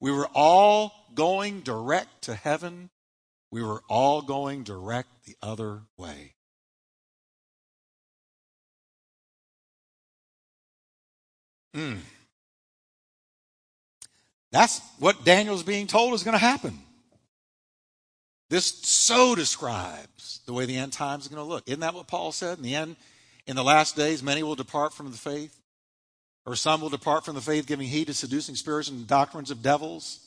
We 0.00 0.10
were 0.10 0.28
all 0.34 0.92
going 1.14 1.60
direct 1.60 2.22
to 2.22 2.34
heaven 2.34 2.90
we 3.54 3.62
were 3.62 3.84
all 3.88 4.20
going 4.20 4.64
direct 4.64 5.26
the 5.26 5.36
other 5.40 5.82
way. 5.96 6.34
Mm. 11.72 11.98
That's 14.50 14.80
what 14.98 15.24
Daniel's 15.24 15.62
being 15.62 15.86
told 15.86 16.14
is 16.14 16.24
going 16.24 16.34
to 16.34 16.38
happen. 16.38 16.80
This 18.50 18.66
so 18.66 19.34
describes 19.34 20.40
the 20.46 20.52
way 20.52 20.66
the 20.66 20.76
end 20.76 20.92
times 20.92 21.26
are 21.26 21.30
going 21.30 21.44
to 21.44 21.48
look. 21.48 21.64
Isn't 21.66 21.80
that 21.80 21.94
what 21.94 22.06
Paul 22.06 22.32
said? 22.32 22.58
In 22.58 22.64
the 22.64 22.74
end, 22.74 22.96
in 23.46 23.56
the 23.56 23.64
last 23.64 23.96
days, 23.96 24.22
many 24.22 24.42
will 24.42 24.54
depart 24.54 24.92
from 24.92 25.10
the 25.10 25.16
faith, 25.16 25.58
or 26.46 26.54
some 26.56 26.80
will 26.80 26.90
depart 26.90 27.24
from 27.24 27.34
the 27.34 27.40
faith, 27.40 27.66
giving 27.66 27.88
heed 27.88 28.06
to 28.08 28.14
seducing 28.14 28.54
spirits 28.54 28.88
and 28.88 29.06
doctrines 29.06 29.50
of 29.50 29.62
devils 29.62 30.24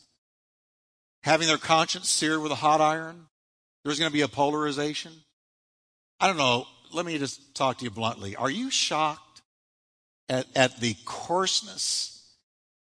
having 1.28 1.48
their 1.48 1.58
conscience 1.58 2.10
seared 2.10 2.42
with 2.42 2.52
a 2.52 2.56
hot 2.56 2.82
iron. 2.82 3.28
There's 3.84 4.00
going 4.00 4.10
to 4.10 4.14
be 4.14 4.22
a 4.22 4.28
polarization. 4.28 5.12
I 6.20 6.28
don't 6.28 6.38
know. 6.38 6.66
Let 6.94 7.06
me 7.06 7.18
just 7.18 7.54
talk 7.54 7.80
to 7.80 7.84
you 7.84 7.92
bluntly. 7.92 8.36
Are 8.36 8.50
you 8.50 8.72
shocked 8.72 9.42
at, 10.30 10.48
at 10.56 10.80
the 10.80 10.96
coarseness 11.06 12.34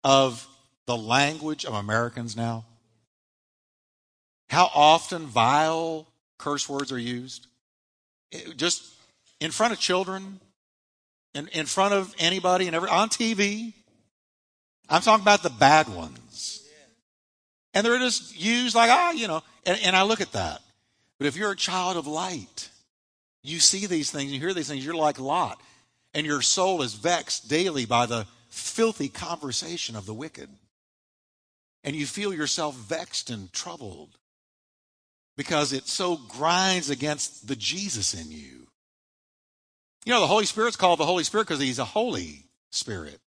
of 0.04 0.46
the 0.86 0.96
language 0.96 1.64
of 1.64 1.74
Americans 1.74 2.36
now? 2.36 2.64
How 4.48 4.70
often 4.74 5.26
vile 5.26 6.06
curse 6.38 6.68
words 6.68 6.92
are 6.92 6.98
used? 6.98 7.46
It, 8.30 8.56
just 8.56 8.84
in 9.40 9.50
front 9.50 9.72
of 9.72 9.78
children, 9.78 10.40
in, 11.34 11.48
in 11.48 11.66
front 11.66 11.94
of 11.94 12.14
anybody, 12.18 12.66
and 12.66 12.74
every, 12.74 12.88
on 12.88 13.08
TV. 13.08 13.72
I'm 14.88 15.02
talking 15.02 15.22
about 15.22 15.42
the 15.42 15.50
bad 15.50 15.88
ones. 15.88 16.66
And 17.74 17.84
they're 17.84 17.98
just 17.98 18.40
used 18.40 18.74
like, 18.74 18.90
ah, 18.90 19.10
you 19.10 19.28
know, 19.28 19.42
and, 19.66 19.78
and 19.84 19.94
I 19.94 20.02
look 20.02 20.20
at 20.20 20.32
that. 20.32 20.62
But 21.18 21.26
if 21.26 21.36
you're 21.36 21.50
a 21.50 21.56
child 21.56 21.96
of 21.96 22.06
light, 22.06 22.70
you 23.42 23.58
see 23.58 23.86
these 23.86 24.10
things, 24.10 24.32
you 24.32 24.40
hear 24.40 24.54
these 24.54 24.68
things, 24.68 24.84
you're 24.84 24.94
like 24.94 25.20
Lot. 25.20 25.60
And 26.14 26.26
your 26.26 26.40
soul 26.40 26.80
is 26.80 26.94
vexed 26.94 27.48
daily 27.48 27.84
by 27.84 28.06
the 28.06 28.26
filthy 28.48 29.08
conversation 29.08 29.96
of 29.96 30.06
the 30.06 30.14
wicked. 30.14 30.48
And 31.84 31.94
you 31.94 32.06
feel 32.06 32.32
yourself 32.32 32.74
vexed 32.74 33.28
and 33.28 33.52
troubled 33.52 34.16
because 35.36 35.72
it 35.72 35.86
so 35.86 36.16
grinds 36.16 36.90
against 36.90 37.46
the 37.46 37.56
Jesus 37.56 38.14
in 38.14 38.30
you. 38.30 38.66
You 40.04 40.12
know, 40.12 40.20
the 40.20 40.26
Holy 40.26 40.46
Spirit's 40.46 40.76
called 40.76 40.98
the 40.98 41.04
Holy 41.04 41.24
Spirit 41.24 41.46
because 41.46 41.60
he's 41.60 41.78
a 41.78 41.84
Holy 41.84 42.44
Spirit. 42.70 43.18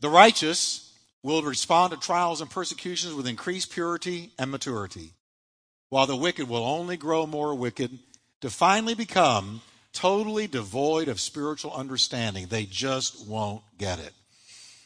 The 0.00 0.08
righteous 0.08 0.92
will 1.22 1.42
respond 1.42 1.92
to 1.92 1.98
trials 1.98 2.40
and 2.40 2.50
persecutions 2.50 3.14
with 3.14 3.26
increased 3.26 3.70
purity 3.70 4.30
and 4.38 4.50
maturity, 4.50 5.12
while 5.90 6.06
the 6.06 6.16
wicked 6.16 6.48
will 6.48 6.64
only 6.64 6.96
grow 6.96 7.26
more 7.26 7.54
wicked 7.54 7.98
to 8.40 8.50
finally 8.50 8.94
become 8.94 9.60
totally 9.92 10.46
devoid 10.46 11.08
of 11.08 11.20
spiritual 11.20 11.72
understanding. 11.72 12.46
They 12.46 12.64
just 12.64 13.28
won't 13.28 13.62
get 13.78 13.98
it. 13.98 14.12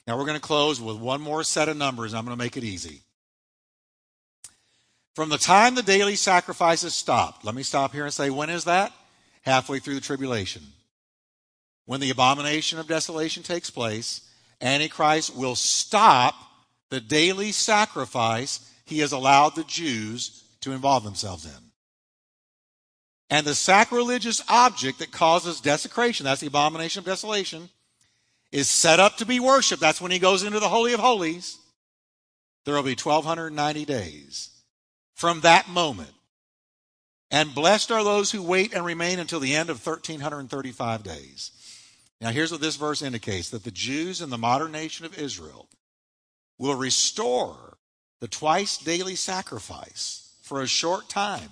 Now 0.07 0.17
we're 0.17 0.27
going 0.27 0.39
to 0.39 0.41
close 0.41 0.81
with 0.81 0.99
one 0.99 1.21
more 1.21 1.43
set 1.43 1.69
of 1.69 1.77
numbers. 1.77 2.13
I'm 2.13 2.25
going 2.25 2.37
to 2.37 2.43
make 2.45 2.57
it 2.57 2.65
easy. 2.65 3.01
From 5.17 5.31
the 5.31 5.39
time 5.39 5.75
the 5.75 5.83
daily 5.83 6.15
sacrifices 6.15 6.95
stopped, 6.95 7.43
let 7.43 7.55
me 7.55 7.63
stop 7.63 7.93
here 7.93 8.05
and 8.05 8.13
say, 8.13 8.29
when 8.29 8.51
is 8.51 8.65
that? 8.65 8.93
Halfway 9.41 9.79
through 9.79 9.95
the 9.95 10.03
tribulation. 10.03 10.63
When 11.87 12.01
the 12.01 12.11
abomination 12.11 12.79
of 12.79 12.87
desolation 12.87 13.43
takes 13.43 13.71
place, 13.71 14.21
Antichrist 14.61 15.35
will 15.35 15.55
stop 15.55 16.35
the 16.91 17.01
daily 17.01 17.51
sacrifice 17.53 18.71
he 18.85 18.99
has 18.99 19.13
allowed 19.13 19.55
the 19.55 19.65
Jews 19.65 20.45
to 20.61 20.73
involve 20.73 21.03
themselves 21.03 21.47
in. 21.47 21.71
And 23.31 23.47
the 23.47 23.55
sacrilegious 23.55 24.43
object 24.51 24.99
that 24.99 25.13
causes 25.13 25.63
desecration, 25.63 26.25
that's 26.25 26.43
the 26.43 26.49
abomination 26.49 26.99
of 27.01 27.07
desolation, 27.07 27.71
is 28.53 28.69
set 28.69 29.01
up 29.01 29.17
to 29.17 29.25
be 29.25 29.41
worshiped. 29.41 29.81
That's 29.81 30.01
when 30.01 30.13
he 30.13 30.19
goes 30.19 30.43
into 30.43 30.61
the 30.61 30.69
Holy 30.69 30.93
of 30.93 31.01
Holies. 31.01 31.57
There 32.67 32.75
will 32.75 32.83
be 32.83 32.91
1,290 32.91 33.87
days 33.87 34.51
from 35.17 35.41
that 35.41 35.69
moment. 35.69 36.13
And 37.31 37.55
blessed 37.55 37.91
are 37.91 38.05
those 38.05 38.31
who 38.31 38.43
wait 38.43 38.73
and 38.73 38.85
remain 38.85 39.19
until 39.19 39.41
the 39.41 39.57
end 39.57 39.71
of 39.71 39.85
1,335 39.85 41.03
days. 41.03 41.51
Now, 42.21 42.31
here's 42.31 42.53
what 42.53 42.61
this 42.61 42.77
verse 42.77 43.03
indicates 43.03 43.51
that 43.51 43.65
the 43.65 43.73
Jews 43.73 44.21
in 44.21 44.31
the 44.31 44.39
modern 44.39 44.73
nation 44.73 45.05
of 45.05 45.19
Israel 45.19 45.69
will 46.59 46.77
restore 46.77 47.79
the 48.21 48.29
twice 48.29 48.79
daily 48.79 49.17
sacrifice 49.17 50.35
for 50.43 50.63
a 50.63 50.69
short 50.69 51.09
time. 51.09 51.51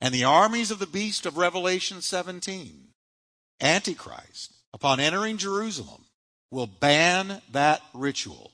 And 0.00 0.14
the 0.14 0.24
armies 0.24 0.70
of 0.70 0.78
the 0.78 0.86
beast 0.86 1.26
of 1.26 1.36
Revelation 1.36 2.02
17, 2.02 2.88
Antichrist, 3.60 4.54
upon 4.72 5.00
entering 5.00 5.36
Jerusalem, 5.38 6.04
will 6.50 6.66
ban 6.66 7.42
that 7.52 7.82
ritual. 7.94 8.52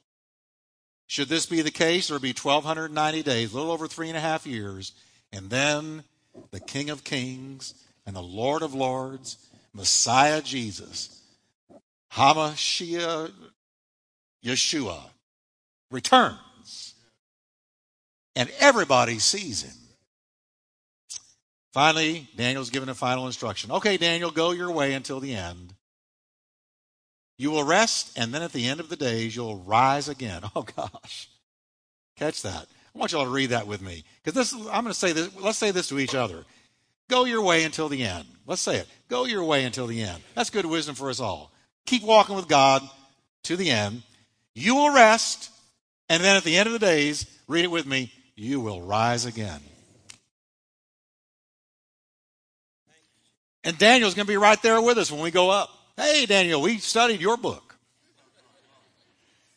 Should 1.07 1.29
this 1.29 1.47
be 1.47 1.63
the 1.63 1.71
case, 1.71 2.09
there 2.09 2.17
will 2.17 2.23
be 2.23 2.35
1,290 2.35 3.23
days, 3.23 3.53
a 3.53 3.57
little 3.57 3.73
over 3.73 3.87
three 3.87 4.09
and 4.09 4.17
a 4.17 4.21
half 4.21 4.47
years, 4.47 4.93
and 5.33 5.51
then 5.51 6.05
the 6.51 6.61
King 6.61 6.91
of 6.91 7.05
Kings 7.05 7.75
and 8.05 8.17
the 8.17 8.23
Lord 8.23 8.63
of 8.63 8.75
Lords 8.75 9.37
Messiah 9.73 10.43
Jesus, 10.43 11.23
Hamashiach 12.13 13.31
Yeshua, 14.45 15.01
returns. 15.91 16.95
And 18.35 18.51
everybody 18.59 19.19
sees 19.19 19.63
him. 19.63 19.77
Finally, 21.73 22.27
Daniel's 22.37 22.71
given 22.71 22.89
a 22.89 22.95
final 22.95 23.27
instruction. 23.27 23.71
Okay, 23.71 23.97
Daniel, 23.99 24.31
go 24.31 24.53
your 24.53 24.71
way 24.71 24.95
until 24.95 25.21
the 25.21 25.35
end. 25.35 25.75
You 27.39 27.51
will 27.51 27.65
rest, 27.65 28.17
and 28.19 28.33
then 28.33 28.43
at 28.43 28.53
the 28.53 28.67
end 28.67 28.81
of 28.81 28.89
the 28.89 28.97
days, 28.97 29.37
you'll 29.37 29.59
rise 29.59 30.09
again. 30.09 30.43
Oh, 30.55 30.63
gosh. 30.63 31.29
Catch 32.17 32.43
that. 32.43 32.67
I 32.95 32.99
want 32.99 33.13
you 33.13 33.19
all 33.19 33.25
to 33.27 33.31
read 33.31 33.51
that 33.51 33.67
with 33.67 33.83
me. 33.83 34.05
Because 34.25 34.35
this, 34.35 34.53
I'm 34.55 34.83
going 34.83 34.87
to 34.87 34.95
say 34.95 35.13
this, 35.13 35.35
let's 35.39 35.59
say 35.59 35.71
this 35.71 35.89
to 35.89 35.99
each 35.99 36.15
other. 36.15 36.45
Go 37.11 37.25
your 37.25 37.43
way 37.43 37.65
until 37.65 37.91
the 37.91 38.03
end. 38.03 38.25
Let's 38.47 38.63
say 38.63 38.77
it. 38.77 38.89
Go 39.09 39.27
your 39.27 39.45
way 39.45 39.65
until 39.65 39.87
the 39.87 40.03
end. 40.03 40.23
That's 40.35 40.51
good 40.51 40.65
wisdom 40.65 40.95
for 40.95 41.11
us 41.11 41.21
all. 41.21 41.53
Keep 41.85 42.05
walking 42.05 42.37
with 42.37 42.49
God 42.49 42.83
to 43.45 43.57
the 43.57 43.71
end. 43.71 44.03
You 44.55 44.75
will 44.75 44.95
rest, 44.95 45.51
and 46.09 46.25
then 46.25 46.37
at 46.37 46.45
the 46.45 46.57
end 46.57 46.67
of 46.67 46.73
the 46.73 46.79
days, 46.79 47.27
read 47.47 47.65
it 47.65 47.71
with 47.71 47.87
me, 47.87 48.13
you 48.35 48.61
will 48.61 48.81
rise 48.81 49.27
again. 49.27 49.61
And 53.63 53.77
Daniel's 53.77 54.15
going 54.15 54.27
to 54.27 54.33
be 54.33 54.37
right 54.37 54.61
there 54.63 54.81
with 54.81 54.97
us 54.97 55.13
when 55.13 55.21
we 55.21 55.31
go 55.31 55.51
up. 55.51 55.76
Hey, 55.97 56.27
Daniel, 56.27 56.61
we 56.61 56.77
studied 56.77 57.23
your 57.23 57.39
book. 57.39 57.77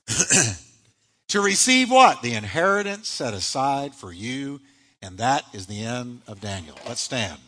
to 1.27 1.41
receive 1.41 1.91
what? 1.91 2.21
The 2.21 2.33
inheritance 2.33 3.09
set 3.09 3.33
aside 3.33 3.93
for 3.93 4.13
you. 4.13 4.61
And 5.01 5.17
that 5.17 5.43
is 5.53 5.67
the 5.67 5.83
end 5.83 6.21
of 6.27 6.39
Daniel. 6.39 6.77
Let's 6.87 7.01
stand. 7.01 7.39